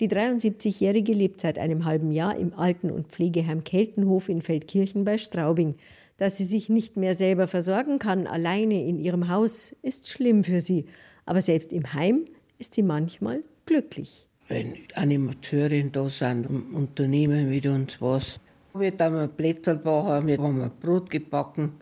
Die 0.00 0.08
73-Jährige 0.08 1.12
lebt 1.12 1.40
seit 1.40 1.58
einem 1.58 1.84
halben 1.84 2.10
Jahr 2.10 2.36
im 2.36 2.52
Alten- 2.54 2.90
und 2.90 3.08
Pflegeheim 3.08 3.62
Keltenhof 3.62 4.28
in 4.28 4.42
Feldkirchen 4.42 5.04
bei 5.04 5.18
Straubing. 5.18 5.76
Dass 6.16 6.36
sie 6.36 6.44
sich 6.44 6.68
nicht 6.68 6.96
mehr 6.96 7.14
selber 7.14 7.46
versorgen 7.46 7.98
kann, 7.98 8.26
alleine 8.26 8.86
in 8.86 8.98
ihrem 8.98 9.28
Haus, 9.28 9.74
ist 9.82 10.08
schlimm 10.08 10.44
für 10.44 10.60
sie. 10.60 10.86
Aber 11.26 11.42
selbst 11.42 11.72
im 11.72 11.92
Heim 11.92 12.24
ist 12.58 12.74
sie 12.74 12.82
manchmal 12.82 13.42
glücklich. 13.66 14.26
Wenn 14.48 14.74
Animateurinnen 14.94 15.92
da 15.92 16.08
sind 16.08 16.46
und 16.46 16.74
unternehmen 16.74 17.48
mit 17.48 17.66
uns 17.66 18.00
was, 18.00 18.38
wir 18.74 18.92
haben 18.98 19.28
Plätzchen 19.36 19.80
backen, 19.82 20.26
wir 20.26 20.38
haben 20.38 20.70
Brot 20.80 21.08
gebacken, 21.08 21.74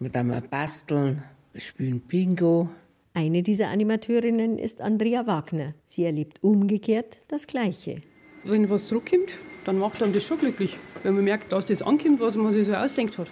wir 0.00 0.10
haben 0.14 0.32
basteln, 0.50 1.22
spielen 1.54 2.00
Bingo, 2.00 2.68
eine 3.18 3.42
dieser 3.42 3.66
Animateurinnen 3.70 4.60
ist 4.60 4.80
Andrea 4.80 5.26
Wagner. 5.26 5.74
Sie 5.86 6.04
erlebt 6.04 6.44
umgekehrt 6.44 7.22
das 7.26 7.48
Gleiche. 7.48 8.00
Wenn 8.44 8.70
was 8.70 8.86
zurückkommt, 8.86 9.40
dann 9.64 9.76
macht 9.76 10.00
einem 10.00 10.12
das 10.12 10.22
schon 10.22 10.38
glücklich. 10.38 10.76
Wenn 11.02 11.16
man 11.16 11.24
merkt, 11.24 11.50
dass 11.50 11.66
das 11.66 11.82
ankommt, 11.82 12.20
was 12.20 12.36
man 12.36 12.52
sich 12.52 12.68
so 12.68 12.74
ausdenkt 12.74 13.18
hat. 13.18 13.26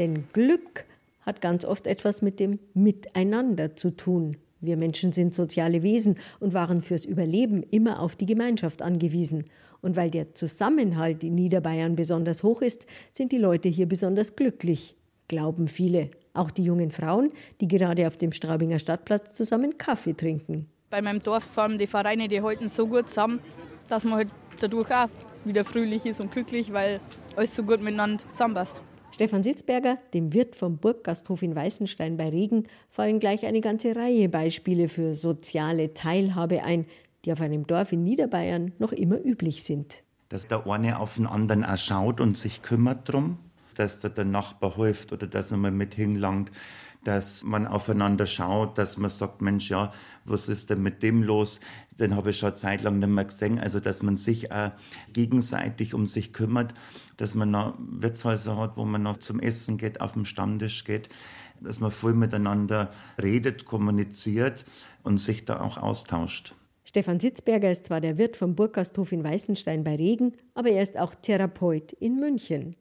Denn 0.00 0.24
Glück 0.32 0.84
hat 1.20 1.40
ganz 1.40 1.64
oft 1.64 1.86
etwas 1.86 2.20
mit 2.20 2.40
dem 2.40 2.58
Miteinander 2.74 3.76
zu 3.76 3.90
tun. 3.90 4.38
Wir 4.60 4.76
Menschen 4.76 5.12
sind 5.12 5.32
soziale 5.32 5.84
Wesen 5.84 6.16
und 6.40 6.52
waren 6.52 6.82
fürs 6.82 7.04
Überleben 7.04 7.62
immer 7.62 8.02
auf 8.02 8.16
die 8.16 8.26
Gemeinschaft 8.26 8.82
angewiesen. 8.82 9.44
Und 9.82 9.94
weil 9.94 10.10
der 10.10 10.34
Zusammenhalt 10.34 11.22
in 11.22 11.36
Niederbayern 11.36 11.94
besonders 11.94 12.42
hoch 12.42 12.60
ist, 12.60 12.86
sind 13.12 13.30
die 13.30 13.38
Leute 13.38 13.68
hier 13.68 13.86
besonders 13.86 14.34
glücklich, 14.34 14.96
glauben 15.28 15.68
viele. 15.68 16.10
Auch 16.38 16.52
die 16.52 16.62
jungen 16.62 16.92
Frauen, 16.92 17.32
die 17.60 17.66
gerade 17.66 18.06
auf 18.06 18.16
dem 18.16 18.30
Straubinger 18.30 18.78
Stadtplatz 18.78 19.34
zusammen 19.34 19.76
Kaffee 19.76 20.14
trinken. 20.14 20.68
Bei 20.88 21.02
meinem 21.02 21.20
Dorf 21.20 21.42
fahren 21.42 21.78
die 21.78 21.88
Vereine, 21.88 22.28
die 22.28 22.40
halten 22.40 22.68
so 22.68 22.86
gut 22.86 23.08
zusammen, 23.08 23.40
dass 23.88 24.04
man 24.04 24.14
halt 24.14 24.28
dadurch 24.60 24.88
auch 24.92 25.08
wieder 25.44 25.64
fröhlich 25.64 26.06
ist 26.06 26.20
und 26.20 26.30
glücklich, 26.30 26.72
weil 26.72 27.00
alles 27.34 27.56
so 27.56 27.64
gut 27.64 27.82
miteinander 27.82 28.22
zusammenpasst. 28.30 28.82
Stefan 29.10 29.42
Sitzberger, 29.42 29.98
dem 30.14 30.32
Wirt 30.32 30.54
vom 30.54 30.78
Burggasthof 30.78 31.42
in 31.42 31.56
Weißenstein 31.56 32.16
bei 32.16 32.28
Regen, 32.28 32.68
fallen 32.88 33.18
gleich 33.18 33.44
eine 33.44 33.60
ganze 33.60 33.96
Reihe 33.96 34.28
Beispiele 34.28 34.86
für 34.86 35.16
soziale 35.16 35.92
Teilhabe 35.92 36.62
ein, 36.62 36.86
die 37.24 37.32
auf 37.32 37.40
einem 37.40 37.66
Dorf 37.66 37.90
in 37.90 38.04
Niederbayern 38.04 38.74
noch 38.78 38.92
immer 38.92 39.18
üblich 39.24 39.64
sind. 39.64 40.04
Dass 40.28 40.46
der 40.46 40.64
eine 40.68 41.00
auf 41.00 41.16
den 41.16 41.26
anderen 41.26 41.64
auch 41.64 41.76
schaut 41.76 42.20
und 42.20 42.38
sich 42.38 42.62
kümmert 42.62 43.12
drum, 43.12 43.38
dass 43.78 44.00
der, 44.00 44.10
der 44.10 44.24
Nachbar 44.24 44.76
hilft 44.76 45.12
oder 45.12 45.26
dass 45.26 45.50
man 45.50 45.76
mit 45.76 45.94
hinlangt, 45.94 46.50
dass 47.04 47.44
man 47.44 47.66
aufeinander 47.66 48.26
schaut, 48.26 48.76
dass 48.76 48.96
man 48.96 49.10
sagt, 49.10 49.40
Mensch, 49.40 49.70
ja, 49.70 49.92
was 50.24 50.48
ist 50.48 50.70
denn 50.70 50.82
mit 50.82 51.02
dem 51.02 51.22
los? 51.22 51.60
Den 51.98 52.14
habe 52.14 52.30
ich 52.30 52.38
schon 52.38 52.56
Zeit 52.56 52.82
lang 52.82 52.98
nicht 52.98 53.08
mehr 53.08 53.24
gesehen. 53.24 53.58
Also, 53.58 53.80
dass 53.80 54.02
man 54.02 54.16
sich 54.16 54.52
auch 54.52 54.72
gegenseitig 55.12 55.94
um 55.94 56.06
sich 56.06 56.32
kümmert, 56.32 56.74
dass 57.16 57.34
man 57.34 57.50
noch 57.50 57.74
Wirtshäuser 57.78 58.56
hat, 58.56 58.76
wo 58.76 58.84
man 58.84 59.02
noch 59.02 59.18
zum 59.18 59.40
Essen 59.40 59.78
geht, 59.78 60.00
auf 60.00 60.12
dem 60.14 60.24
Stammtisch 60.24 60.84
geht, 60.84 61.08
dass 61.60 61.80
man 61.80 61.90
voll 61.90 62.14
miteinander 62.14 62.90
redet, 63.20 63.64
kommuniziert 63.64 64.64
und 65.02 65.18
sich 65.18 65.44
da 65.44 65.60
auch 65.60 65.78
austauscht. 65.78 66.54
Stefan 66.84 67.20
Sitzberger 67.20 67.70
ist 67.70 67.86
zwar 67.86 68.00
der 68.00 68.16
Wirt 68.16 68.36
vom 68.36 68.54
Burggasthof 68.54 69.12
in 69.12 69.22
Weißenstein 69.22 69.84
bei 69.84 69.96
Regen, 69.96 70.32
aber 70.54 70.70
er 70.70 70.82
ist 70.82 70.96
auch 70.96 71.14
Therapeut 71.14 71.92
in 71.92 72.18
München. 72.18 72.76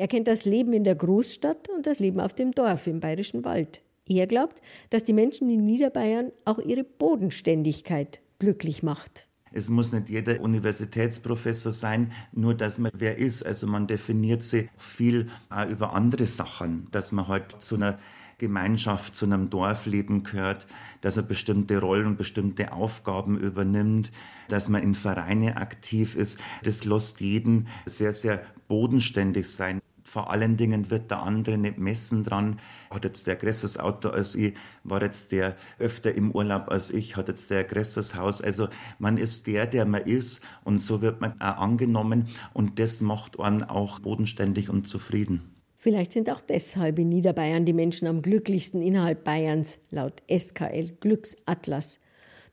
Er 0.00 0.08
kennt 0.08 0.28
das 0.28 0.46
Leben 0.46 0.72
in 0.72 0.82
der 0.82 0.94
Großstadt 0.94 1.68
und 1.68 1.86
das 1.86 1.98
Leben 1.98 2.20
auf 2.20 2.32
dem 2.32 2.52
Dorf 2.52 2.86
im 2.86 3.00
Bayerischen 3.00 3.44
Wald. 3.44 3.82
Er 4.06 4.26
glaubt, 4.26 4.62
dass 4.88 5.04
die 5.04 5.12
Menschen 5.12 5.50
in 5.50 5.66
Niederbayern 5.66 6.32
auch 6.46 6.58
ihre 6.58 6.84
Bodenständigkeit 6.84 8.22
glücklich 8.38 8.82
macht. 8.82 9.28
Es 9.52 9.68
muss 9.68 9.92
nicht 9.92 10.08
jeder 10.08 10.40
Universitätsprofessor 10.40 11.72
sein, 11.72 12.12
nur 12.32 12.54
dass 12.54 12.78
man 12.78 12.92
wer 12.94 13.18
ist. 13.18 13.44
Also 13.44 13.66
man 13.66 13.88
definiert 13.88 14.42
sich 14.42 14.70
viel 14.78 15.28
über 15.68 15.92
andere 15.92 16.24
Sachen, 16.24 16.88
dass 16.92 17.12
man 17.12 17.28
halt 17.28 17.56
zu 17.60 17.74
einer 17.74 17.98
Gemeinschaft, 18.38 19.14
zu 19.14 19.26
einem 19.26 19.50
Dorfleben 19.50 20.22
gehört, 20.22 20.66
dass 21.02 21.18
er 21.18 21.24
bestimmte 21.24 21.78
Rollen 21.78 22.06
und 22.06 22.16
bestimmte 22.16 22.72
Aufgaben 22.72 23.38
übernimmt, 23.38 24.10
dass 24.48 24.70
man 24.70 24.82
in 24.82 24.94
Vereine 24.94 25.58
aktiv 25.58 26.16
ist. 26.16 26.38
Das 26.62 26.86
lässt 26.86 27.20
jeden 27.20 27.68
sehr, 27.84 28.14
sehr 28.14 28.40
bodenständig 28.66 29.50
sein. 29.50 29.82
Vor 30.10 30.32
allen 30.32 30.56
Dingen 30.56 30.90
wird 30.90 31.12
der 31.12 31.22
andere 31.22 31.56
nicht 31.56 31.78
messen 31.78 32.24
dran. 32.24 32.58
Hat 32.90 33.04
jetzt 33.04 33.28
der 33.28 33.36
größeres 33.36 33.78
Auto 33.78 34.08
als 34.08 34.34
ich, 34.34 34.54
war 34.82 35.00
jetzt 35.02 35.30
der 35.30 35.54
öfter 35.78 36.12
im 36.12 36.32
Urlaub 36.32 36.68
als 36.68 36.90
ich, 36.90 37.16
hat 37.16 37.28
jetzt 37.28 37.48
der 37.48 37.62
größeres 37.62 38.16
Haus. 38.16 38.42
Also 38.42 38.66
man 38.98 39.18
ist 39.18 39.46
der, 39.46 39.68
der 39.68 39.84
man 39.84 40.02
ist 40.02 40.40
und 40.64 40.80
so 40.80 41.00
wird 41.00 41.20
man 41.20 41.40
auch 41.40 41.58
angenommen 41.58 42.26
und 42.52 42.80
das 42.80 43.00
macht 43.00 43.38
einen 43.38 43.62
auch 43.62 44.00
bodenständig 44.00 44.68
und 44.68 44.88
zufrieden. 44.88 45.54
Vielleicht 45.76 46.10
sind 46.10 46.28
auch 46.28 46.40
deshalb 46.40 46.98
in 46.98 47.08
Niederbayern 47.08 47.64
die 47.64 47.72
Menschen 47.72 48.08
am 48.08 48.20
glücklichsten 48.20 48.82
innerhalb 48.82 49.22
Bayerns, 49.22 49.78
laut 49.92 50.24
SKL 50.28 50.90
Glücksatlas. 50.98 52.00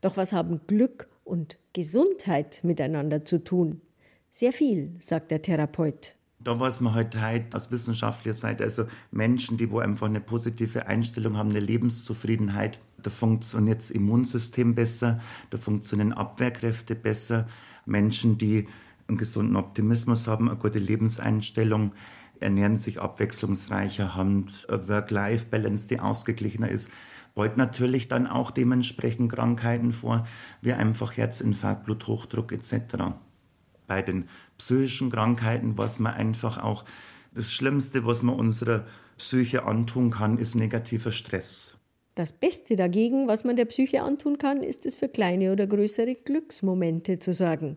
Doch 0.00 0.16
was 0.16 0.32
haben 0.32 0.60
Glück 0.68 1.08
und 1.24 1.58
Gesundheit 1.72 2.60
miteinander 2.62 3.24
zu 3.24 3.42
tun? 3.42 3.80
Sehr 4.30 4.52
viel, 4.52 4.94
sagt 5.00 5.32
der 5.32 5.42
Therapeut. 5.42 6.14
Da 6.40 6.58
weiß 6.58 6.80
man 6.82 6.94
halt 6.94 7.20
heute 7.20 7.56
aus 7.56 7.72
wissenschaftlicher 7.72 8.34
Seite, 8.34 8.62
also 8.62 8.84
Menschen, 9.10 9.56
die 9.56 9.70
wo 9.72 9.80
einfach 9.80 10.06
eine 10.06 10.20
positive 10.20 10.86
Einstellung 10.86 11.36
haben, 11.36 11.50
eine 11.50 11.60
Lebenszufriedenheit, 11.60 12.78
da 13.02 13.10
funktioniert 13.10 13.80
das 13.80 13.90
Immunsystem 13.90 14.74
besser, 14.74 15.20
da 15.50 15.58
funktionieren 15.58 16.12
Abwehrkräfte 16.12 16.94
besser. 16.94 17.46
Menschen, 17.86 18.38
die 18.38 18.68
einen 19.08 19.18
gesunden 19.18 19.56
Optimismus 19.56 20.28
haben, 20.28 20.48
eine 20.48 20.58
gute 20.58 20.78
Lebenseinstellung, 20.78 21.92
ernähren 22.40 22.76
sich 22.76 23.00
abwechslungsreicher, 23.00 24.14
haben 24.14 24.46
Work-Life-Balance, 24.68 25.88
die 25.88 25.98
ausgeglichener 25.98 26.68
ist. 26.68 26.90
Beugt 27.34 27.56
natürlich 27.56 28.08
dann 28.08 28.26
auch 28.26 28.50
dementsprechend 28.50 29.32
Krankheiten 29.32 29.92
vor, 29.92 30.26
wie 30.60 30.72
einfach 30.72 31.16
Herzinfarkt, 31.16 31.84
Bluthochdruck 31.84 32.52
etc. 32.52 33.14
Bei 33.86 34.02
den 34.02 34.28
psychischen 34.58 35.10
Krankheiten, 35.10 35.78
was 35.78 35.98
man 35.98 36.14
einfach 36.14 36.62
auch, 36.62 36.84
das 37.34 37.52
Schlimmste, 37.52 38.04
was 38.04 38.22
man 38.22 38.34
unserer 38.34 38.84
Psyche 39.16 39.64
antun 39.64 40.10
kann, 40.10 40.38
ist 40.38 40.54
negativer 40.54 41.12
Stress. 41.12 41.78
Das 42.14 42.32
Beste 42.32 42.74
dagegen, 42.74 43.28
was 43.28 43.44
man 43.44 43.56
der 43.56 43.66
Psyche 43.66 44.02
antun 44.02 44.38
kann, 44.38 44.62
ist 44.62 44.86
es 44.86 44.94
für 44.94 45.08
kleine 45.08 45.52
oder 45.52 45.66
größere 45.66 46.16
Glücksmomente 46.16 47.18
zu 47.18 47.32
sorgen. 47.32 47.76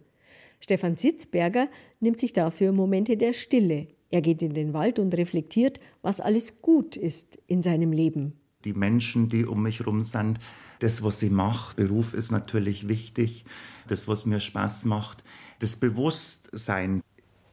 Stefan 0.60 0.98
Sitzberger 0.98 1.68
nimmt 2.00 2.20
sich 2.20 2.34
dafür 2.34 2.72
Momente 2.72 3.18
der 3.18 3.34
Stille, 3.34 3.88
er 4.12 4.22
geht 4.22 4.42
in 4.42 4.54
den 4.54 4.74
Wald 4.74 5.00
und 5.00 5.16
reflektiert, 5.16 5.80
was 6.02 6.20
alles 6.20 6.62
gut 6.62 6.98
ist 6.98 7.40
in 7.48 7.64
seinem 7.64 7.94
Leben. 7.94 8.34
Die 8.66 8.74
Menschen, 8.74 9.30
die 9.30 9.46
um 9.46 9.64
mich 9.64 9.80
herum 9.80 10.04
sind, 10.04 10.38
das, 10.80 11.02
was 11.02 11.24
ich 11.24 11.32
mache, 11.32 11.76
Beruf 11.76 12.14
ist 12.14 12.32
natürlich 12.32 12.88
wichtig, 12.88 13.46
das, 13.88 14.08
was 14.08 14.26
mir 14.26 14.40
Spaß 14.40 14.86
macht, 14.86 15.24
das 15.62 15.76
Bewusstsein. 15.76 17.02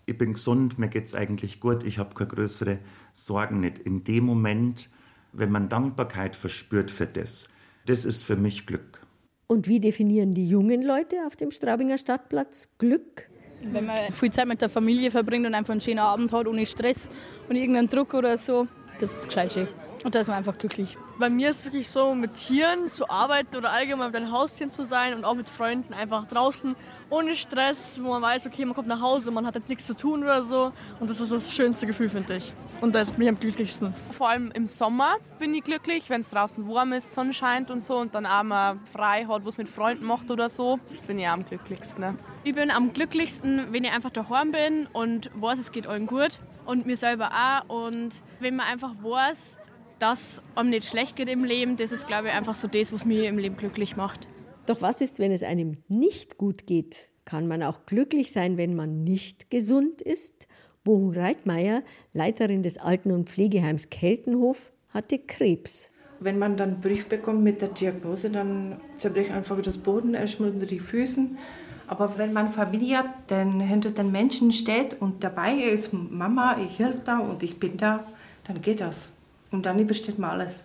Ich 0.06 0.16
bin 0.16 0.32
gesund, 0.32 0.78
mir 0.78 0.88
geht 0.88 1.06
es 1.06 1.14
eigentlich 1.14 1.60
gut, 1.60 1.84
ich 1.84 1.98
habe 1.98 2.14
keine 2.14 2.30
größere 2.30 2.78
Sorgen 3.12 3.60
nicht. 3.60 3.78
In 3.78 4.02
dem 4.02 4.24
Moment, 4.24 4.88
wenn 5.32 5.50
man 5.50 5.68
Dankbarkeit 5.68 6.34
verspürt 6.34 6.90
für 6.90 7.06
das, 7.06 7.50
das 7.86 8.04
ist 8.04 8.24
für 8.24 8.36
mich 8.36 8.66
Glück. 8.66 9.06
Und 9.46 9.68
wie 9.68 9.80
definieren 9.80 10.32
die 10.32 10.48
jungen 10.48 10.82
Leute 10.82 11.16
auf 11.26 11.36
dem 11.36 11.50
Straubinger 11.50 11.98
Stadtplatz 11.98 12.68
Glück? 12.78 13.28
Wenn 13.62 13.86
man 13.86 14.12
viel 14.12 14.30
Zeit 14.30 14.46
mit 14.46 14.62
der 14.62 14.68
Familie 14.68 15.10
verbringt 15.10 15.46
und 15.46 15.54
einfach 15.54 15.72
einen 15.72 15.80
schönen 15.80 15.98
Abend 15.98 16.32
hat, 16.32 16.46
ohne 16.46 16.64
Stress 16.64 17.10
und 17.48 17.56
irgendeinen 17.56 17.88
Druck 17.88 18.14
oder 18.14 18.38
so, 18.38 18.66
das 19.00 19.18
ist 19.18 19.26
gescheit 19.26 19.52
schön. 19.52 19.68
Und 20.04 20.14
da 20.14 20.20
ist 20.20 20.28
man 20.28 20.36
einfach 20.36 20.56
glücklich. 20.56 20.96
Bei 21.18 21.28
mir 21.28 21.50
ist 21.50 21.58
es 21.58 21.64
wirklich 21.64 21.88
so, 21.88 22.14
mit 22.14 22.34
Tieren 22.34 22.90
zu 22.90 23.10
arbeiten 23.10 23.56
oder 23.56 23.72
allgemein 23.72 24.12
mit 24.12 24.14
den 24.14 24.32
Haustieren 24.32 24.70
zu 24.70 24.84
sein 24.84 25.14
und 25.14 25.24
auch 25.24 25.34
mit 25.34 25.48
Freunden 25.48 25.92
einfach 25.92 26.26
draußen 26.28 26.76
ohne 27.10 27.34
Stress, 27.34 28.00
wo 28.02 28.10
man 28.10 28.22
weiß, 28.22 28.46
okay, 28.46 28.64
man 28.64 28.74
kommt 28.74 28.86
nach 28.86 29.00
Hause, 29.00 29.30
man 29.30 29.46
hat 29.46 29.56
jetzt 29.56 29.68
nichts 29.68 29.86
zu 29.86 29.96
tun 29.96 30.22
oder 30.22 30.42
so. 30.42 30.72
Und 31.00 31.10
das 31.10 31.20
ist 31.20 31.32
das 31.32 31.54
schönste 31.54 31.86
Gefühl, 31.86 32.08
finde 32.08 32.36
ich. 32.36 32.52
Und 32.80 32.94
da 32.94 33.02
bin 33.02 33.22
ich 33.22 33.28
am 33.28 33.40
glücklichsten. 33.40 33.92
Vor 34.12 34.28
allem 34.28 34.52
im 34.52 34.66
Sommer 34.66 35.16
bin 35.40 35.52
ich 35.54 35.64
glücklich, 35.64 36.08
wenn 36.10 36.20
es 36.20 36.30
draußen 36.30 36.68
warm 36.68 36.92
ist, 36.92 37.12
Sonne 37.12 37.32
scheint 37.32 37.70
und 37.70 37.82
so 37.82 37.96
und 37.96 38.14
dann 38.14 38.26
auch 38.26 38.44
mal 38.44 38.78
frei 38.92 39.26
hat, 39.26 39.44
wo 39.44 39.48
es 39.48 39.58
mit 39.58 39.68
Freunden 39.68 40.04
macht 40.04 40.30
oder 40.30 40.48
so, 40.48 40.78
bin 41.06 41.18
ich 41.18 41.26
am 41.26 41.44
glücklichsten. 41.44 42.16
Ich 42.44 42.54
bin 42.54 42.70
am 42.70 42.92
glücklichsten, 42.92 43.72
wenn 43.72 43.82
ich 43.82 43.90
einfach 43.90 44.10
daheim 44.10 44.52
bin 44.52 44.86
und 44.92 45.30
weiß, 45.34 45.58
es 45.58 45.72
geht 45.72 45.88
allen 45.88 46.06
gut 46.06 46.38
und 46.66 46.86
mir 46.86 46.96
selber 46.96 47.30
auch. 47.32 47.68
Und 47.68 48.10
wenn 48.38 48.54
man 48.54 48.66
einfach 48.66 48.92
weiß, 49.02 49.57
dass 49.98 50.42
einem 50.54 50.70
nicht 50.70 50.86
schlecht 50.86 51.16
geht 51.16 51.28
im 51.28 51.44
Leben, 51.44 51.76
das 51.76 51.92
ist, 51.92 52.06
glaube 52.06 52.28
ich, 52.28 52.34
einfach 52.34 52.54
so 52.54 52.68
das, 52.68 52.92
was 52.92 53.04
mich 53.04 53.24
im 53.24 53.38
Leben 53.38 53.56
glücklich 53.56 53.96
macht. 53.96 54.28
Doch 54.66 54.82
was 54.82 55.00
ist, 55.00 55.18
wenn 55.18 55.32
es 55.32 55.42
einem 55.42 55.78
nicht 55.88 56.38
gut 56.38 56.66
geht? 56.66 57.10
Kann 57.24 57.46
man 57.46 57.62
auch 57.62 57.86
glücklich 57.86 58.32
sein, 58.32 58.56
wenn 58.56 58.74
man 58.74 59.04
nicht 59.04 59.50
gesund 59.50 60.00
ist? 60.00 60.46
Bohu 60.84 61.12
Reitmeier, 61.14 61.82
Leiterin 62.12 62.62
des 62.62 62.78
Alten- 62.78 63.12
und 63.12 63.28
Pflegeheims 63.28 63.90
Keltenhof, 63.90 64.72
hatte 64.90 65.18
Krebs. 65.18 65.90
Wenn 66.20 66.38
man 66.38 66.56
dann 66.56 66.74
einen 66.74 66.80
Brief 66.80 67.06
bekommt 67.08 67.42
mit 67.42 67.60
der 67.60 67.68
Diagnose, 67.68 68.30
dann 68.30 68.80
zerbricht 68.96 69.30
einfach 69.30 69.60
das 69.62 69.78
Boden 69.78 70.14
erstmal 70.14 70.50
unter 70.50 70.66
die 70.66 70.80
Füßen. 70.80 71.38
Aber 71.86 72.18
wenn 72.18 72.32
man 72.32 72.48
Familie 72.48 72.98
hat, 72.98 73.10
dann 73.28 73.60
hinter 73.60 73.90
den 73.90 74.12
Menschen 74.12 74.52
steht 74.52 75.00
und 75.00 75.24
dabei 75.24 75.54
ist 75.54 75.92
Mama, 75.92 76.58
ich 76.58 76.78
helfe 76.78 77.02
da 77.04 77.18
und 77.18 77.42
ich 77.42 77.58
bin 77.58 77.76
da, 77.76 78.04
dann 78.46 78.60
geht 78.60 78.80
das. 78.80 79.12
Und 79.50 79.66
dann 79.66 79.86
besteht 79.86 80.18
man 80.18 80.30
alles. 80.30 80.64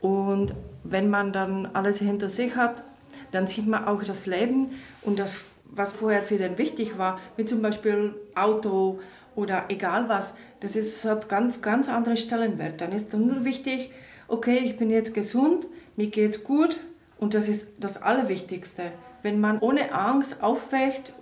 Und 0.00 0.54
wenn 0.82 1.08
man 1.08 1.32
dann 1.32 1.66
alles 1.66 1.98
hinter 1.98 2.28
sich 2.28 2.56
hat, 2.56 2.82
dann 3.30 3.46
sieht 3.46 3.66
man 3.66 3.86
auch 3.86 4.02
das 4.02 4.26
Leben 4.26 4.72
und 5.02 5.18
das, 5.18 5.36
was 5.64 5.92
vorher 5.92 6.22
für 6.22 6.38
den 6.38 6.58
wichtig 6.58 6.98
war, 6.98 7.18
wie 7.36 7.44
zum 7.44 7.62
Beispiel 7.62 8.14
Auto 8.34 9.00
oder 9.34 9.64
egal 9.68 10.08
was, 10.08 10.32
das 10.60 10.76
ist, 10.76 11.04
hat 11.04 11.28
ganz, 11.28 11.62
ganz 11.62 11.88
andere 11.88 12.16
Stellenwert. 12.16 12.80
Dann 12.80 12.92
ist 12.92 13.12
dann 13.12 13.26
nur 13.26 13.44
wichtig, 13.44 13.90
okay, 14.28 14.60
ich 14.64 14.76
bin 14.76 14.90
jetzt 14.90 15.14
gesund, 15.14 15.66
mir 15.96 16.08
geht's 16.08 16.44
gut 16.44 16.78
und 17.18 17.34
das 17.34 17.48
ist 17.48 17.66
das 17.78 18.00
Allerwichtigste. 18.00 18.92
Wenn 19.22 19.40
man 19.40 19.58
ohne 19.58 19.92
Angst 19.92 20.42
aufwächt 20.42 21.12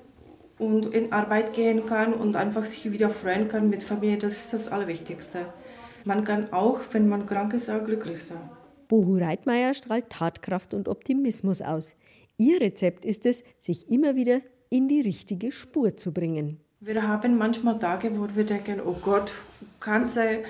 und 0.59 0.87
in 0.87 1.13
Arbeit 1.13 1.55
gehen 1.55 1.87
kann 1.87 2.13
und 2.13 2.37
einfach 2.37 2.65
sich 2.65 2.91
wieder 2.91 3.11
freuen 3.11 3.49
kann 3.49 3.71
mit 3.71 3.83
Familie, 3.83 4.19
das 4.19 4.39
ist 4.39 4.53
das 4.53 4.69
Allerwichtigste. 4.69 5.47
Man 6.05 6.25
kann 6.25 6.53
auch, 6.53 6.81
wenn 6.93 7.09
man 7.09 7.27
krank 7.27 7.55
ist, 7.55 7.71
auch 7.71 7.85
glücklich 7.85 8.23
sein. 8.25 8.51
Bohu 8.89 9.17
Reitmeier 9.17 9.73
strahlt 9.75 10.11
Tatkraft 10.11 10.75
und 10.75 10.89
Optimismus 10.89 11.63
aus. 11.63 11.97
Ihr 12.37 12.61
Rezept 12.61 13.05
ist 13.05 13.25
es, 13.25 13.45
sich 13.59 13.91
immer 13.91 14.17
wieder 14.17 14.41
in 14.69 14.89
die 14.89 15.01
richtige 15.01 15.53
Spur 15.53 15.97
zu 15.97 16.13
bringen. 16.13 16.59
Wir 16.81 17.07
haben 17.07 17.39
manchmal 17.39 17.79
Tage, 17.79 18.11
wo 18.19 18.27
wir 18.35 18.45
denken, 18.45 18.81
oh 18.85 18.97
Gott, 19.01 19.33
ganze 19.81 20.41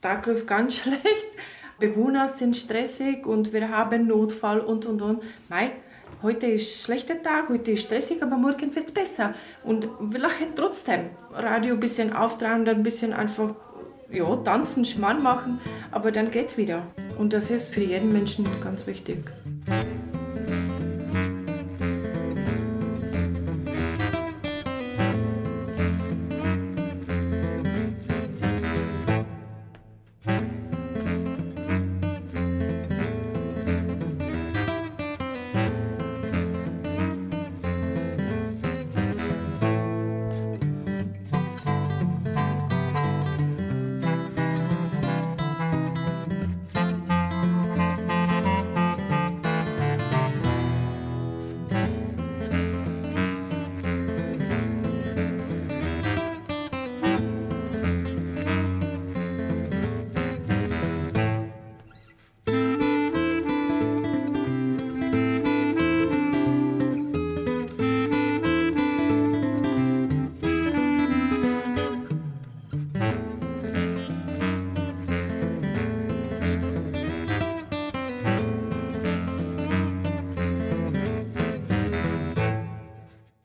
Tag 0.00 0.26
läuft 0.26 0.46
ganz 0.46 0.76
schlecht. 0.82 1.26
Bewohner 1.78 2.28
sind 2.28 2.56
stressig 2.56 3.26
und 3.26 3.52
wir 3.52 3.68
haben 3.70 4.06
Notfall 4.06 4.60
und 4.60 4.86
und 4.86 5.02
und. 5.02 5.22
Nein, 5.48 5.70
heute 6.22 6.46
ist 6.46 6.70
ein 6.70 6.84
schlechter 6.84 7.22
Tag, 7.22 7.48
heute 7.48 7.72
ist 7.72 7.82
stressig, 7.82 8.22
aber 8.22 8.36
morgen 8.36 8.74
wird 8.74 8.86
es 8.86 8.92
besser. 8.92 9.34
Und 9.62 9.88
wir 10.00 10.20
lachen 10.20 10.48
trotzdem. 10.56 11.10
Radio 11.32 11.74
ein 11.74 11.80
bisschen 11.80 12.12
auftragen, 12.12 12.64
dann 12.64 12.76
ein 12.76 12.82
bisschen 12.82 13.12
einfach 13.12 13.54
ja, 14.10 14.36
tanzen, 14.36 14.84
Schmarrn 14.84 15.22
machen, 15.22 15.60
aber 15.90 16.12
dann 16.12 16.30
geht's 16.30 16.56
wieder. 16.56 16.86
Und 17.18 17.32
das 17.32 17.50
ist 17.50 17.74
für 17.74 17.82
jeden 17.82 18.12
Menschen 18.12 18.46
ganz 18.62 18.86
wichtig. 18.86 19.30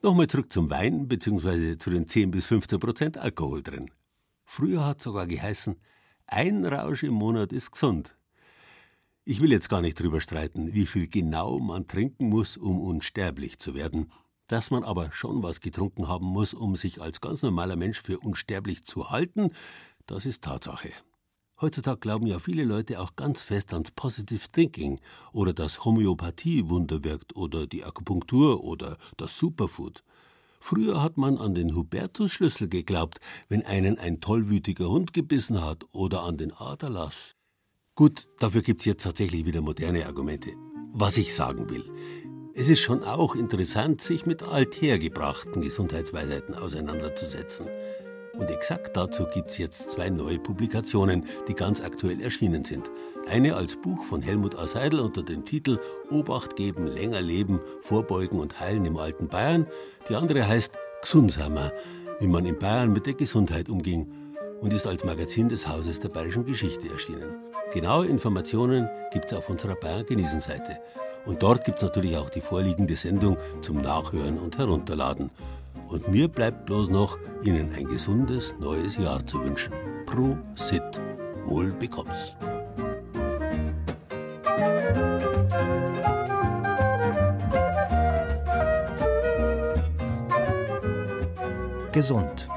Nochmal 0.09 0.25
zurück 0.25 0.51
zum 0.51 0.71
Wein 0.71 1.07
bzw. 1.07 1.77
zu 1.77 1.91
den 1.91 2.09
10 2.09 2.31
bis 2.31 2.47
15 2.47 2.79
Prozent 2.79 3.17
Alkohol 3.19 3.61
drin. 3.61 3.91
Früher 4.43 4.83
hat 4.83 4.99
sogar 4.99 5.27
geheißen, 5.27 5.79
ein 6.25 6.65
Rausch 6.65 7.03
im 7.03 7.13
Monat 7.13 7.53
ist 7.53 7.73
gesund. 7.73 8.17
Ich 9.23 9.39
will 9.39 9.51
jetzt 9.51 9.69
gar 9.69 9.81
nicht 9.81 9.99
drüber 9.99 10.19
streiten, 10.19 10.73
wie 10.73 10.87
viel 10.87 11.07
genau 11.07 11.59
man 11.59 11.85
trinken 11.85 12.27
muss, 12.27 12.57
um 12.57 12.81
unsterblich 12.81 13.59
zu 13.59 13.75
werden. 13.75 14.11
Dass 14.47 14.71
man 14.71 14.83
aber 14.83 15.11
schon 15.11 15.43
was 15.43 15.61
getrunken 15.61 16.07
haben 16.07 16.25
muss, 16.25 16.55
um 16.55 16.75
sich 16.75 16.99
als 16.99 17.21
ganz 17.21 17.43
normaler 17.43 17.75
Mensch 17.75 18.01
für 18.01 18.17
unsterblich 18.17 18.85
zu 18.85 19.11
halten, 19.11 19.51
das 20.07 20.25
ist 20.25 20.43
Tatsache. 20.43 20.89
Heutzutage 21.61 21.99
glauben 21.99 22.25
ja 22.25 22.39
viele 22.39 22.63
Leute 22.63 23.01
auch 23.01 23.15
ganz 23.17 23.41
fest 23.41 23.73
ans 23.73 23.91
Positive 23.91 24.47
Thinking 24.51 24.99
oder 25.33 25.53
dass 25.53 25.83
Homöopathie 25.83 26.69
Wunder 26.69 27.03
wirkt 27.03 27.35
oder 27.35 27.67
die 27.67 27.83
Akupunktur 27.83 28.63
oder 28.63 28.97
das 29.17 29.37
Superfood. 29.37 30.03
Früher 30.61 31.01
hat 31.01 31.17
man 31.17 31.37
an 31.37 31.55
den 31.55 31.75
Hubertusschlüssel 31.75 32.69
geglaubt, 32.69 33.19
wenn 33.49 33.65
einen 33.65 33.97
ein 33.97 34.21
tollwütiger 34.21 34.89
Hund 34.89 35.13
gebissen 35.13 35.61
hat 35.61 35.83
oder 35.91 36.23
an 36.23 36.37
den 36.37 36.53
Aderlass. 36.53 37.35
Gut, 37.95 38.29
dafür 38.39 38.61
gibt's 38.61 38.85
jetzt 38.85 39.03
tatsächlich 39.03 39.45
wieder 39.45 39.61
moderne 39.61 40.05
Argumente. 40.05 40.51
Was 40.93 41.17
ich 41.17 41.35
sagen 41.35 41.69
will, 41.69 41.83
es 42.53 42.69
ist 42.69 42.79
schon 42.79 43.03
auch 43.03 43.35
interessant, 43.35 44.01
sich 44.01 44.25
mit 44.25 44.43
althergebrachten 44.43 45.61
Gesundheitsweisheiten 45.61 46.55
auseinanderzusetzen. 46.55 47.67
Und 48.39 48.49
exakt 48.49 48.95
dazu 48.95 49.25
gibt's 49.25 49.57
jetzt 49.57 49.91
zwei 49.91 50.09
neue 50.09 50.39
Publikationen, 50.39 51.25
die 51.49 51.53
ganz 51.53 51.81
aktuell 51.81 52.21
erschienen 52.21 52.63
sind. 52.63 52.89
Eine 53.27 53.55
als 53.55 53.75
Buch 53.75 54.03
von 54.05 54.21
Helmut 54.21 54.55
A. 54.55 54.65
Seidel 54.65 55.01
unter 55.01 55.23
dem 55.23 55.43
Titel 55.43 55.77
Obacht 56.09 56.55
geben, 56.55 56.87
länger 56.87 57.21
leben, 57.21 57.59
vorbeugen 57.81 58.39
und 58.39 58.59
heilen 58.59 58.85
im 58.85 58.97
alten 58.97 59.27
Bayern. 59.27 59.67
Die 60.07 60.15
andere 60.15 60.47
heißt 60.47 60.71
Gsunsamer, 61.01 61.73
wie 62.19 62.27
man 62.27 62.45
in 62.45 62.57
Bayern 62.57 62.93
mit 62.93 63.05
der 63.05 63.13
Gesundheit 63.13 63.69
umging 63.69 64.09
und 64.61 64.73
ist 64.73 64.87
als 64.87 65.03
Magazin 65.03 65.49
des 65.49 65.67
Hauses 65.67 65.99
der 65.99 66.09
Bayerischen 66.09 66.45
Geschichte 66.45 66.89
erschienen. 66.89 67.35
Genaue 67.73 68.07
Informationen 68.07 68.89
gibt's 69.11 69.33
auf 69.33 69.49
unserer 69.49 69.75
Bayern 69.75 70.05
genießen 70.05 70.39
Seite. 70.39 70.77
Und 71.25 71.43
dort 71.43 71.65
gibt's 71.65 71.81
natürlich 71.81 72.15
auch 72.17 72.29
die 72.29 72.41
vorliegende 72.41 72.95
Sendung 72.95 73.37
zum 73.61 73.81
Nachhören 73.81 74.39
und 74.39 74.57
Herunterladen. 74.57 75.29
Und 75.89 76.07
mir 76.07 76.27
bleibt 76.27 76.65
bloß 76.67 76.89
noch, 76.89 77.17
Ihnen 77.43 77.73
ein 77.73 77.85
gesundes 77.85 78.53
neues 78.59 78.95
Jahr 78.97 79.25
zu 79.25 79.43
wünschen. 79.43 79.73
Pro 80.05 80.37
Sit. 80.53 81.01
Wohl 81.45 81.71
bekomm's. 81.71 82.35
Gesund. 91.91 92.47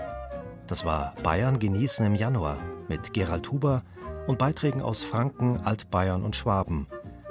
Das 0.66 0.84
war 0.84 1.14
Bayern 1.22 1.58
genießen 1.58 2.04
im 2.04 2.14
Januar 2.14 2.58
mit 2.88 3.14
Gerald 3.14 3.50
Huber 3.50 3.82
und 4.26 4.38
Beiträgen 4.38 4.82
aus 4.82 5.02
Franken, 5.02 5.58
Altbayern 5.64 6.22
und 6.22 6.36
Schwaben 6.36 6.86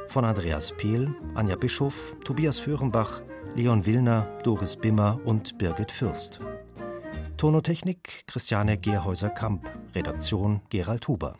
von 0.08 0.26
Andreas 0.26 0.74
Pehl, 0.74 1.16
Anja 1.36 1.56
Bischof, 1.56 2.18
Tobias 2.26 2.60
Föhrenbach, 2.60 3.22
Leon 3.54 3.86
Willner, 3.86 4.28
Doris 4.44 4.78
Bimmer 4.78 5.20
und 5.26 5.58
Birgit 5.58 5.92
Fürst. 5.92 6.40
Tonotechnik 7.36 8.24
Christiane 8.26 8.78
Gerhäuser-Kamp, 8.78 9.70
Redaktion 9.94 10.62
Gerald 10.70 11.10
Huber. 11.10 11.38